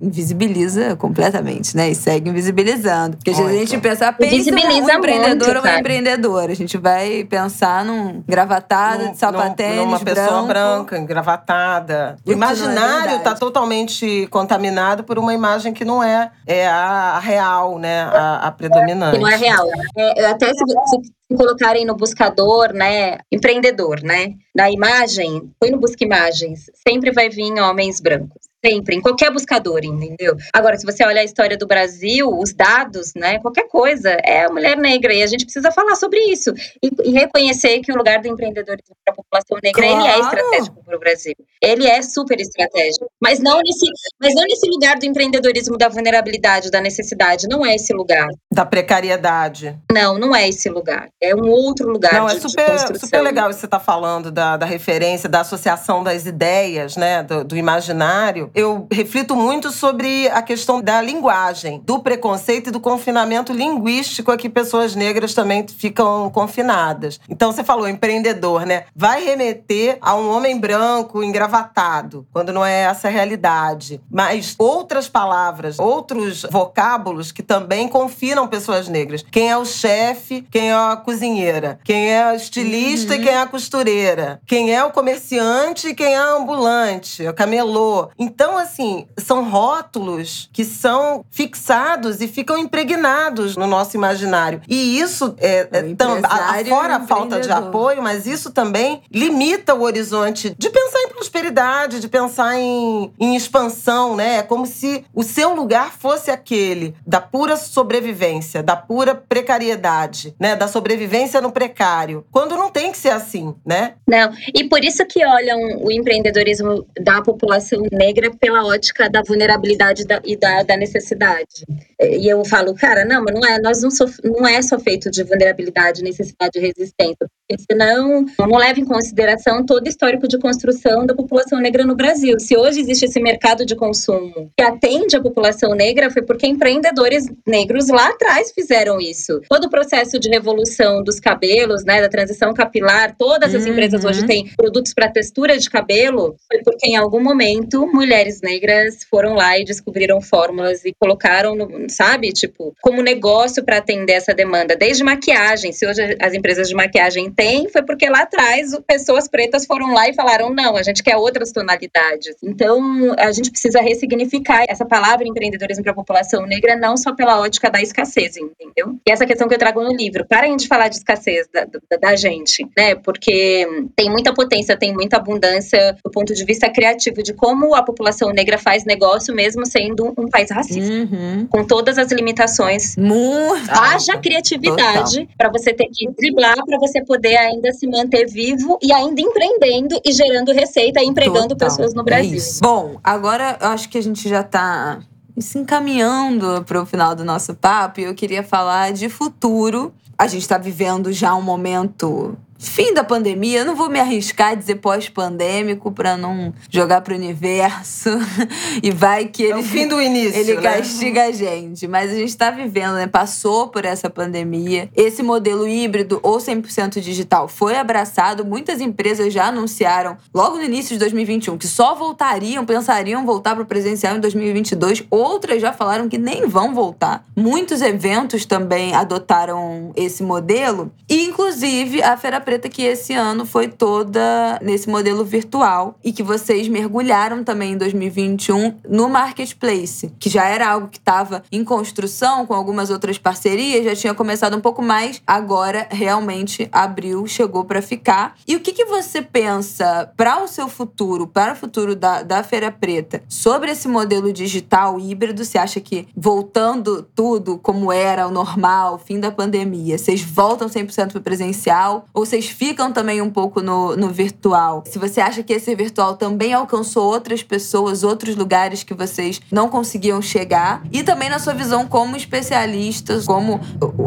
invisibiliza 0.02 0.96
completamente, 0.96 1.78
né? 1.78 1.90
E 1.90 1.96
segue 1.96 2.30
invisibilizando. 2.30 3.18
Porque 3.18 3.30
a 3.30 3.34
gente 3.34 3.78
pensa, 3.78 4.12
pensa 4.12 4.52
um 4.52 4.90
empreendedor 4.90 5.54
muito, 5.54 5.58
ou 5.58 5.62
uma 5.62 5.80
empreendedora. 5.80 6.52
A 6.52 6.56
gente 6.56 6.78
vai 6.78 7.24
pensar 7.26 7.86
num 7.86 8.24
gravatada, 8.28 9.10
de 9.10 9.18
sapatênis, 9.18 9.78
Numa 9.78 10.00
pessoa 10.00 10.42
branca, 10.44 10.98
engravatada. 10.98 12.18
O 12.26 12.32
imaginário 12.32 13.18
está 13.18 13.32
é 13.32 13.36
totalmente 13.36 14.28
contaminado 14.32 15.04
por 15.04 15.20
uma 15.20 15.34
imagem 15.34 15.74
que 15.74 15.86
não 15.86 16.04
é, 16.04 16.32
é 16.48 16.68
a 16.68 17.20
real, 17.20 17.78
né? 17.78 18.04
A, 18.04 18.48
a 18.48 18.52
predominante. 18.52 19.18
Que 19.18 19.24
não 19.24 19.30
é 19.30 19.36
real. 19.36 19.68
É, 19.98 20.26
até 20.26 20.48
se, 20.48 20.54
se 20.54 21.38
colocarem 21.38 21.86
no 21.86 21.96
buscador, 21.96 22.74
né, 22.74 23.18
empreendedor, 23.32 24.02
né, 24.04 24.15
na 24.56 24.72
imagem, 24.72 25.52
põe 25.60 25.72
no 25.72 25.80
busca 25.80 26.04
imagens, 26.04 26.70
sempre 26.88 27.12
vai 27.12 27.30
vir 27.30 27.52
homens 27.60 28.00
brancos. 28.00 28.48
Sempre, 28.66 28.96
em 28.96 29.02
qualquer 29.02 29.32
buscador, 29.32 29.82
entendeu? 29.84 30.36
Agora, 30.52 30.76
se 30.76 30.88
você 30.88 31.06
olhar 31.06 31.22
a 31.22 31.24
história 31.24 31.56
do 31.56 31.68
Brasil, 31.68 32.28
os 32.28 32.52
dados, 32.52 33.12
né, 33.16 33.38
qualquer 33.38 33.68
coisa, 33.68 34.10
é 34.24 34.46
a 34.46 34.50
mulher 34.50 34.76
negra. 34.76 35.14
E 35.14 35.22
a 35.22 35.28
gente 35.28 35.46
precisa 35.46 35.72
falar 35.72 35.96
sobre 35.96 36.20
isso. 36.32 36.52
E, 36.82 36.90
e 37.04 37.12
reconhecer 37.12 37.80
que 37.82 37.92
o 37.92 37.96
lugar 37.96 38.22
do 38.22 38.28
empreendedorismo 38.28 38.96
para 39.06 39.14
a 39.14 39.16
população 39.16 39.60
negra, 39.62 39.84
claro. 39.84 40.00
ele 40.00 40.08
é 40.08 40.20
estratégico 40.20 40.84
para 40.84 40.96
o 40.96 41.00
Brasil. 41.00 41.36
Ele 41.62 41.86
é 41.86 42.02
super 42.02 42.40
estratégico. 42.40 43.06
Mas 43.22 43.40
não, 43.40 43.60
nesse, 43.60 43.86
mas 44.20 44.34
não 44.34 44.44
nesse 44.44 44.68
lugar 44.68 44.98
do 44.98 45.06
empreendedorismo 45.06 45.78
da 45.78 45.88
vulnerabilidade, 45.88 46.72
da 46.72 46.82
necessidade. 46.82 47.48
Não 47.48 47.64
é 47.64 47.76
esse 47.76 47.94
lugar. 47.94 48.28
Da 48.52 48.66
precariedade. 48.66 49.78
Não, 49.92 50.18
não 50.18 50.36
é 50.36 50.50
esse 50.50 50.70
lugar. 50.70 51.10
É 51.22 51.36
um 51.36 51.52
outro 51.52 51.88
lugar 51.88 52.14
não, 52.14 52.26
de, 52.26 52.38
é 52.38 52.40
super, 52.40 52.80
super 52.98 53.22
legal 53.22 53.48
isso 53.52 53.58
que 53.58 53.62
você 53.62 53.68
está 53.68 53.80
falando 53.80 54.32
da, 54.32 54.58
da 54.58 54.66
referência, 54.66 55.30
da 55.30 55.42
associação 55.42 56.04
das 56.04 56.26
ideias, 56.26 56.98
né, 56.98 57.22
do, 57.22 57.44
do 57.44 57.56
imaginário 57.56 58.50
eu 58.56 58.88
reflito 58.90 59.36
muito 59.36 59.70
sobre 59.70 60.30
a 60.30 60.42
questão 60.42 60.82
da 60.82 61.02
linguagem, 61.02 61.82
do 61.86 62.00
preconceito 62.00 62.68
e 62.68 62.72
do 62.72 62.80
confinamento 62.80 63.52
linguístico 63.52 64.32
a 64.32 64.38
que 64.38 64.50
pessoas 64.50 64.96
negras 64.96 65.34
também 65.34 65.68
ficam 65.68 66.30
confinadas. 66.30 67.20
Então 67.30 67.52
você 67.52 67.64
falou 67.64 67.90
empreendedor, 67.90 68.66
né? 68.66 68.86
Vai 68.96 69.26
remeter 69.26 69.98
a 70.00 70.16
um 70.16 70.30
homem 70.30 70.58
branco 70.58 71.22
engravatado, 71.22 72.26
quando 72.32 72.54
não 72.54 72.66
é 72.66 72.84
essa 72.84 73.10
a 73.10 73.12
realidade. 73.12 74.00
Mas 74.10 74.56
outras 74.58 75.10
palavras, 75.10 75.78
outros 75.78 76.46
vocábulos 76.50 77.34
que 77.34 77.44
também 77.44 77.90
confinam 77.90 78.48
pessoas 78.48 78.88
negras. 78.88 79.26
Quem 79.30 79.50
é 79.50 79.58
o 79.58 79.66
chefe, 79.66 80.46
quem 80.50 80.72
é 80.72 80.74
a 80.74 80.96
cozinheira, 80.96 81.78
quem 81.84 82.12
é 82.12 82.24
a 82.24 82.36
estilista 82.36 83.14
uhum. 83.14 83.20
e 83.20 83.24
quem 83.24 83.34
é 83.34 83.42
a 83.42 83.48
costureira, 83.48 84.40
quem 84.46 84.74
é 84.74 84.82
o 84.84 84.92
comerciante 84.92 85.90
e 85.90 85.94
quem 85.94 86.14
é 86.14 86.18
a 86.18 86.36
ambulante, 86.36 87.28
o 87.28 87.34
camelô. 87.34 88.10
Então 88.18 88.35
então, 88.36 88.58
assim, 88.58 89.08
são 89.18 89.50
rótulos 89.50 90.50
que 90.52 90.66
são 90.66 91.24
fixados 91.32 92.20
e 92.20 92.28
ficam 92.28 92.58
impregnados 92.58 93.56
no 93.56 93.66
nosso 93.66 93.96
imaginário. 93.96 94.62
E 94.68 95.00
isso, 95.00 95.36
é, 95.40 95.70
é 95.72 96.66
fora 96.66 96.98
a 96.98 97.08
falta 97.08 97.40
de 97.40 97.50
apoio, 97.50 98.04
mas 98.04 98.28
isso 98.28 98.52
também 98.52 99.02
limita 99.10 99.74
o 99.74 99.84
horizonte 99.84 100.54
de 100.58 100.70
pensar 100.70 101.00
em 101.04 101.08
prosperidade, 101.08 102.02
de 102.02 102.10
pensar 102.10 102.60
em, 102.60 103.10
em 103.18 103.38
expansão, 103.38 104.18
né? 104.18 104.40
É 104.40 104.44
como 104.44 104.66
se 104.66 105.06
o 105.14 105.24
seu 105.24 105.56
lugar 105.56 105.94
fosse 105.94 106.30
aquele 106.30 106.94
da 107.08 107.22
pura 107.22 107.56
sobrevivência, 107.56 108.62
da 108.62 108.76
pura 108.76 109.16
precariedade, 109.16 110.36
né? 110.38 110.58
Da 110.58 110.68
sobrevivência 110.68 111.40
no 111.40 111.54
precário. 111.54 112.26
Quando 112.34 112.58
não 112.58 112.70
tem 112.70 112.92
que 112.92 112.98
ser 112.98 113.12
assim, 113.12 113.56
né? 113.66 113.94
Não. 114.06 114.34
E 114.54 114.66
por 114.66 114.84
isso 114.84 115.06
que 115.06 115.26
olham 115.26 115.58
o 115.82 115.90
empreendedorismo 115.90 116.86
da 117.00 117.22
população 117.22 117.82
negra 117.90 118.25
pela 118.32 118.66
ótica 118.66 119.10
da 119.10 119.22
vulnerabilidade 119.22 120.06
da, 120.06 120.22
e 120.24 120.36
da, 120.38 120.64
da, 120.64 120.78
necessidade. 120.78 121.66
E 122.00 122.28
eu 122.28 122.44
falo, 122.46 122.74
cara, 122.76 123.06
não, 123.06 123.24
mas 123.24 123.34
não 123.34 123.48
é, 123.48 123.60
nós 123.60 123.82
não, 123.82 123.90
não 124.24 124.48
é 124.48 124.62
só 124.62 124.78
feito 124.80 125.10
de 125.10 125.24
vulnerabilidade, 125.24 126.04
necessidade 126.04 126.52
e 126.56 126.60
resistência, 126.60 127.16
porque 127.20 127.64
senão 127.70 128.26
não 128.40 128.58
leva 128.58 128.80
em 128.80 128.86
consideração 128.86 129.66
todo 129.66 129.86
o 129.86 129.90
histórico 129.90 130.28
de 130.28 130.38
construção 130.38 131.06
da 131.06 131.16
população 131.16 131.60
negra 131.60 131.86
no 131.86 131.96
Brasil. 131.96 132.40
Se 132.40 132.58
hoje 132.58 132.82
existe 132.82 133.06
esse 133.06 133.20
mercado 133.20 133.66
de 133.66 133.76
consumo 133.76 134.52
que 134.58 134.64
atende 134.64 135.16
a 135.16 135.22
população 135.22 135.74
negra, 135.74 136.12
foi 136.12 136.22
porque 136.22 136.48
empreendedores 136.48 137.26
negros 137.48 137.88
lá 137.88 138.10
atrás 138.10 138.52
fizeram 138.52 139.00
isso. 139.00 139.42
Todo 139.50 139.66
o 139.66 139.70
processo 139.70 140.20
de 140.20 140.30
revolução 140.30 141.04
dos 141.04 141.20
cabelos, 141.20 141.86
né, 141.86 142.02
da 142.02 142.10
transição 142.10 142.54
capilar, 142.54 143.16
todas 143.18 143.54
as 143.56 143.64
uhum. 143.64 143.72
empresas 143.72 144.04
hoje 144.04 144.22
uhum. 144.22 144.28
têm 144.28 144.50
produtos 144.56 144.94
para 144.94 145.10
textura 145.10 145.58
de 145.58 145.70
cabelo, 145.70 146.36
foi 146.52 146.62
porque 146.64 146.90
em 146.90 146.98
algum 146.98 147.22
momento 147.22 147.88
mulheres 147.88 148.42
negras 148.42 149.04
foram 149.10 149.34
lá 149.34 149.58
e 149.58 149.64
descobriram 149.64 150.22
fórmulas 150.22 150.84
e 150.84 150.94
colocaram, 151.00 151.56
no, 151.56 151.85
sabe, 151.90 152.32
tipo, 152.32 152.76
como 152.82 153.02
negócio 153.02 153.64
para 153.64 153.78
atender 153.78 154.14
essa 154.14 154.34
demanda. 154.34 154.76
Desde 154.76 155.04
maquiagem, 155.04 155.72
se 155.72 155.86
hoje 155.86 156.18
as 156.22 156.34
empresas 156.34 156.68
de 156.68 156.76
maquiagem 156.76 157.32
têm, 157.32 157.70
foi 157.70 157.84
porque 157.84 158.10
lá 158.10 158.22
atrás 158.22 158.78
pessoas 158.88 159.28
pretas 159.28 159.66
foram 159.66 159.94
lá 159.94 160.08
e 160.10 160.14
falaram: 160.14 160.50
não, 160.50 160.76
a 160.76 160.84
gente 160.84 161.04
quer 161.04 161.16
outras 161.16 161.52
tonalidades. 161.52 162.36
Então, 162.44 163.14
a 163.18 163.32
gente 163.32 163.52
precisa 163.52 163.82
ressignificar 163.82 164.66
essa 164.68 164.86
palavra 164.86 165.28
empreendedorismo 165.28 165.84
para 165.84 165.92
a 165.92 165.96
população 165.96 166.46
negra, 166.46 166.76
não 166.76 166.98
só 166.98 167.14
pela 167.14 167.40
ótica 167.40 167.70
da 167.70 167.82
escassez, 167.82 168.38
entendeu? 168.38 168.96
E 169.06 169.12
essa 169.12 169.26
questão 169.26 169.48
que 169.48 169.54
eu 169.54 169.60
trago 169.60 169.84
no 169.84 169.94
livro. 169.94 170.26
Parem 170.28 170.56
de 170.56 170.68
falar 170.68 170.88
de 170.88 170.98
escassez 170.98 171.48
da, 171.54 171.66
da, 171.66 171.98
da 171.98 172.16
gente, 172.16 172.68
né? 172.78 172.96
Porque 172.96 173.68
tem 173.96 174.10
muita 174.10 174.34
potência, 174.34 174.78
tem 174.78 174.94
muita 174.94 175.18
abundância 175.18 175.98
do 176.04 176.12
ponto 176.12 176.34
de 176.34 176.46
vista 176.46 176.70
criativo 176.70 177.22
de 177.22 177.34
como 177.34 177.76
a 177.76 177.84
população 177.84 178.32
negra 178.32 178.58
faz 178.58 178.86
negócio 178.86 179.34
mesmo 179.34 179.66
sendo 179.66 180.14
um 180.18 180.30
país 180.30 180.50
racista. 180.52 180.94
Uhum. 180.94 181.48
Com 181.48 181.66
todas 181.76 181.98
as 181.98 182.10
limitações. 182.10 182.96
Muito. 182.96 183.70
Haja 183.70 184.18
criatividade 184.18 185.28
para 185.38 185.50
você 185.50 185.74
ter 185.74 185.90
que 185.92 186.10
driblar, 186.18 186.56
para 186.66 186.80
você 186.80 187.04
poder 187.04 187.36
ainda 187.36 187.74
se 187.74 187.86
manter 187.86 188.28
vivo 188.28 188.80
e 188.82 188.94
ainda 188.94 189.20
empreendendo 189.20 190.00
e 190.06 190.14
gerando 190.14 190.54
receita 190.54 191.02
e 191.02 191.06
empregando 191.06 191.50
Total. 191.50 191.68
pessoas 191.68 191.94
no 191.94 192.00
é 192.00 192.06
Brasil. 192.06 192.40
É 192.40 192.66
Bom, 192.66 192.98
agora 193.04 193.58
eu 193.60 193.68
acho 193.68 193.90
que 193.90 193.98
a 193.98 194.02
gente 194.02 194.30
já 194.30 194.40
está 194.40 195.02
se 195.38 195.58
encaminhando 195.58 196.64
para 196.64 196.82
o 196.82 196.86
final 196.86 197.14
do 197.14 197.26
nosso 197.26 197.54
papo 197.54 198.00
e 198.00 198.04
eu 198.06 198.16
queria 198.16 198.42
falar 198.42 198.94
de 198.94 199.10
futuro. 199.10 199.94
A 200.18 200.28
gente 200.28 200.44
está 200.44 200.58
vivendo 200.58 201.12
já 201.12 201.36
um 201.36 201.42
momento 201.42 202.38
fim 202.58 202.94
da 202.94 203.04
pandemia, 203.04 203.60
eu 203.60 203.66
não 203.66 203.76
vou 203.76 203.90
me 203.90 204.00
arriscar 204.00 204.52
a 204.52 204.56
dizer 204.56 204.76
pós-pandêmico 204.76 205.92
para 205.92 206.16
não 206.16 206.54
jogar 206.70 207.02
pro 207.02 207.16
universo 207.16 208.10
e 208.82 208.92
vai 208.92 209.26
que 209.26 209.44
ele 209.44 209.54
é 209.54 209.58
o 209.58 209.64
fim 209.64 209.88
do 209.88 210.02
início, 210.02 210.40
ele 210.40 210.56
né? 210.56 210.62
castiga 210.62 211.26
a 211.26 211.32
gente, 211.32 211.88
mas 211.88 212.12
a 212.12 212.16
gente 212.16 212.30
está 212.30 212.52
vivendo, 212.52 212.94
né? 212.94 213.08
Passou 213.08 213.68
por 213.68 213.86
essa 213.86 214.10
pandemia. 214.10 214.90
Esse 214.96 215.22
modelo 215.22 215.68
híbrido 215.68 216.20
ou 216.24 216.38
100% 216.38 217.00
digital 217.00 217.48
foi 217.48 217.76
abraçado, 217.78 218.46
muitas 218.46 218.80
empresas 218.80 219.34
já 219.34 219.48
anunciaram 219.48 220.18
logo 220.34 220.58
no 220.58 220.64
início 220.64 220.94
de 220.94 221.00
2021 221.00 221.58
que 221.58 221.68
só 221.68 221.94
voltariam, 221.96 222.66
pensariam 222.66 223.26
voltar 223.26 223.54
para 223.56 223.64
o 223.64 223.68
presencial 223.68 224.16
em 224.16 224.20
2022, 224.20 225.04
outras 225.10 225.62
já 225.62 225.74
falaram 225.74 226.08
que 226.08 226.18
nem 226.18 226.48
vão 226.48 226.74
voltar. 226.74 227.26
Muitos 227.36 227.82
eventos 227.82 228.46
também 228.46 228.96
adotaram 228.96 229.92
esse 229.96 230.24
modelo 230.24 230.92
e 231.10 231.26
inclusive 231.26 232.02
a 232.02 232.16
Feira 232.16 232.40
Preta 232.46 232.70
que 232.70 232.84
esse 232.84 233.12
ano 233.14 233.44
foi 233.44 233.68
toda 233.68 234.60
nesse 234.62 234.88
modelo 234.88 235.26
virtual 235.26 235.98
e 236.04 236.14
que 236.14 236.22
vocês 236.22 236.68
mergulharam 236.68 237.44
também 237.44 237.74
em 237.74 237.78
2021 237.78 238.76
no 238.88 239.10
marketplace, 239.10 240.14
que 240.20 240.30
já 240.30 240.46
era 240.46 240.70
algo 240.70 240.88
que 240.88 241.00
estava 241.00 241.42
em 241.52 241.64
construção 241.64 242.46
com 242.46 242.54
algumas 242.54 242.92
outras 242.92 243.18
parcerias, 243.18 243.84
já 243.84 243.96
tinha 243.96 244.14
começado 244.14 244.56
um 244.56 244.62
pouco 244.62 244.84
mais, 244.84 245.22
agora 245.26 245.88
realmente 245.90 246.70
abriu, 246.72 247.26
chegou 247.26 247.66
para 247.66 247.82
ficar. 247.82 248.36
E 248.48 248.56
o 248.56 248.60
que, 248.60 248.74
que 248.74 248.86
você 248.86 249.24
pensa 249.24 250.12
para 250.16 250.44
o 250.44 250.48
seu 250.48 250.70
futuro, 250.70 251.26
para 251.26 251.54
o 251.54 251.56
futuro 251.56 251.96
da, 251.96 252.22
da 252.22 252.44
Feira 252.44 252.72
Preta, 252.72 253.24
sobre 253.28 253.72
esse 253.72 253.88
modelo 253.88 254.32
digital 254.32 255.00
híbrido? 255.00 255.44
Você 255.44 255.58
acha 255.58 255.80
que 255.80 256.08
voltando 256.16 257.02
tudo 257.16 257.58
como 257.58 257.92
era 257.92 258.28
o 258.28 258.32
normal, 258.32 259.00
fim 259.00 259.20
da 259.20 259.32
pandemia, 259.32 259.98
vocês 259.98 260.22
voltam 260.22 260.68
100% 260.68 261.12
para 261.12 261.22
presencial 261.22 262.06
ou 262.14 262.26
vocês 262.26 262.35
ficam 262.44 262.92
também 262.92 263.22
um 263.22 263.30
pouco 263.30 263.62
no, 263.62 263.96
no 263.96 264.10
virtual. 264.10 264.84
Se 264.86 265.00
você 265.00 265.22
acha 265.22 265.42
que 265.42 265.54
esse 265.54 265.74
virtual 265.74 266.18
também 266.18 266.54
alcançou 266.54 267.06
outras 267.06 267.42
pessoas, 267.42 268.04
outros 268.04 268.36
lugares 268.36 268.84
que 268.84 268.94
vocês 268.94 269.40
não 269.50 269.70
conseguiam 269.70 270.22
chegar. 270.22 270.84
E 270.92 271.04
também 271.04 271.30
na 271.30 271.40
sua 271.40 271.54
visão 271.54 271.88
como 271.88 272.18
especialista, 272.18 273.22
como 273.26 273.60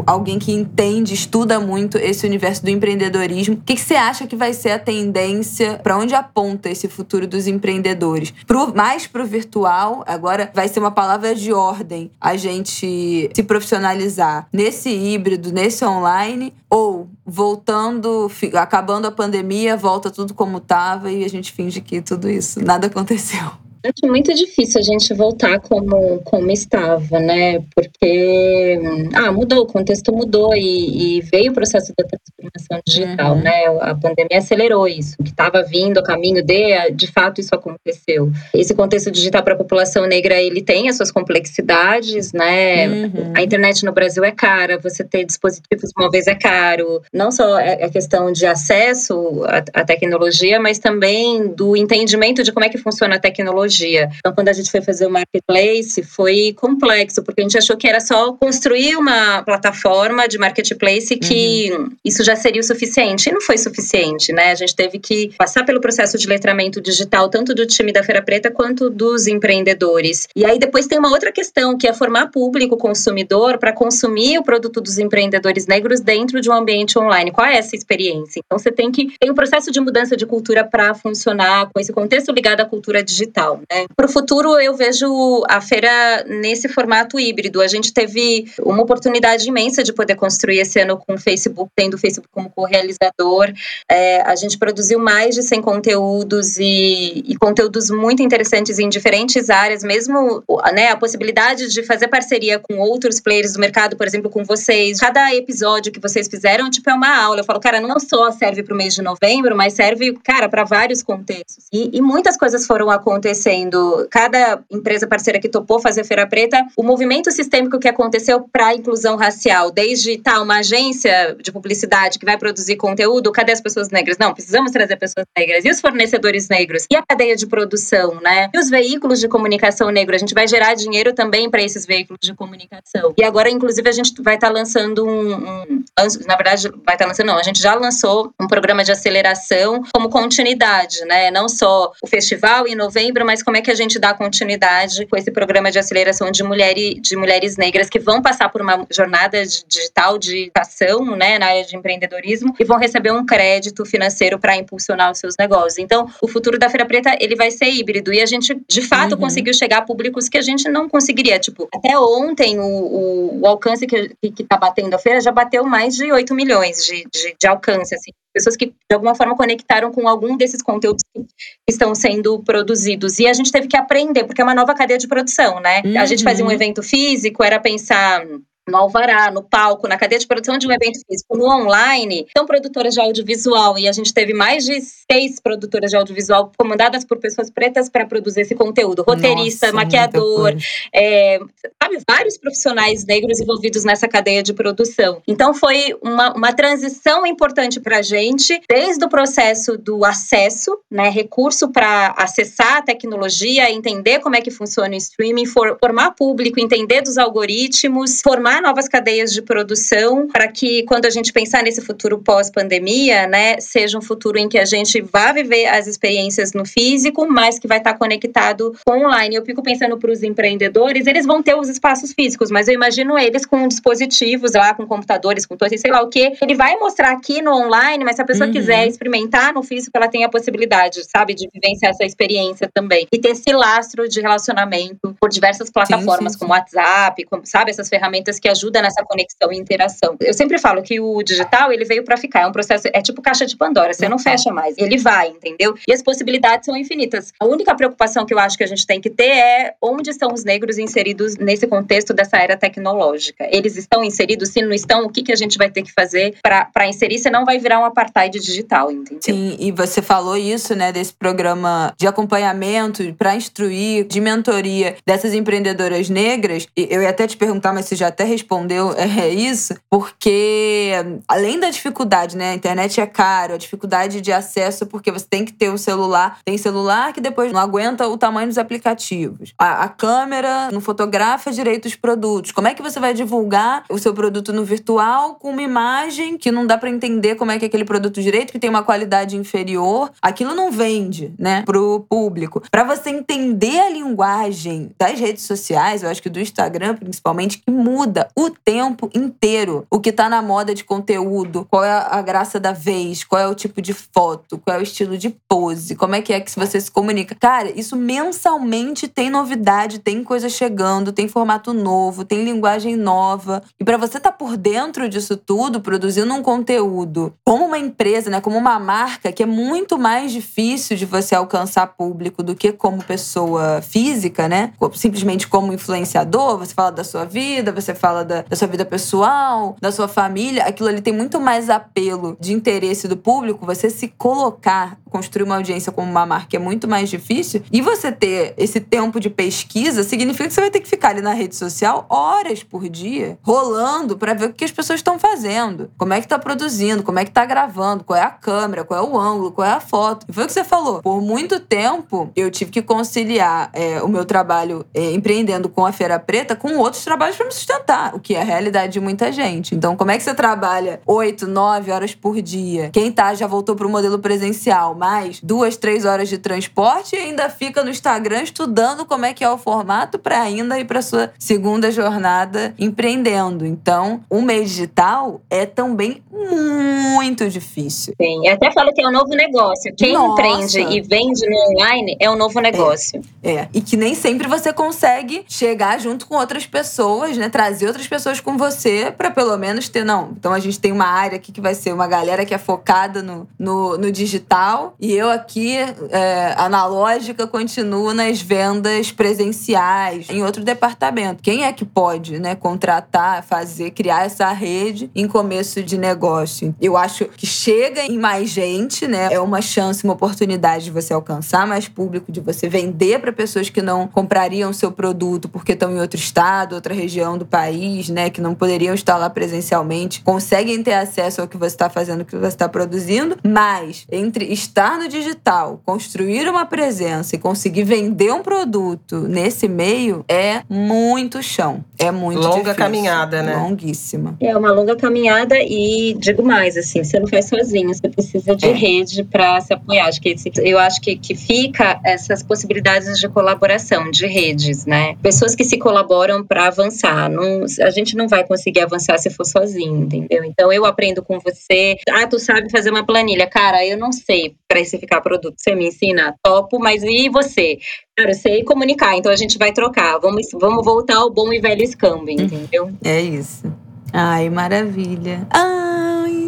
alguém 0.05 0.37
que 0.37 0.51
entende, 0.51 1.13
estuda 1.13 1.59
muito 1.59 1.97
esse 1.97 2.25
universo 2.25 2.63
do 2.63 2.69
empreendedorismo. 2.69 3.55
O 3.55 3.61
que, 3.61 3.75
que 3.75 3.81
você 3.81 3.95
acha 3.95 4.27
que 4.27 4.35
vai 4.35 4.53
ser 4.53 4.71
a 4.71 4.79
tendência? 4.79 5.79
Para 5.81 5.97
onde 5.97 6.13
aponta 6.13 6.69
esse 6.69 6.87
futuro 6.87 7.27
dos 7.27 7.47
empreendedores? 7.47 8.33
Pro, 8.45 8.73
mais 8.75 9.07
pro 9.07 9.25
virtual, 9.25 10.03
agora 10.05 10.51
vai 10.53 10.67
ser 10.67 10.79
uma 10.79 10.91
palavra 10.91 11.33
de 11.33 11.51
ordem 11.53 12.11
a 12.19 12.35
gente 12.35 13.29
se 13.33 13.43
profissionalizar 13.43 14.47
nesse 14.51 14.89
híbrido, 14.89 15.51
nesse 15.51 15.85
online, 15.85 16.53
ou 16.69 17.09
voltando, 17.29 18.29
acabando 18.55 19.07
a 19.07 19.11
pandemia, 19.11 19.77
volta 19.77 20.09
tudo 20.09 20.33
como 20.33 20.57
estava 20.57 21.11
e 21.11 21.23
a 21.23 21.29
gente 21.29 21.51
finge 21.51 21.79
que 21.79 22.01
tudo 22.01 22.29
isso, 22.29 22.63
nada 22.63 22.87
aconteceu. 22.87 23.68
Acho 23.81 24.11
muito 24.11 24.33
difícil 24.33 24.81
a 24.81 24.83
gente 24.83 25.13
voltar 25.13 25.59
como, 25.61 26.19
como 26.25 26.51
estava, 26.51 27.17
né? 27.19 27.63
Porque 27.73 28.77
ah, 29.13 29.31
mudou, 29.31 29.61
o 29.61 29.65
contexto 29.65 30.11
mudou 30.11 30.53
e, 30.53 31.17
e 31.17 31.21
veio 31.21 31.51
o 31.51 31.53
processo 31.53 31.93
da 31.97 32.03
transformação 32.05 32.81
digital, 32.85 33.35
uhum. 33.35 33.41
né? 33.41 33.65
A 33.79 33.95
pandemia 33.95 34.39
acelerou 34.39 34.85
isso. 34.85 35.15
Que 35.23 35.29
estava 35.29 35.63
vindo 35.63 35.97
a 35.97 36.03
caminho 36.03 36.43
de, 36.43 36.91
de 36.91 37.07
fato, 37.07 37.39
isso 37.39 37.55
aconteceu. 37.55 38.29
Esse 38.53 38.73
contexto 38.75 39.09
digital 39.11 39.43
para 39.43 39.53
a 39.53 39.57
população 39.57 40.05
negra, 40.05 40.35
ele 40.41 40.61
tem 40.61 40.89
as 40.89 40.97
suas 40.97 41.11
complexidades, 41.11 42.33
né? 42.33 42.85
Uhum. 42.85 43.33
A 43.33 43.41
internet 43.41 43.85
no 43.85 43.93
Brasil 43.93 44.25
é 44.25 44.31
cara, 44.31 44.77
você 44.77 45.05
ter 45.05 45.23
dispositivos 45.23 45.91
móveis 45.97 46.27
é 46.27 46.35
caro. 46.35 47.01
Não 47.13 47.31
só 47.31 47.55
a 47.55 47.63
é, 47.63 47.85
é 47.85 47.89
questão 47.89 48.29
de 48.29 48.45
acesso 48.45 49.41
à, 49.45 49.81
à 49.81 49.85
tecnologia, 49.85 50.59
mas 50.59 50.79
também 50.79 51.47
do 51.47 51.77
entendimento 51.77 52.43
de 52.43 52.51
como 52.51 52.65
é 52.65 52.69
que 52.69 52.77
funciona 52.77 53.15
a 53.15 53.19
tecnologia 53.19 53.68
tecnologia. 53.69 54.09
Então, 54.17 54.33
quando 54.33 54.49
a 54.49 54.53
gente 54.53 54.71
foi 54.71 54.81
fazer 54.81 55.05
o 55.05 55.09
marketplace, 55.09 56.01
foi 56.03 56.53
complexo, 56.53 57.23
porque 57.23 57.41
a 57.41 57.43
gente 57.43 57.57
achou 57.57 57.77
que 57.77 57.87
era 57.87 57.99
só 57.99 58.33
construir 58.33 58.95
uma 58.97 59.43
plataforma 59.43 60.27
de 60.27 60.37
marketplace 60.37 61.15
que 61.15 61.71
uhum. 61.71 61.89
isso 62.03 62.23
já 62.23 62.35
seria 62.35 62.61
o 62.61 62.63
suficiente. 62.63 63.29
E 63.29 63.31
não 63.31 63.41
foi 63.41 63.57
suficiente, 63.57 64.33
né? 64.33 64.51
A 64.51 64.55
gente 64.55 64.75
teve 64.75 64.99
que 64.99 65.31
passar 65.37 65.63
pelo 65.65 65.79
processo 65.79 66.17
de 66.17 66.27
letramento 66.27 66.81
digital, 66.81 67.29
tanto 67.29 67.53
do 67.53 67.65
time 67.65 67.91
da 67.91 68.03
Feira 68.03 68.21
Preta 68.21 68.49
quanto 68.49 68.89
dos 68.89 69.27
empreendedores. 69.27 70.27
E 70.35 70.45
aí 70.45 70.57
depois 70.57 70.87
tem 70.87 70.97
uma 70.97 71.09
outra 71.09 71.31
questão, 71.31 71.77
que 71.77 71.87
é 71.87 71.93
formar 71.93 72.27
público 72.27 72.77
consumidor 72.77 73.57
para 73.57 73.71
consumir 73.71 74.39
o 74.39 74.43
produto 74.43 74.81
dos 74.81 74.97
empreendedores 74.97 75.67
negros 75.67 75.99
dentro 75.99 76.41
de 76.41 76.49
um 76.49 76.53
ambiente 76.53 76.97
online. 76.97 77.31
Qual 77.31 77.45
é 77.45 77.57
essa 77.57 77.75
experiência? 77.75 78.41
Então, 78.45 78.57
você 78.57 78.71
tem 78.71 78.91
que. 78.91 79.13
Tem 79.19 79.29
um 79.29 79.35
processo 79.35 79.71
de 79.71 79.79
mudança 79.79 80.15
de 80.15 80.25
cultura 80.25 80.63
para 80.63 80.93
funcionar 80.93 81.69
com 81.73 81.79
esse 81.79 81.91
contexto 81.91 82.31
ligado 82.31 82.61
à 82.61 82.65
cultura 82.65 83.03
digital. 83.03 83.58
Né? 83.71 83.85
Para 83.95 84.05
o 84.05 84.09
futuro, 84.09 84.59
eu 84.59 84.75
vejo 84.75 85.43
a 85.47 85.59
feira 85.61 86.23
nesse 86.27 86.69
formato 86.69 87.19
híbrido. 87.19 87.61
A 87.61 87.67
gente 87.67 87.93
teve 87.93 88.51
uma 88.59 88.81
oportunidade 88.83 89.47
imensa 89.47 89.83
de 89.83 89.93
poder 89.93 90.15
construir 90.15 90.59
esse 90.59 90.79
ano 90.79 90.97
com 90.97 91.13
o 91.13 91.17
Facebook, 91.17 91.71
tendo 91.75 91.95
o 91.95 91.97
Facebook 91.97 92.29
como 92.31 92.49
co-realizador. 92.49 93.51
É, 93.89 94.21
a 94.21 94.35
gente 94.35 94.57
produziu 94.57 94.99
mais 94.99 95.35
de 95.35 95.43
100 95.43 95.61
conteúdos 95.61 96.57
e, 96.57 97.23
e, 97.25 97.35
conteúdos 97.35 97.89
muito 97.89 98.21
interessantes 98.21 98.79
em 98.79 98.89
diferentes 98.89 99.49
áreas, 99.49 99.83
mesmo 99.83 100.43
né, 100.73 100.89
a 100.89 100.97
possibilidade 100.97 101.67
de 101.67 101.83
fazer 101.83 102.07
parceria 102.07 102.59
com 102.59 102.79
outros 102.79 103.19
players 103.19 103.53
do 103.53 103.59
mercado, 103.59 103.97
por 103.97 104.07
exemplo, 104.07 104.29
com 104.29 104.43
vocês. 104.43 104.99
Cada 104.99 105.33
episódio 105.35 105.91
que 105.91 105.99
vocês 105.99 106.27
fizeram, 106.27 106.69
tipo, 106.69 106.89
é 106.89 106.93
uma 106.93 107.17
aula. 107.21 107.39
Eu 107.41 107.45
falo, 107.45 107.59
cara, 107.59 107.79
não 107.81 107.99
só 107.99 108.31
serve 108.31 108.63
para 108.63 108.73
o 108.73 108.77
mês 108.77 108.93
de 108.93 109.01
novembro, 109.01 109.55
mas 109.55 109.73
serve, 109.73 110.13
cara, 110.23 110.47
para 110.47 110.63
vários 110.63 111.03
contextos. 111.03 111.65
E, 111.71 111.97
e 111.97 112.01
muitas 112.01 112.37
coisas 112.37 112.65
foram 112.65 112.89
acontecendo 112.89 113.48
acontecendo, 113.49 114.07
cada 114.09 114.59
empresa 114.69 115.07
parceira 115.07 115.39
que 115.39 115.49
topou 115.49 115.79
fazer 115.79 116.03
Feira 116.03 116.27
Preta, 116.27 116.65
o 116.77 116.83
movimento 116.83 117.31
sistêmico 117.31 117.79
que 117.79 117.87
aconteceu 117.87 118.47
para 118.51 118.67
a 118.67 118.75
inclusão 118.75 119.15
racial, 119.15 119.71
desde 119.71 120.17
tá, 120.17 120.41
uma 120.41 120.59
agência 120.59 121.35
de 121.41 121.51
publicidade 121.51 122.19
que 122.19 122.25
vai 122.25 122.37
produzir 122.37 122.75
conteúdo, 122.77 123.31
cadê 123.31 123.51
as 123.51 123.61
pessoas 123.61 123.89
negras? 123.89 124.17
Não, 124.17 124.33
precisamos 124.33 124.71
trazer 124.71 124.95
pessoas 124.97 125.25
negras. 125.37 125.65
E 125.65 125.69
os 125.69 125.81
fornecedores 125.81 126.47
negros? 126.47 126.85
E 126.91 126.95
a 126.95 127.03
cadeia 127.03 127.35
de 127.35 127.47
produção, 127.47 128.19
né? 128.21 128.49
E 128.53 128.59
os 128.59 128.69
veículos 128.69 129.19
de 129.19 129.27
comunicação 129.27 129.89
negro? 129.89 130.15
A 130.15 130.19
gente 130.19 130.33
vai 130.33 130.47
gerar 130.47 130.73
dinheiro 130.75 131.13
também 131.13 131.49
para 131.49 131.61
esses 131.61 131.85
veículos 131.85 132.19
de 132.21 132.33
comunicação. 132.33 133.13
E 133.17 133.23
agora, 133.23 133.49
inclusive, 133.49 133.87
a 133.89 133.93
gente 133.93 134.21
vai 134.21 134.35
estar 134.35 134.47
tá 134.47 134.53
lançando 134.53 135.05
um, 135.05 135.33
um, 135.33 135.83
Na 136.27 136.35
verdade, 136.35 136.69
vai 136.85 136.95
estar 136.95 136.97
tá 136.97 137.05
lançando, 137.07 137.27
não, 137.27 137.37
a 137.37 137.43
gente 137.43 137.61
já 137.61 137.73
lançou 137.73 138.31
um 138.39 138.47
programa 138.47 138.83
de 138.83 138.91
aceleração 138.91 139.83
como 139.93 140.09
continuidade, 140.09 141.03
né? 141.05 141.31
Não 141.31 141.47
só 141.47 141.91
o 142.01 142.07
festival 142.07 142.67
em 142.67 142.75
novembro, 142.75 143.25
mas 143.25 143.38
mas 143.39 143.43
como 143.43 143.57
é 143.57 143.61
que 143.61 143.71
a 143.71 143.75
gente 143.75 143.97
dá 143.97 144.13
continuidade 144.13 145.05
com 145.07 145.15
esse 145.15 145.31
programa 145.31 145.71
de 145.71 145.79
aceleração 145.79 146.29
de, 146.29 146.43
mulheres 146.43 146.99
de 147.01 147.15
mulheres 147.15 147.55
negras 147.55 147.89
que 147.89 147.99
vão 147.99 148.21
passar 148.21 148.49
por 148.49 148.61
uma 148.61 148.85
jornada 148.91 149.41
digital 149.45 150.17
de 150.17 150.51
ação, 150.53 151.15
né, 151.15 151.39
na 151.39 151.47
área 151.47 151.63
de 151.63 151.77
empreendedorismo 151.77 152.53
e 152.59 152.65
vão 152.65 152.77
receber 152.77 153.11
um 153.11 153.25
crédito 153.25 153.85
financeiro 153.85 154.37
para 154.37 154.57
impulsionar 154.57 155.11
os 155.11 155.19
seus 155.19 155.35
negócios. 155.39 155.77
Então, 155.77 156.07
o 156.21 156.27
futuro 156.27 156.59
da 156.59 156.69
Feira 156.69 156.85
Preta, 156.85 157.15
ele 157.19 157.35
vai 157.35 157.49
ser 157.49 157.69
híbrido 157.69 158.13
e 158.13 158.21
a 158.21 158.25
gente, 158.25 158.59
de 158.67 158.81
fato, 158.81 159.13
uhum. 159.13 159.19
conseguiu 159.19 159.53
chegar 159.53 159.77
a 159.77 159.81
públicos 159.83 160.27
que 160.27 160.37
a 160.37 160.41
gente 160.41 160.67
não 160.67 160.89
conseguiria. 160.89 161.39
Tipo, 161.39 161.67
até 161.73 161.97
ontem, 161.97 162.59
o, 162.59 162.63
o, 162.63 163.39
o 163.41 163.47
alcance 163.47 163.87
que, 163.87 164.11
que, 164.31 164.43
tá 164.43 164.57
batendo 164.57 164.93
a 164.93 164.99
feira 164.99 165.21
já 165.21 165.31
bateu 165.31 165.63
mais 165.63 165.95
de 165.95 166.11
8 166.11 166.33
milhões 166.35 166.83
de, 166.83 167.05
de, 167.11 167.35
de 167.39 167.47
alcance, 167.47 167.95
assim, 167.95 168.11
pessoas 168.33 168.55
que 168.55 168.67
de 168.67 168.93
alguma 168.93 169.15
forma 169.15 169.35
conectaram 169.35 169.91
com 169.91 170.07
algum 170.07 170.37
desses 170.37 170.61
conteúdos 170.61 171.03
que 171.13 171.25
estão 171.67 171.93
sendo 171.95 172.41
produzidos. 172.43 173.19
E 173.19 173.27
a 173.27 173.33
gente 173.33 173.51
teve 173.51 173.67
que 173.67 173.77
aprender, 173.77 174.23
porque 174.23 174.41
é 174.41 174.43
uma 174.43 174.55
nova 174.55 174.73
cadeia 174.73 174.97
de 174.97 175.07
produção, 175.07 175.59
né? 175.59 175.81
Uhum. 175.83 175.99
A 175.99 176.05
gente 176.05 176.23
fazia 176.23 176.43
um 176.43 176.47
uhum. 176.47 176.53
evento 176.53 176.83
físico, 176.83 177.43
era 177.43 177.59
pensar 177.59 178.25
no 178.69 178.77
alvará, 178.77 179.31
no 179.31 179.43
palco, 179.43 179.87
na 179.87 179.97
cadeia 179.97 180.19
de 180.19 180.27
produção 180.27 180.57
de 180.57 180.67
um 180.67 180.71
evento 180.71 180.99
físico, 181.07 181.37
no 181.37 181.45
online, 181.45 182.27
são 182.35 182.45
produtoras 182.45 182.93
de 182.93 183.01
audiovisual 183.01 183.77
e 183.77 183.87
a 183.87 183.91
gente 183.91 184.13
teve 184.13 184.33
mais 184.33 184.65
de 184.65 184.79
seis 184.81 185.39
produtoras 185.39 185.91
de 185.91 185.97
audiovisual 185.97 186.51
comandadas 186.57 187.03
por 187.03 187.17
pessoas 187.17 187.49
pretas 187.49 187.89
para 187.89 188.05
produzir 188.05 188.41
esse 188.41 188.55
conteúdo. 188.55 189.03
Roteirista, 189.03 189.67
Nossa, 189.67 189.75
maquiador, 189.75 190.55
é, 190.93 191.39
sabe, 191.81 192.01
vários 192.07 192.37
profissionais 192.37 193.05
negros 193.05 193.39
envolvidos 193.39 193.83
nessa 193.83 194.07
cadeia 194.07 194.43
de 194.43 194.53
produção. 194.53 195.21
Então 195.27 195.53
foi 195.53 195.97
uma, 196.01 196.33
uma 196.33 196.53
transição 196.53 197.25
importante 197.25 197.79
para 197.79 197.97
a 197.97 198.01
gente, 198.01 198.61
desde 198.69 199.03
o 199.03 199.09
processo 199.09 199.77
do 199.77 200.05
acesso, 200.05 200.77
né, 200.89 201.09
recurso 201.09 201.69
para 201.69 202.13
acessar 202.17 202.77
a 202.77 202.81
tecnologia, 202.81 203.71
entender 203.71 204.19
como 204.19 204.35
é 204.35 204.41
que 204.41 204.51
funciona 204.51 204.93
o 204.93 204.97
streaming, 204.97 205.45
for, 205.45 205.77
formar 205.79 206.11
público, 206.11 206.59
entender 206.59 207.01
dos 207.01 207.17
algoritmos, 207.17 208.21
formar 208.21 208.58
novas 208.61 208.87
cadeias 208.87 209.33
de 209.33 209.41
produção 209.41 210.27
para 210.27 210.47
que 210.47 210.83
quando 210.83 211.05
a 211.05 211.09
gente 211.09 211.31
pensar 211.31 211.63
nesse 211.63 211.81
futuro 211.81 212.19
pós-pandemia, 212.19 213.27
né, 213.27 213.59
seja 213.59 213.97
um 213.97 214.01
futuro 214.01 214.37
em 214.37 214.47
que 214.47 214.57
a 214.57 214.65
gente 214.65 215.01
vá 215.01 215.31
viver 215.31 215.67
as 215.67 215.87
experiências 215.87 216.53
no 216.53 216.65
físico, 216.65 217.27
mas 217.29 217.59
que 217.59 217.67
vai 217.67 217.77
estar 217.77 217.93
conectado 217.95 218.75
com 218.85 219.05
online. 219.05 219.35
Eu 219.35 219.45
fico 219.45 219.61
pensando 219.61 219.97
para 219.97 220.11
os 220.11 220.23
empreendedores, 220.23 221.07
eles 221.07 221.25
vão 221.25 221.41
ter 221.41 221.55
os 221.55 221.69
espaços 221.69 222.13
físicos, 222.13 222.49
mas 222.51 222.67
eu 222.67 222.73
imagino 222.73 223.17
eles 223.17 223.45
com 223.45 223.67
dispositivos 223.67 224.53
lá, 224.53 224.73
com 224.73 224.85
computadores, 224.85 225.45
com 225.45 225.55
torres, 225.55 225.81
sei 225.81 225.91
lá 225.91 226.01
o 226.01 226.09
que. 226.09 226.33
Ele 226.41 226.55
vai 226.55 226.75
mostrar 226.77 227.11
aqui 227.11 227.41
no 227.41 227.51
online, 227.51 228.03
mas 228.03 228.15
se 228.15 228.21
a 228.21 228.25
pessoa 228.25 228.47
uhum. 228.47 228.53
quiser 228.53 228.87
experimentar 228.87 229.53
no 229.53 229.63
físico, 229.63 229.95
ela 229.95 230.07
tem 230.07 230.23
a 230.23 230.29
possibilidade, 230.29 231.01
sabe, 231.09 231.33
de 231.33 231.47
vivenciar 231.53 231.91
essa 231.91 232.03
experiência 232.05 232.69
também. 232.73 233.07
E 233.11 233.19
ter 233.19 233.29
esse 233.29 233.51
lastro 233.51 234.07
de 234.07 234.21
relacionamento 234.21 235.15
por 235.19 235.29
diversas 235.29 235.69
plataformas, 235.69 236.33
sim, 236.33 236.39
sim, 236.39 236.39
sim. 236.39 236.39
como 236.39 236.51
WhatsApp, 236.51 237.25
como, 237.25 237.45
sabe, 237.45 237.71
essas 237.71 237.89
ferramentas 237.89 238.38
que 238.39 238.49
ajuda 238.49 238.81
nessa 238.81 239.03
conexão 239.03 239.51
e 239.51 239.57
interação. 239.57 240.15
Eu 240.19 240.33
sempre 240.33 240.57
falo 240.57 240.81
que 240.81 240.99
o 240.99 241.21
digital, 241.23 241.71
ele 241.71 241.85
veio 241.85 242.03
para 242.03 242.17
ficar, 242.17 242.41
é 242.41 242.47
um 242.47 242.51
processo, 242.51 242.87
é 242.93 243.01
tipo 243.01 243.21
caixa 243.21 243.45
de 243.45 243.55
Pandora, 243.55 243.93
você 243.93 244.07
não 244.07 244.17
fecha 244.17 244.51
mais, 244.51 244.75
ele 244.77 244.97
vai, 244.97 245.29
entendeu? 245.29 245.75
E 245.87 245.93
as 245.93 246.01
possibilidades 246.01 246.65
são 246.65 246.75
infinitas. 246.75 247.33
A 247.39 247.45
única 247.45 247.75
preocupação 247.75 248.25
que 248.25 248.33
eu 248.33 248.39
acho 248.39 248.57
que 248.57 248.63
a 248.63 248.67
gente 248.67 248.85
tem 248.85 249.01
que 249.01 249.09
ter 249.09 249.29
é 249.29 249.73
onde 249.81 250.09
estão 250.09 250.33
os 250.33 250.43
negros 250.43 250.77
inseridos 250.77 251.35
nesse 251.37 251.67
contexto 251.67 252.13
dessa 252.13 252.37
era 252.37 252.55
tecnológica. 252.57 253.47
Eles 253.51 253.75
estão 253.75 254.03
inseridos, 254.03 254.49
se 254.49 254.61
não 254.61 254.73
estão, 254.73 255.05
o 255.05 255.09
que, 255.09 255.23
que 255.23 255.31
a 255.31 255.35
gente 255.35 255.57
vai 255.57 255.69
ter 255.69 255.81
que 255.81 255.91
fazer 255.91 256.35
para 256.41 256.87
inserir, 256.87 257.19
senão 257.19 257.45
vai 257.45 257.59
virar 257.59 257.79
um 257.79 257.85
apartheid 257.85 258.39
digital, 258.39 258.91
entendeu? 258.91 259.21
Sim, 259.21 259.55
e 259.59 259.71
você 259.71 260.01
falou 260.01 260.37
isso, 260.37 260.75
né, 260.75 260.91
desse 260.91 261.13
programa 261.13 261.93
de 261.97 262.07
acompanhamento 262.07 263.13
para 263.13 263.35
instruir, 263.35 264.05
de 264.05 264.21
mentoria 264.21 264.95
dessas 265.05 265.33
empreendedoras 265.33 266.09
negras. 266.09 266.67
E 266.75 266.87
eu 266.89 267.01
ia 267.01 267.09
até 267.09 267.27
te 267.27 267.37
perguntar, 267.37 267.73
mas 267.73 267.85
você 267.85 267.95
já 267.95 268.07
até 268.07 268.23
respondeu 268.29 268.93
é 268.97 269.29
isso, 269.29 269.75
porque 269.89 270.93
além 271.27 271.59
da 271.59 271.69
dificuldade, 271.69 272.37
né? 272.37 272.51
A 272.51 272.55
internet 272.55 273.01
é 273.01 273.05
caro, 273.05 273.55
a 273.55 273.57
dificuldade 273.57 274.21
de 274.21 274.31
acesso, 274.31 274.85
porque 274.85 275.11
você 275.11 275.25
tem 275.29 275.43
que 275.43 275.51
ter 275.51 275.69
o 275.69 275.77
celular. 275.77 276.39
Tem 276.45 276.57
celular 276.57 277.11
que 277.13 277.21
depois 277.21 277.51
não 277.51 277.59
aguenta 277.59 278.07
o 278.07 278.17
tamanho 278.17 278.47
dos 278.47 278.57
aplicativos. 278.57 279.53
A, 279.57 279.83
a 279.83 279.89
câmera 279.89 280.69
não 280.71 280.79
fotografa 280.79 281.51
direito 281.51 281.85
os 281.85 281.95
produtos. 281.95 282.51
Como 282.51 282.67
é 282.67 282.73
que 282.73 282.81
você 282.81 282.99
vai 282.99 283.13
divulgar 283.13 283.83
o 283.89 283.97
seu 283.97 284.13
produto 284.13 284.53
no 284.53 284.63
virtual 284.63 285.35
com 285.35 285.49
uma 285.49 285.61
imagem 285.61 286.37
que 286.37 286.51
não 286.51 286.65
dá 286.65 286.77
para 286.77 286.89
entender 286.89 287.35
como 287.35 287.51
é 287.51 287.59
que 287.59 287.65
é 287.65 287.67
aquele 287.67 287.85
produto 287.85 288.21
direito, 288.21 288.51
que 288.51 288.59
tem 288.59 288.69
uma 288.69 288.83
qualidade 288.83 289.35
inferior? 289.35 290.11
Aquilo 290.21 290.53
não 290.53 290.71
vende, 290.71 291.33
né, 291.37 291.63
pro 291.65 292.05
público. 292.09 292.61
Para 292.69 292.83
você 292.83 293.09
entender 293.09 293.79
a 293.79 293.89
linguagem 293.89 294.91
das 294.97 295.19
redes 295.19 295.43
sociais, 295.43 296.03
eu 296.03 296.09
acho 296.09 296.21
que 296.21 296.29
do 296.29 296.39
Instagram 296.39 296.95
principalmente, 296.95 297.59
que 297.59 297.71
muda 297.71 298.18
muda 298.19 298.27
o 298.35 298.49
tempo 298.49 299.09
inteiro. 299.13 299.85
O 299.89 299.99
que 299.99 300.11
tá 300.11 300.27
na 300.29 300.41
moda 300.41 300.73
de 300.73 300.83
conteúdo, 300.83 301.65
qual 301.69 301.83
é 301.83 301.91
a 301.91 302.21
graça 302.21 302.59
da 302.59 302.71
vez, 302.71 303.23
qual 303.23 303.41
é 303.41 303.47
o 303.47 303.55
tipo 303.55 303.81
de 303.81 303.93
foto, 303.93 304.57
qual 304.57 304.77
é 304.77 304.79
o 304.79 304.83
estilo 304.83 305.17
de 305.17 305.29
pose, 305.47 305.95
como 305.95 306.15
é 306.15 306.21
que 306.21 306.33
é 306.33 306.39
que 306.39 306.51
você 306.55 306.79
se 306.81 306.91
comunica. 306.91 307.35
Cara, 307.35 307.71
isso 307.71 307.95
mensalmente 307.95 309.07
tem 309.07 309.29
novidade, 309.29 309.99
tem 309.99 310.23
coisa 310.23 310.49
chegando, 310.49 311.13
tem 311.13 311.27
formato 311.27 311.73
novo, 311.73 312.25
tem 312.25 312.43
linguagem 312.43 312.95
nova. 312.95 313.61
E 313.79 313.83
para 313.83 313.97
você 313.97 314.19
tá 314.19 314.31
por 314.31 314.57
dentro 314.57 315.07
disso 315.07 315.37
tudo, 315.37 315.81
produzindo 315.81 316.33
um 316.33 316.41
conteúdo 316.41 317.33
como 317.43 317.65
uma 317.65 317.77
empresa, 317.77 318.29
né, 318.29 318.41
como 318.41 318.57
uma 318.57 318.79
marca, 318.79 319.31
que 319.31 319.43
é 319.43 319.45
muito 319.45 319.97
mais 319.97 320.31
difícil 320.31 320.97
de 320.97 321.05
você 321.05 321.35
alcançar 321.35 321.87
público 321.87 322.43
do 322.43 322.55
que 322.55 322.71
como 322.71 323.03
pessoa 323.03 323.81
física, 323.81 324.47
né? 324.47 324.73
Simplesmente 324.93 325.47
como 325.47 325.73
influenciador, 325.73 326.57
você 326.57 326.73
fala 326.73 326.91
da 326.91 327.03
sua 327.03 327.25
vida, 327.25 327.71
você 327.71 327.93
fala 327.93 328.08
da, 328.23 328.41
da 328.41 328.55
sua 328.55 328.67
vida 328.67 328.85
pessoal, 328.85 329.75
da 329.79 329.91
sua 329.91 330.07
família, 330.07 330.63
aquilo 330.63 330.89
ali 330.89 331.01
tem 331.01 331.13
muito 331.13 331.39
mais 331.39 331.69
apelo 331.69 332.37
de 332.39 332.53
interesse 332.53 333.07
do 333.07 333.17
público, 333.17 333.65
você 333.65 333.89
se 333.89 334.07
colocar, 334.09 334.97
construir 335.09 335.43
uma 335.43 335.55
audiência 335.55 335.91
como 335.91 336.09
uma 336.09 336.25
marca 336.25 336.55
é 336.55 336.59
muito 336.59 336.87
mais 336.87 337.09
difícil. 337.09 337.63
E 337.71 337.81
você 337.81 338.11
ter 338.11 338.53
esse 338.57 338.79
tempo 338.79 339.19
de 339.19 339.29
pesquisa 339.29 340.03
significa 340.03 340.47
que 340.47 340.53
você 340.53 340.61
vai 340.61 340.71
ter 340.71 340.79
que 340.79 340.87
ficar 340.87 341.09
ali 341.09 341.21
na 341.21 341.33
rede 341.33 341.55
social 341.55 342.05
horas 342.09 342.63
por 342.63 342.87
dia, 342.89 343.37
rolando 343.41 344.17
para 344.17 344.33
ver 344.33 344.49
o 344.49 344.53
que 344.53 344.65
as 344.65 344.71
pessoas 344.71 344.99
estão 344.99 345.19
fazendo, 345.19 345.89
como 345.97 346.13
é 346.13 346.21
que 346.21 346.27
tá 346.27 346.39
produzindo, 346.39 347.03
como 347.03 347.19
é 347.19 347.25
que 347.25 347.31
tá 347.31 347.45
gravando, 347.45 348.03
qual 348.03 348.17
é 348.17 348.23
a 348.23 348.29
câmera, 348.29 348.83
qual 348.83 349.03
é 349.03 349.07
o 349.07 349.17
ângulo, 349.17 349.51
qual 349.51 349.67
é 349.67 349.71
a 349.71 349.79
foto. 349.79 350.25
E 350.29 350.33
foi 350.33 350.43
o 350.43 350.47
que 350.47 350.53
você 350.53 350.63
falou. 350.63 351.01
Por 351.01 351.21
muito 351.21 351.59
tempo, 351.59 352.31
eu 352.35 352.49
tive 352.49 352.71
que 352.71 352.81
conciliar 352.81 353.69
é, 353.73 354.01
o 354.01 354.07
meu 354.07 354.25
trabalho 354.25 354.85
é, 354.93 355.11
empreendendo 355.13 355.69
com 355.69 355.85
a 355.85 355.91
Feira 355.91 356.19
Preta 356.19 356.55
com 356.55 356.77
outros 356.77 357.03
trabalhos 357.03 357.35
para 357.35 357.45
me 357.45 357.51
sustentar, 357.51 357.98
o 358.13 358.19
que 358.19 358.35
é 358.35 358.41
a 358.41 358.43
realidade 358.43 358.93
de 358.93 358.99
muita 358.99 359.31
gente. 359.31 359.75
Então, 359.75 359.95
como 359.95 360.11
é 360.11 360.17
que 360.17 360.23
você 360.23 360.33
trabalha 360.33 361.01
oito, 361.05 361.47
nove 361.47 361.91
horas 361.91 362.15
por 362.15 362.41
dia? 362.41 362.89
Quem 362.91 363.11
tá 363.11 363.33
já 363.33 363.47
voltou 363.47 363.75
para 363.75 363.87
o 363.87 363.89
modelo 363.89 364.19
presencial, 364.19 364.95
mais 364.95 365.39
duas, 365.41 365.77
três 365.77 366.05
horas 366.05 366.29
de 366.29 366.37
transporte 366.37 367.15
e 367.15 367.19
ainda 367.19 367.49
fica 367.49 367.83
no 367.83 367.89
Instagram 367.89 368.43
estudando 368.43 369.05
como 369.05 369.25
é 369.25 369.33
que 369.33 369.43
é 369.43 369.49
o 369.49 369.57
formato 369.57 370.17
para 370.17 370.41
ainda 370.41 370.79
ir 370.79 370.85
para 370.85 371.01
sua 371.01 371.31
segunda 371.37 371.91
jornada 371.91 372.73
empreendendo. 372.77 373.65
Então, 373.65 374.21
o 374.29 374.41
meio 374.41 374.63
digital 374.63 375.41
é 375.49 375.65
também 375.65 376.23
muito 376.31 377.49
difícil. 377.49 378.13
Sim, 378.19 378.47
eu 378.47 378.53
até 378.53 378.71
falo 378.71 378.93
que 378.93 379.01
é 379.01 379.07
um 379.07 379.11
novo 379.11 379.29
negócio. 379.29 379.93
Quem 379.95 380.13
Nossa. 380.13 380.33
empreende 380.33 380.79
e 380.79 381.01
vende 381.01 381.47
no 381.49 381.57
online 381.71 382.15
é 382.19 382.29
um 382.29 382.35
novo 382.35 382.59
negócio. 382.59 383.21
É, 383.43 383.51
é, 383.51 383.69
e 383.73 383.81
que 383.81 383.97
nem 383.97 384.15
sempre 384.15 384.47
você 384.47 384.71
consegue 384.71 385.43
chegar 385.47 385.99
junto 385.99 386.27
com 386.27 386.35
outras 386.35 386.65
pessoas, 386.65 387.37
né? 387.37 387.49
Trazer 387.49 387.88
outras 387.89 388.07
pessoas 388.07 388.39
com 388.39 388.57
você 388.57 389.13
para 389.15 389.29
pelo 389.31 389.57
menos 389.57 389.89
ter, 389.89 390.03
não. 390.03 390.31
Então 390.37 390.53
a 390.53 390.59
gente 390.59 390.79
tem 390.79 390.91
uma 390.91 391.05
área 391.05 391.35
aqui 391.35 391.51
que 391.51 391.61
vai 391.61 391.75
ser 391.75 391.93
uma 391.93 392.07
galera 392.07 392.45
que 392.45 392.53
é 392.53 392.57
focada 392.57 393.21
no, 393.21 393.47
no, 393.57 393.97
no 393.97 394.11
digital 394.11 394.95
e 394.99 395.13
eu 395.13 395.29
aqui, 395.29 395.75
é, 396.09 396.53
analógica, 396.57 397.45
continuo 397.47 398.13
nas 398.13 398.41
vendas 398.41 399.11
presenciais, 399.11 400.29
em 400.29 400.43
outro 400.43 400.63
departamento. 400.63 401.43
Quem 401.43 401.65
é 401.65 401.73
que 401.73 401.85
pode, 401.85 402.39
né, 402.39 402.55
contratar, 402.55 403.43
fazer, 403.43 403.91
criar 403.91 404.25
essa 404.25 404.49
rede 404.51 405.09
em 405.15 405.27
começo 405.27 405.83
de 405.83 405.97
negócio? 405.97 406.75
Eu 406.81 406.95
acho 406.95 407.25
que 407.25 407.45
chega 407.45 408.05
em 408.05 408.17
mais 408.17 408.49
gente, 408.49 409.07
né? 409.07 409.29
É 409.31 409.39
uma 409.39 409.61
chance, 409.61 410.03
uma 410.03 410.13
oportunidade 410.13 410.85
de 410.85 410.91
você 410.91 411.13
alcançar 411.13 411.67
mais 411.67 411.87
público, 411.87 412.31
de 412.31 412.39
você 412.39 412.69
vender 412.69 413.19
para 413.19 413.31
pessoas 413.31 413.69
que 413.69 413.81
não 413.81 414.07
comprariam 414.07 414.71
seu 414.73 414.91
produto 414.91 415.49
porque 415.49 415.73
estão 415.73 415.91
em 415.91 415.99
outro 415.99 416.19
estado, 416.19 416.75
outra 416.75 416.93
região 416.93 417.37
do 417.37 417.45
país, 417.45 417.78
né? 418.09 418.29
Que 418.29 418.41
não 418.41 418.53
poderiam 418.55 418.93
estar 418.93 419.17
lá 419.17 419.29
presencialmente, 419.29 420.21
conseguem 420.21 420.81
ter 420.83 420.93
acesso 420.93 421.41
ao 421.41 421.47
que 421.47 421.57
você 421.57 421.75
está 421.75 421.89
fazendo, 421.89 422.21
ao 422.21 422.25
que 422.25 422.35
você 422.35 422.47
está 422.47 422.67
produzindo. 422.67 423.37
Mas 423.43 424.05
entre 424.11 424.45
estar 424.45 424.97
no 424.97 425.07
digital, 425.07 425.81
construir 425.85 426.47
uma 426.47 426.65
presença 426.65 427.35
e 427.35 427.39
conseguir 427.39 427.83
vender 427.83 428.31
um 428.31 428.41
produto 428.41 429.21
nesse 429.21 429.67
meio 429.67 430.23
é 430.27 430.61
muito 430.69 431.41
chão. 431.41 431.83
É 431.97 432.11
muito 432.11 432.39
longa 432.39 432.55
difícil. 432.55 432.75
caminhada, 432.75 433.43
né? 433.43 433.55
Longuíssima. 433.55 434.37
É 434.39 434.55
uma 434.55 434.71
longa 434.71 434.95
caminhada 434.95 435.57
e 435.59 436.15
digo 436.19 436.43
mais, 436.43 436.77
assim, 436.77 437.03
você 437.03 437.19
não 437.19 437.27
faz 437.27 437.45
sozinho, 437.45 437.93
você 437.93 438.07
precisa 438.09 438.55
de 438.55 438.67
é. 438.67 438.71
rede 438.71 439.23
para 439.23 439.59
se 439.61 439.73
apoiar. 439.73 440.07
Acho 440.07 440.21
que 440.21 440.35
eu 440.57 440.79
acho 440.79 441.01
que, 441.01 441.15
que 441.15 441.35
fica 441.35 441.99
essas 442.03 442.41
possibilidades 442.43 443.19
de 443.19 443.27
colaboração, 443.27 444.09
de 444.09 444.25
redes, 444.25 444.85
né? 444.85 445.15
Pessoas 445.21 445.55
que 445.55 445.63
se 445.63 445.77
colaboram 445.77 446.43
para 446.43 446.67
avançar. 446.67 447.29
Não, 447.29 447.67
a 447.79 447.89
gente 447.89 448.15
não 448.15 448.27
vai 448.27 448.45
conseguir 448.45 448.81
avançar 448.81 449.17
se 449.17 449.29
for 449.29 449.45
sozinho, 449.45 450.03
entendeu? 450.03 450.43
Então 450.43 450.71
eu 450.71 450.85
aprendo 450.85 451.23
com 451.23 451.39
você. 451.39 451.97
Ah, 452.09 452.25
tu 452.25 452.39
sabe 452.39 452.69
fazer 452.71 452.89
uma 452.89 453.05
planilha. 453.05 453.47
Cara, 453.47 453.85
eu 453.85 453.97
não 453.97 454.11
sei 454.11 454.55
precificar 454.67 455.21
produto. 455.21 455.55
Você 455.57 455.75
me 455.75 455.87
ensina? 455.87 456.35
Topo, 456.43 456.79
mas 456.79 457.03
e 457.03 457.29
você? 457.29 457.77
Cara, 458.15 458.31
eu 458.31 458.35
sei 458.35 458.63
comunicar, 458.63 459.15
então 459.15 459.31
a 459.31 459.35
gente 459.35 459.57
vai 459.57 459.71
trocar. 459.71 460.17
Vamos, 460.19 460.47
vamos 460.53 460.83
voltar 460.83 461.17
ao 461.17 461.29
bom 461.29 461.51
e 461.53 461.59
velho 461.59 461.83
escambo, 461.83 462.29
entendeu? 462.29 462.91
É 463.03 463.21
isso. 463.21 463.71
Ai, 464.11 464.49
maravilha. 464.49 465.47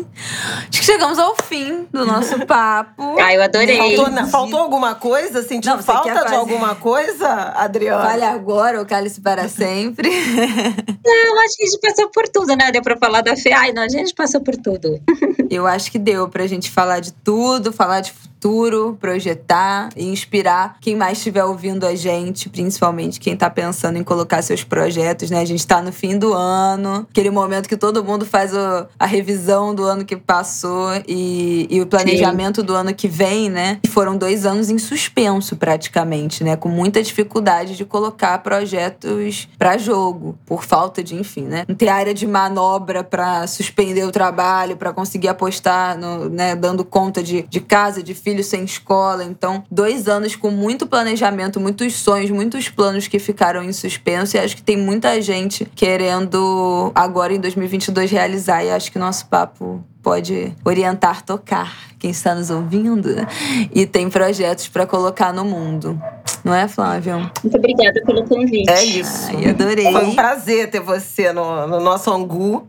Ai. 0.02 0.68
Acho 0.70 0.80
que 0.80 0.86
chegamos 0.86 1.20
ao 1.20 1.36
fim 1.44 1.88
do 1.92 2.06
nosso 2.06 2.40
papo. 2.46 3.20
Ai, 3.20 3.38
eu 3.38 3.44
adorei. 3.44 3.78
Faltou, 3.78 4.28
faltou 4.28 4.60
alguma 4.60 4.96
coisa? 4.96 5.42
Sentiu 5.44 5.76
Não, 5.76 5.84
falta 5.84 6.26
de 6.26 6.36
alguma 6.36 6.76
coisa, 6.76 7.28
Adriana? 7.56 8.04
Vale 8.04 8.24
agora 8.26 8.80
ou 8.80 8.86
cálice 8.86 9.22
para 9.22 9.48
sempre? 9.48 10.10
Não, 11.04 11.40
acho 11.44 11.58
que 11.58 11.64
a 11.64 11.66
gente 11.68 11.80
passou 11.82 12.10
por 12.10 12.28
tudo, 12.28 12.56
né? 12.56 12.72
Deu 12.72 12.82
pra 12.82 12.98
falar 12.98 13.22
da 13.22 13.36
fé. 13.36 13.54
Ai, 13.54 13.72
não, 13.72 13.84
a 13.84 13.90
gente 13.90 14.14
passou 14.14 14.40
por 14.42 14.56
tudo. 14.56 15.02
eu 15.50 15.66
acho 15.66 15.92
que 15.92 15.98
deu 16.00 16.30
pra 16.30 16.46
gente 16.48 16.70
falar 16.70 17.00
de 17.00 17.12
tudo, 17.12 17.74
falar 17.74 18.02
de 18.02 18.12
futuro, 18.12 18.31
projetar 19.00 19.90
e 19.96 20.06
inspirar 20.08 20.78
quem 20.82 20.96
mais 20.96 21.18
estiver 21.20 21.44
ouvindo 21.44 21.86
a 21.86 21.96
gente, 21.96 22.50
principalmente 22.50 23.20
quem 23.20 23.34
está 23.34 23.50
pensando 23.50 23.98
em 23.98 24.04
colocar 24.04 24.42
seus 24.42 24.64
projetos, 24.64 25.30
né? 25.30 25.40
A 25.40 25.46
gente 25.46 25.60
está 25.60 25.82
no 25.82 25.92
fim 25.92 26.18
do 26.18 26.34
ano, 26.34 27.06
aquele 27.10 27.30
momento 27.30 27.70
que 27.70 27.78
todo 27.78 28.04
mundo 28.04 28.26
faz 28.26 28.54
o, 28.54 28.88
a 28.98 29.06
revisão 29.06 29.76
do 29.76 29.84
ano 29.84 30.04
que 30.04 30.18
passou 30.18 30.90
e, 31.08 31.68
e 31.70 31.82
o 31.82 31.86
planejamento 31.86 32.62
Sim. 32.62 32.68
do 32.68 32.74
ano 32.74 32.94
que 32.94 33.08
vem, 33.08 33.50
né? 33.50 33.80
Foram 33.90 34.18
dois 34.18 34.46
anos 34.46 34.70
em 34.70 34.78
suspenso, 34.78 35.56
praticamente, 35.56 36.44
né? 36.44 36.56
Com 36.56 36.70
muita 36.70 37.04
dificuldade 37.04 37.76
de 37.76 37.86
colocar 37.86 38.38
projetos 38.40 39.48
para 39.58 39.78
jogo, 39.78 40.38
por 40.46 40.64
falta 40.64 41.04
de, 41.04 41.16
enfim, 41.16 41.44
né? 41.44 41.64
Não 41.68 41.76
ter 41.76 41.90
área 41.90 42.14
de 42.14 42.26
manobra 42.26 43.04
para 43.04 43.46
suspender 43.46 44.04
o 44.04 44.12
trabalho, 44.12 44.78
para 44.78 44.92
conseguir 44.92 45.28
apostar, 45.28 45.98
no, 45.98 46.30
né? 46.30 46.56
Dando 46.56 46.84
conta 46.84 47.22
de, 47.22 47.44
de 47.44 47.60
casa, 47.60 48.02
de 48.02 48.14
filho 48.14 48.31
filho 48.32 48.44
sem 48.44 48.64
escola. 48.64 49.24
Então, 49.24 49.64
dois 49.70 50.08
anos 50.08 50.36
com 50.36 50.50
muito 50.50 50.88
planejamento, 50.88 51.60
muitos 51.60 51.94
sonhos, 51.96 52.32
muitos 52.32 52.70
planos 52.70 53.08
que 53.08 53.20
ficaram 53.20 53.64
em 53.64 53.74
suspenso. 53.74 54.38
E 54.38 54.40
acho 54.40 54.56
que 54.56 54.64
tem 54.64 54.78
muita 54.78 55.22
gente 55.22 55.66
querendo 55.76 56.92
agora 56.96 57.34
em 57.34 57.40
2022 57.40 58.10
realizar. 58.10 58.64
E 58.64 58.72
acho 58.72 58.92
que 58.92 58.98
nosso 58.98 59.28
papo 59.28 59.84
pode 60.02 60.56
orientar, 60.64 61.24
tocar 61.24 61.91
quem 62.02 62.10
está 62.10 62.34
nos 62.34 62.50
ouvindo 62.50 63.10
e 63.72 63.86
tem 63.86 64.10
projetos 64.10 64.68
para 64.68 64.88
colocar 64.88 65.32
no 65.32 65.46
mundo. 65.46 66.02
Não 66.44 66.54
é, 66.54 66.68
Flávio? 66.68 67.30
Muito 67.44 67.58
obrigada 67.58 68.02
pelo 68.04 68.24
convite. 68.28 68.68
É 68.68 68.84
isso. 68.84 69.30
Ai, 69.36 69.50
adorei. 69.50 69.92
Foi 69.92 70.06
um 70.06 70.16
prazer 70.16 70.72
ter 70.72 70.80
você 70.80 71.32
no, 71.32 71.68
no 71.68 71.80
nosso 71.80 72.12
Angu. 72.12 72.68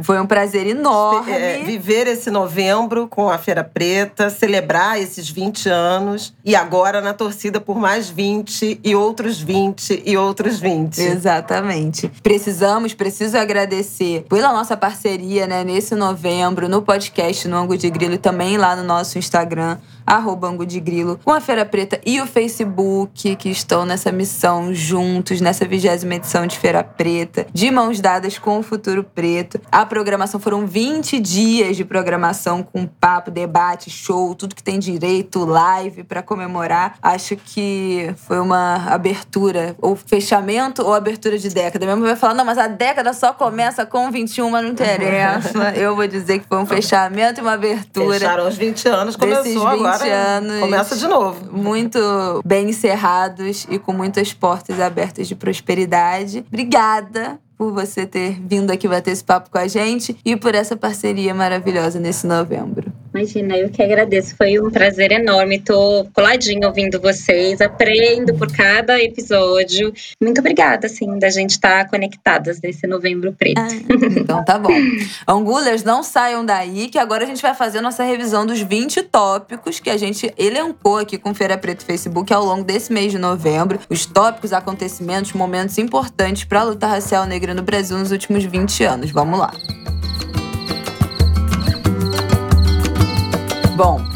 Foi 0.00 0.20
um 0.20 0.26
prazer 0.26 0.68
enorme. 0.68 1.32
É, 1.32 1.62
viver 1.64 2.06
esse 2.06 2.30
novembro 2.30 3.08
com 3.08 3.28
a 3.28 3.38
Feira 3.38 3.64
Preta, 3.64 4.30
celebrar 4.30 5.00
esses 5.00 5.28
20 5.28 5.68
anos 5.68 6.32
e 6.44 6.54
agora 6.54 7.00
na 7.00 7.12
torcida 7.12 7.60
por 7.60 7.76
mais 7.76 8.08
20 8.08 8.80
e 8.84 8.94
outros 8.94 9.40
20 9.40 10.04
e 10.06 10.16
outros 10.16 10.60
20. 10.60 11.00
Exatamente. 11.00 12.08
Precisamos, 12.22 12.94
preciso 12.94 13.36
agradecer 13.36 14.24
pela 14.28 14.52
nossa 14.52 14.76
parceria 14.76 15.48
né, 15.48 15.64
nesse 15.64 15.96
novembro, 15.96 16.68
no 16.68 16.82
podcast 16.82 17.48
no 17.48 17.56
Angu 17.56 17.76
de 17.76 17.90
Grilo 17.90 18.14
e 18.14 18.18
também 18.18 18.51
também 18.52 18.58
lá 18.58 18.76
no 18.76 18.82
nosso 18.82 19.18
Instagram, 19.18 19.78
arroba 20.06 20.48
Ango 20.48 20.66
de 20.66 20.80
Grilo, 20.80 21.18
com 21.24 21.32
a 21.32 21.40
Feira 21.40 21.64
Preta 21.64 22.00
e 22.04 22.20
o 22.20 22.26
Facebook, 22.26 23.36
que 23.36 23.48
estão 23.48 23.84
nessa 23.84 24.12
missão 24.12 24.74
juntos, 24.74 25.40
nessa 25.40 25.66
vigésima 25.66 26.14
edição 26.14 26.46
de 26.46 26.58
Feira 26.58 26.82
Preta, 26.82 27.46
de 27.52 27.70
mãos 27.70 28.00
dadas 28.00 28.38
com 28.38 28.58
o 28.58 28.62
Futuro 28.62 29.04
Preto. 29.04 29.60
A 29.70 29.86
programação 29.86 30.40
foram 30.40 30.66
20 30.66 31.20
dias 31.20 31.76
de 31.76 31.84
programação 31.84 32.62
com 32.62 32.86
papo, 32.86 33.30
debate, 33.30 33.90
show, 33.90 34.34
tudo 34.34 34.54
que 34.54 34.62
tem 34.62 34.78
direito, 34.78 35.44
live 35.44 36.04
para 36.04 36.22
comemorar. 36.22 36.96
Acho 37.00 37.36
que 37.36 38.12
foi 38.26 38.40
uma 38.40 38.86
abertura, 38.88 39.76
ou 39.80 39.96
fechamento 39.96 40.82
ou 40.82 40.92
abertura 40.94 41.38
de 41.38 41.48
década. 41.48 41.84
Minha 41.84 41.96
mãe 41.96 42.08
vai 42.08 42.16
falar, 42.16 42.34
não, 42.34 42.44
mas 42.44 42.58
a 42.58 42.66
década 42.66 43.12
só 43.12 43.32
começa 43.32 43.86
com 43.86 44.10
21, 44.10 44.50
mas 44.50 44.62
não 44.62 44.70
interessa. 44.70 45.72
Eu 45.76 45.94
vou 45.94 46.06
dizer 46.06 46.40
que 46.40 46.46
foi 46.48 46.58
um 46.58 46.66
fechamento 46.66 47.40
e 47.40 47.42
uma 47.42 47.52
abertura. 47.52 48.18
Fecharam 48.18 48.48
os 48.48 48.56
20 48.56 48.88
anos, 48.88 49.16
começou 49.16 49.66
agora 49.66 49.91
anos. 50.00 50.60
Começa 50.60 50.96
de 50.96 51.06
novo. 51.06 51.52
Muito 51.52 51.98
bem 52.44 52.68
encerrados 52.70 53.66
e 53.70 53.78
com 53.78 53.92
muitas 53.92 54.32
portas 54.32 54.80
abertas 54.80 55.26
de 55.28 55.34
prosperidade. 55.34 56.44
Obrigada 56.48 57.38
por 57.56 57.72
você 57.72 58.06
ter 58.06 58.40
vindo 58.40 58.70
aqui 58.70 58.88
bater 58.88 59.12
esse 59.12 59.22
papo 59.22 59.50
com 59.50 59.58
a 59.58 59.68
gente 59.68 60.16
e 60.24 60.36
por 60.36 60.54
essa 60.54 60.76
parceria 60.76 61.32
maravilhosa 61.32 62.00
nesse 62.00 62.26
novembro. 62.26 62.91
Imagina, 63.14 63.56
eu 63.56 63.68
que 63.68 63.82
agradeço. 63.82 64.34
Foi 64.36 64.58
um 64.58 64.70
prazer 64.70 65.12
enorme. 65.12 65.60
Tô 65.60 66.06
coladinho 66.14 66.66
ouvindo 66.66 67.00
vocês, 67.00 67.60
aprendo 67.60 68.34
por 68.34 68.50
cada 68.50 68.98
episódio. 68.98 69.92
Muito 70.20 70.40
obrigada, 70.40 70.86
assim, 70.86 71.18
da 71.18 71.28
gente 71.28 71.50
estar 71.50 71.84
tá 71.84 71.90
conectadas 71.90 72.60
nesse 72.62 72.86
novembro 72.86 73.32
preto. 73.32 73.60
Ah, 73.60 73.68
então 74.16 74.44
tá 74.44 74.58
bom. 74.58 74.72
Angulers, 75.28 75.84
não 75.84 76.02
saiam 76.02 76.44
daí, 76.44 76.88
que 76.88 76.98
agora 76.98 77.24
a 77.24 77.26
gente 77.26 77.42
vai 77.42 77.54
fazer 77.54 77.80
nossa 77.80 78.02
revisão 78.02 78.46
dos 78.46 78.60
20 78.60 79.02
tópicos 79.02 79.78
que 79.78 79.90
a 79.90 79.96
gente 79.96 80.32
elencou 80.38 80.98
aqui 80.98 81.18
com 81.18 81.34
Feira 81.34 81.58
Preto 81.58 81.84
Facebook 81.84 82.32
ao 82.32 82.44
longo 82.44 82.64
desse 82.64 82.92
mês 82.92 83.12
de 83.12 83.18
novembro. 83.18 83.78
Os 83.90 84.06
tópicos, 84.06 84.52
acontecimentos, 84.52 85.34
momentos 85.34 85.76
importantes 85.76 86.44
para 86.44 86.60
a 86.60 86.64
luta 86.64 86.86
racial 86.86 87.26
negra 87.26 87.52
no 87.52 87.62
Brasil 87.62 87.98
nos 87.98 88.10
últimos 88.10 88.44
20 88.44 88.84
anos. 88.84 89.10
Vamos 89.10 89.38
lá. 89.38 89.52
Bom, 93.82 94.11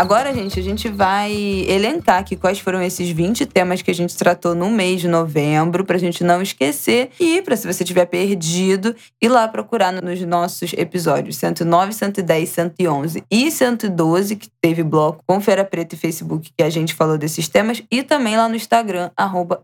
Agora, 0.00 0.32
gente, 0.32 0.58
a 0.58 0.62
gente 0.62 0.88
vai 0.88 1.30
elencar 1.68 2.20
aqui 2.20 2.34
quais 2.34 2.58
foram 2.58 2.80
esses 2.80 3.10
20 3.10 3.44
temas 3.44 3.82
que 3.82 3.90
a 3.90 3.94
gente 3.94 4.16
tratou 4.16 4.54
no 4.54 4.70
mês 4.70 5.02
de 5.02 5.06
novembro, 5.06 5.84
pra 5.84 5.98
gente 5.98 6.24
não 6.24 6.40
esquecer. 6.40 7.10
E 7.20 7.42
pra 7.42 7.54
se 7.54 7.70
você 7.70 7.84
tiver 7.84 8.06
perdido, 8.06 8.96
ir 9.20 9.28
lá 9.28 9.46
procurar 9.46 9.92
nos 9.92 10.18
nossos 10.22 10.72
episódios 10.72 11.36
109, 11.36 11.92
110, 11.92 12.48
111 12.48 13.24
e 13.30 13.50
112, 13.50 14.36
que 14.36 14.48
teve 14.58 14.82
bloco 14.82 15.22
com 15.26 15.38
Feira 15.38 15.66
Preta 15.66 15.94
e 15.94 15.98
Facebook, 15.98 16.50
que 16.56 16.64
a 16.64 16.70
gente 16.70 16.94
falou 16.94 17.18
desses 17.18 17.46
temas, 17.46 17.82
e 17.90 18.02
também 18.02 18.38
lá 18.38 18.48
no 18.48 18.56
Instagram, 18.56 19.10
arroba. 19.14 19.60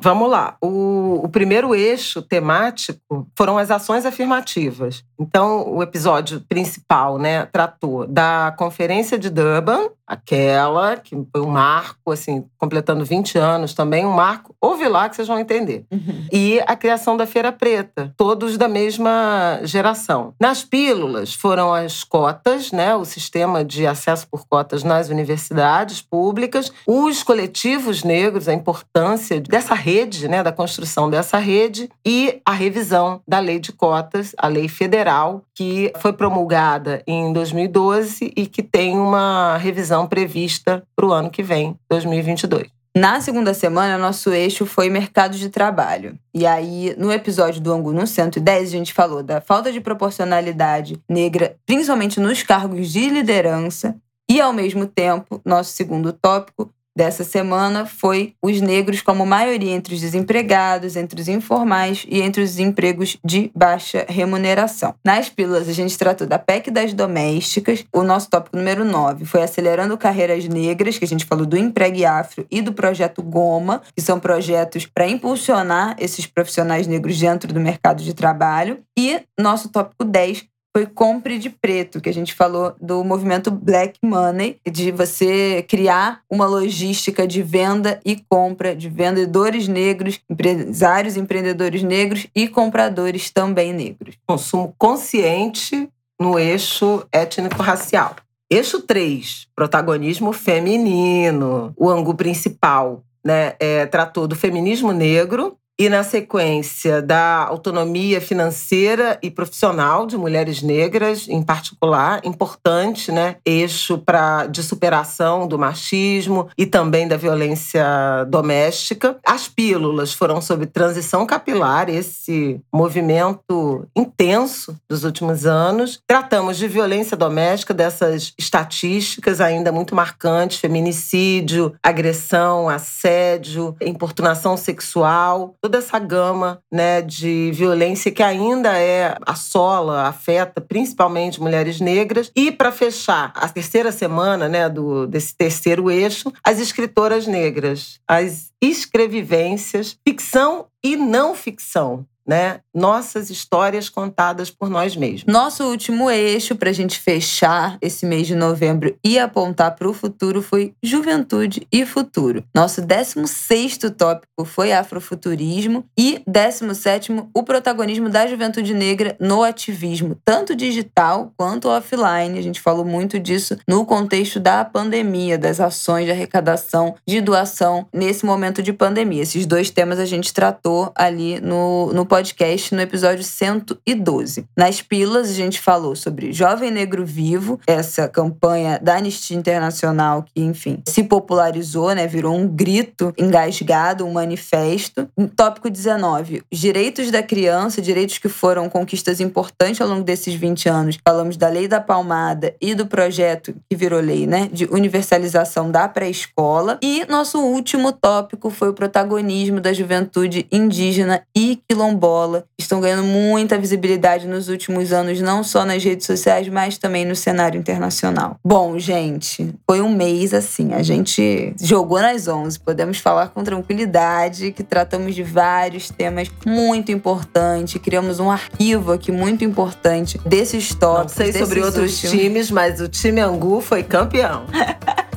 Vamos 0.00 0.30
lá. 0.30 0.56
O, 0.62 1.20
o 1.24 1.28
primeiro 1.28 1.74
eixo 1.74 2.22
temático 2.22 3.28
foram 3.36 3.58
as 3.58 3.70
ações 3.70 4.06
afirmativas. 4.06 5.04
Então, 5.20 5.68
o 5.68 5.82
episódio 5.82 6.40
principal, 6.48 7.18
né, 7.18 7.44
tratou 7.52 8.06
da 8.06 8.54
Conferência 8.56 9.18
de 9.18 9.28
Durban, 9.42 9.88
aquela 10.06 10.96
que 10.96 11.16
foi 11.32 11.40
um 11.40 11.48
marco, 11.48 12.12
assim, 12.12 12.44
completando 12.58 13.04
20 13.04 13.38
anos 13.38 13.74
também, 13.74 14.04
um 14.04 14.12
marco. 14.12 14.54
Ouve 14.60 14.86
lá 14.86 15.08
que 15.08 15.16
vocês 15.16 15.26
vão 15.26 15.38
entender. 15.38 15.84
Uhum. 15.90 16.26
E 16.30 16.60
a 16.66 16.76
criação 16.76 17.16
da 17.16 17.26
Feira 17.26 17.50
Preta, 17.50 18.12
todos 18.16 18.58
da 18.58 18.68
mesma 18.68 19.60
geração. 19.62 20.34
Nas 20.40 20.62
pílulas 20.62 21.34
foram 21.34 21.72
as 21.72 22.04
cotas, 22.04 22.72
né, 22.72 22.94
o 22.94 23.04
sistema 23.04 23.64
de 23.64 23.86
acesso 23.86 24.26
por 24.30 24.46
cotas 24.46 24.84
nas 24.84 25.08
universidades 25.08 26.02
públicas, 26.02 26.70
os 26.86 27.22
coletivos 27.22 28.04
negros, 28.04 28.48
a 28.48 28.52
importância 28.52 29.40
dessa 29.40 29.74
rede, 29.74 30.28
né, 30.28 30.42
da 30.42 30.52
construção 30.52 31.08
dessa 31.08 31.38
rede 31.38 31.88
e 32.04 32.40
a 32.44 32.52
revisão 32.52 33.20
da 33.26 33.38
lei 33.38 33.58
de 33.58 33.72
cotas, 33.72 34.34
a 34.36 34.46
lei 34.46 34.68
federal, 34.68 35.42
que 35.54 35.92
foi 35.98 36.12
promulgada 36.12 37.02
em 37.06 37.32
2012 37.32 38.32
e 38.36 38.46
que 38.46 38.62
tem 38.62 38.98
uma 38.98 39.31
revisão 39.58 40.06
prevista 40.06 40.82
para 40.94 41.06
o 41.06 41.12
ano 41.12 41.30
que 41.30 41.42
vem, 41.42 41.76
2022. 41.88 42.68
Na 42.94 43.22
segunda 43.22 43.54
semana, 43.54 43.96
nosso 43.96 44.32
eixo 44.32 44.66
foi 44.66 44.90
mercado 44.90 45.36
de 45.38 45.48
trabalho. 45.48 46.18
E 46.34 46.46
aí, 46.46 46.94
no 46.98 47.10
episódio 47.10 47.58
do 47.58 47.72
Angu 47.72 47.90
no 47.90 48.06
110, 48.06 48.68
a 48.68 48.70
gente 48.70 48.92
falou 48.92 49.22
da 49.22 49.40
falta 49.40 49.72
de 49.72 49.80
proporcionalidade 49.80 51.00
negra, 51.08 51.56
principalmente 51.64 52.20
nos 52.20 52.42
cargos 52.42 52.92
de 52.92 53.08
liderança. 53.08 53.96
E, 54.30 54.40
ao 54.40 54.52
mesmo 54.52 54.86
tempo, 54.86 55.40
nosso 55.42 55.72
segundo 55.72 56.12
tópico 56.12 56.70
dessa 56.96 57.24
semana 57.24 57.86
foi 57.86 58.34
os 58.42 58.60
negros 58.60 59.02
como 59.02 59.26
maioria 59.26 59.72
entre 59.72 59.94
os 59.94 60.00
desempregados, 60.00 60.96
entre 60.96 61.20
os 61.20 61.28
informais 61.28 62.04
e 62.08 62.20
entre 62.20 62.42
os 62.42 62.58
empregos 62.58 63.16
de 63.24 63.50
baixa 63.54 64.04
remuneração. 64.08 64.94
Nas 65.04 65.28
pílulas, 65.28 65.68
a 65.68 65.72
gente 65.72 65.96
tratou 65.96 66.26
da 66.26 66.38
PEC 66.38 66.70
das 66.70 66.92
domésticas. 66.92 67.84
O 67.92 68.02
nosso 68.02 68.28
tópico 68.28 68.56
número 68.56 68.84
9 68.84 69.24
foi 69.24 69.42
acelerando 69.42 69.96
carreiras 69.96 70.46
negras, 70.46 70.98
que 70.98 71.04
a 71.04 71.08
gente 71.08 71.24
falou 71.24 71.46
do 71.46 71.56
Empregue 71.56 72.04
Afro 72.04 72.46
e 72.50 72.60
do 72.60 72.72
projeto 72.72 73.22
Goma, 73.22 73.82
que 73.94 74.02
são 74.02 74.20
projetos 74.20 74.86
para 74.86 75.08
impulsionar 75.08 75.96
esses 75.98 76.26
profissionais 76.26 76.86
negros 76.86 77.18
dentro 77.18 77.52
do 77.52 77.60
mercado 77.60 78.02
de 78.02 78.14
trabalho. 78.14 78.78
E 78.98 79.22
nosso 79.38 79.68
tópico 79.68 80.04
10 80.04 80.51
foi 80.74 80.86
Compre 80.86 81.38
de 81.38 81.50
Preto, 81.50 82.00
que 82.00 82.08
a 82.08 82.14
gente 82.14 82.34
falou 82.34 82.74
do 82.80 83.04
movimento 83.04 83.50
Black 83.50 83.98
Money, 84.02 84.56
de 84.70 84.90
você 84.90 85.62
criar 85.68 86.22
uma 86.30 86.46
logística 86.46 87.26
de 87.26 87.42
venda 87.42 88.00
e 88.04 88.16
compra 88.28 88.74
de 88.74 88.88
vendedores 88.88 89.68
negros, 89.68 90.18
empresários, 90.30 91.16
empreendedores 91.16 91.82
negros 91.82 92.26
e 92.34 92.48
compradores 92.48 93.30
também 93.30 93.72
negros. 93.72 94.16
Consumo 94.26 94.74
consciente 94.78 95.88
no 96.18 96.38
eixo 96.38 97.06
étnico-racial. 97.12 98.16
Eixo 98.50 98.80
3, 98.80 99.48
protagonismo 99.54 100.32
feminino. 100.32 101.72
O 101.76 101.88
ângulo 101.88 102.16
principal 102.16 103.02
né, 103.24 103.54
é, 103.58 103.86
tratou 103.86 104.26
do 104.26 104.34
feminismo 104.34 104.92
negro, 104.92 105.56
e 105.78 105.88
na 105.88 106.02
sequência 106.02 107.00
da 107.00 107.46
autonomia 107.46 108.20
financeira 108.20 109.18
e 109.22 109.30
profissional 109.30 110.06
de 110.06 110.16
mulheres 110.16 110.62
negras, 110.62 111.28
em 111.28 111.42
particular, 111.42 112.20
importante, 112.24 113.10
né, 113.10 113.36
eixo 113.44 113.98
para 113.98 114.46
de 114.46 114.62
superação 114.62 115.48
do 115.48 115.58
machismo 115.58 116.48
e 116.58 116.66
também 116.66 117.08
da 117.08 117.16
violência 117.16 117.84
doméstica. 118.28 119.16
As 119.26 119.48
pílulas 119.48 120.12
foram 120.12 120.40
sobre 120.40 120.66
transição 120.66 121.24
capilar, 121.26 121.88
esse 121.88 122.60
movimento 122.72 123.86
intenso 123.96 124.76
dos 124.88 125.04
últimos 125.04 125.46
anos. 125.46 126.00
Tratamos 126.06 126.58
de 126.58 126.68
violência 126.68 127.16
doméstica, 127.16 127.72
dessas 127.72 128.34
estatísticas 128.38 129.40
ainda 129.40 129.72
muito 129.72 129.94
marcantes, 129.94 130.58
feminicídio, 130.58 131.74
agressão, 131.82 132.68
assédio, 132.68 133.74
importunação 133.80 134.56
sexual 134.56 135.54
toda 135.62 135.78
essa 135.78 135.98
gama 135.98 136.60
né, 136.70 137.00
de 137.00 137.52
violência 137.54 138.10
que 138.10 138.22
ainda 138.22 138.76
é 138.76 139.16
assola, 139.24 140.08
afeta 140.08 140.60
principalmente 140.60 141.40
mulheres 141.40 141.80
negras. 141.80 142.32
E 142.34 142.50
para 142.50 142.72
fechar 142.72 143.32
a 143.36 143.48
terceira 143.48 143.92
semana 143.92 144.48
né, 144.48 144.68
do, 144.68 145.06
desse 145.06 145.34
terceiro 145.36 145.88
eixo, 145.88 146.32
as 146.44 146.60
escritoras 146.60 147.28
negras, 147.28 148.00
as 148.08 148.52
escrevivências, 148.60 149.96
ficção 150.04 150.66
e 150.84 150.96
não 150.96 151.34
ficção 151.34 152.04
né? 152.26 152.60
Nossas 152.74 153.30
histórias 153.30 153.88
contadas 153.88 154.50
por 154.50 154.70
nós 154.70 154.96
mesmos. 154.96 155.24
Nosso 155.26 155.64
último 155.64 156.10
eixo 156.10 156.54
para 156.54 156.70
a 156.70 156.72
gente 156.72 156.98
fechar 156.98 157.76
esse 157.80 158.06
mês 158.06 158.26
de 158.26 158.34
novembro 158.34 158.96
e 159.04 159.18
apontar 159.18 159.74
para 159.74 159.88
o 159.88 159.92
futuro 159.92 160.42
foi 160.42 160.74
juventude 160.82 161.66
e 161.70 161.84
futuro. 161.84 162.44
Nosso 162.54 162.80
16 162.80 163.78
tópico 163.96 164.44
foi 164.44 164.72
afrofuturismo 164.72 165.84
e 165.98 166.22
17 166.26 167.12
o 167.34 167.42
protagonismo 167.42 168.08
da 168.08 168.26
juventude 168.26 168.74
negra 168.74 169.16
no 169.18 169.42
ativismo, 169.42 170.16
tanto 170.24 170.54
digital 170.54 171.32
quanto 171.36 171.68
offline. 171.68 172.38
A 172.38 172.42
gente 172.42 172.60
falou 172.60 172.84
muito 172.84 173.18
disso 173.18 173.56
no 173.68 173.84
contexto 173.84 174.38
da 174.38 174.64
pandemia, 174.64 175.38
das 175.38 175.60
ações 175.60 176.06
de 176.06 176.10
arrecadação, 176.10 176.94
de 177.06 177.20
doação 177.20 177.86
nesse 177.92 178.24
momento 178.24 178.62
de 178.62 178.72
pandemia. 178.72 179.22
Esses 179.22 179.46
dois 179.46 179.70
temas 179.70 179.98
a 179.98 180.04
gente 180.04 180.32
tratou 180.32 180.92
ali 180.94 181.40
no, 181.40 181.92
no 181.92 182.06
podcast 182.12 182.74
no 182.74 182.82
episódio 182.82 183.24
112. 183.24 184.44
Nas 184.54 184.82
pilas, 184.82 185.30
a 185.30 185.32
gente 185.32 185.58
falou 185.58 185.96
sobre 185.96 186.30
Jovem 186.30 186.70
Negro 186.70 187.06
Vivo, 187.06 187.58
essa 187.66 188.06
campanha 188.06 188.78
da 188.78 188.96
Anistia 188.96 189.34
Internacional 189.34 190.22
que, 190.22 190.42
enfim, 190.42 190.82
se 190.86 191.04
popularizou, 191.04 191.94
né? 191.94 192.06
Virou 192.06 192.36
um 192.36 192.46
grito 192.46 193.14
engasgado, 193.16 194.04
um 194.04 194.12
manifesto. 194.12 195.08
No 195.16 195.26
tópico 195.26 195.70
19, 195.70 196.42
os 196.52 196.58
direitos 196.58 197.10
da 197.10 197.22
criança, 197.22 197.80
direitos 197.80 198.18
que 198.18 198.28
foram 198.28 198.68
conquistas 198.68 199.18
importantes 199.18 199.80
ao 199.80 199.88
longo 199.88 200.04
desses 200.04 200.34
20 200.34 200.68
anos. 200.68 200.98
Falamos 201.02 201.38
da 201.38 201.48
Lei 201.48 201.66
da 201.66 201.80
Palmada 201.80 202.54
e 202.60 202.74
do 202.74 202.86
projeto 202.86 203.54
que 203.70 203.74
virou 203.74 204.02
lei, 204.02 204.26
né? 204.26 204.50
De 204.52 204.66
universalização 204.66 205.70
da 205.70 205.88
pré-escola. 205.88 206.78
E 206.82 207.06
nosso 207.06 207.38
último 207.38 207.90
tópico 207.90 208.50
foi 208.50 208.68
o 208.68 208.74
protagonismo 208.74 209.62
da 209.62 209.72
juventude 209.72 210.46
indígena 210.52 211.22
e 211.34 211.58
quilombola 211.66 212.01
bola, 212.02 212.44
estão 212.58 212.80
ganhando 212.80 213.04
muita 213.04 213.56
visibilidade 213.56 214.26
nos 214.26 214.48
últimos 214.48 214.92
anos, 214.92 215.20
não 215.20 215.44
só 215.44 215.64
nas 215.64 215.84
redes 215.84 216.04
sociais, 216.04 216.48
mas 216.48 216.76
também 216.76 217.04
no 217.04 217.14
cenário 217.14 217.56
internacional. 217.56 218.36
Bom, 218.44 218.76
gente, 218.76 219.54
foi 219.64 219.80
um 219.80 219.88
mês 219.88 220.34
assim, 220.34 220.72
a 220.74 220.82
gente 220.82 221.54
jogou 221.60 222.00
nas 222.00 222.26
11, 222.26 222.58
podemos 222.58 222.98
falar 222.98 223.28
com 223.28 223.44
tranquilidade 223.44 224.50
que 224.50 224.64
tratamos 224.64 225.14
de 225.14 225.22
vários 225.22 225.90
temas 225.90 226.28
muito 226.44 226.90
importantes, 226.90 227.80
criamos 227.80 228.18
um 228.18 228.32
arquivo 228.32 228.90
aqui 228.90 229.12
muito 229.12 229.44
importante 229.44 230.18
desses 230.26 230.74
tópicos. 230.74 231.16
Não 231.16 231.32
sei 231.32 231.32
sobre 231.32 231.60
outros 231.60 232.00
times, 232.00 232.50
mas 232.50 232.80
o 232.80 232.88
time 232.88 233.20
Angu 233.20 233.60
foi 233.60 233.84
campeão. 233.84 234.44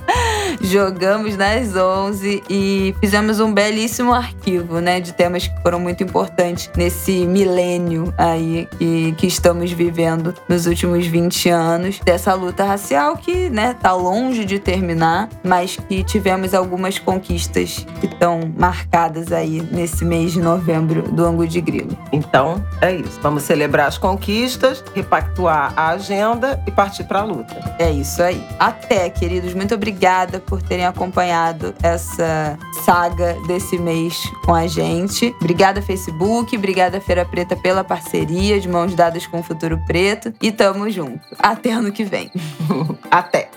jogamos 0.61 1.35
nas 1.35 1.75
11 1.75 2.43
e 2.49 2.95
fizemos 2.99 3.39
um 3.39 3.53
belíssimo 3.53 4.13
arquivo, 4.13 4.79
né, 4.79 4.99
de 4.99 5.13
temas 5.13 5.47
que 5.47 5.61
foram 5.61 5.79
muito 5.79 6.03
importantes 6.03 6.69
nesse 6.75 7.25
milênio 7.25 8.13
aí 8.17 8.67
que, 8.77 9.13
que 9.13 9.27
estamos 9.27 9.71
vivendo 9.71 10.33
nos 10.47 10.65
últimos 10.65 11.05
20 11.05 11.49
anos 11.49 11.99
dessa 11.99 12.33
luta 12.33 12.63
racial 12.63 13.17
que, 13.17 13.49
né, 13.49 13.75
tá 13.79 13.93
longe 13.93 14.45
de 14.45 14.59
terminar, 14.59 15.29
mas 15.43 15.77
que 15.77 16.03
tivemos 16.03 16.53
algumas 16.53 16.99
conquistas 16.99 17.85
que 17.99 18.07
estão 18.07 18.51
marcadas 18.57 19.31
aí 19.31 19.61
nesse 19.71 20.03
mês 20.05 20.33
de 20.33 20.41
novembro 20.41 21.03
do 21.03 21.25
Angu 21.25 21.47
de 21.47 21.61
Grilo. 21.61 21.97
Então, 22.11 22.63
é 22.81 22.95
isso. 22.95 23.19
Vamos 23.21 23.43
celebrar 23.43 23.87
as 23.87 23.97
conquistas, 23.97 24.83
repactuar 24.93 25.73
a 25.75 25.89
agenda 25.89 26.61
e 26.67 26.71
partir 26.71 27.03
para 27.03 27.19
a 27.19 27.23
luta. 27.23 27.75
É 27.79 27.91
isso 27.91 28.21
aí. 28.21 28.45
Até, 28.59 29.09
queridos. 29.09 29.53
Muito 29.53 29.75
obrigada 29.75 30.39
por 30.45 30.61
terem 30.61 30.85
acompanhado 30.85 31.73
essa 31.81 32.57
saga 32.83 33.37
desse 33.47 33.77
mês 33.77 34.31
com 34.43 34.53
a 34.53 34.67
gente. 34.67 35.35
Obrigada, 35.41 35.81
Facebook. 35.81 36.55
Obrigada, 36.55 37.01
Feira 37.01 37.25
Preta, 37.25 37.55
pela 37.55 37.83
parceria 37.83 38.59
de 38.59 38.67
mãos 38.67 38.93
dadas 38.93 39.25
com 39.27 39.39
o 39.39 39.43
Futuro 39.43 39.79
Preto. 39.85 40.33
E 40.41 40.51
tamo 40.51 40.89
junto. 40.89 41.19
Até 41.39 41.71
ano 41.71 41.91
que 41.91 42.03
vem. 42.03 42.31
Até. 43.09 43.49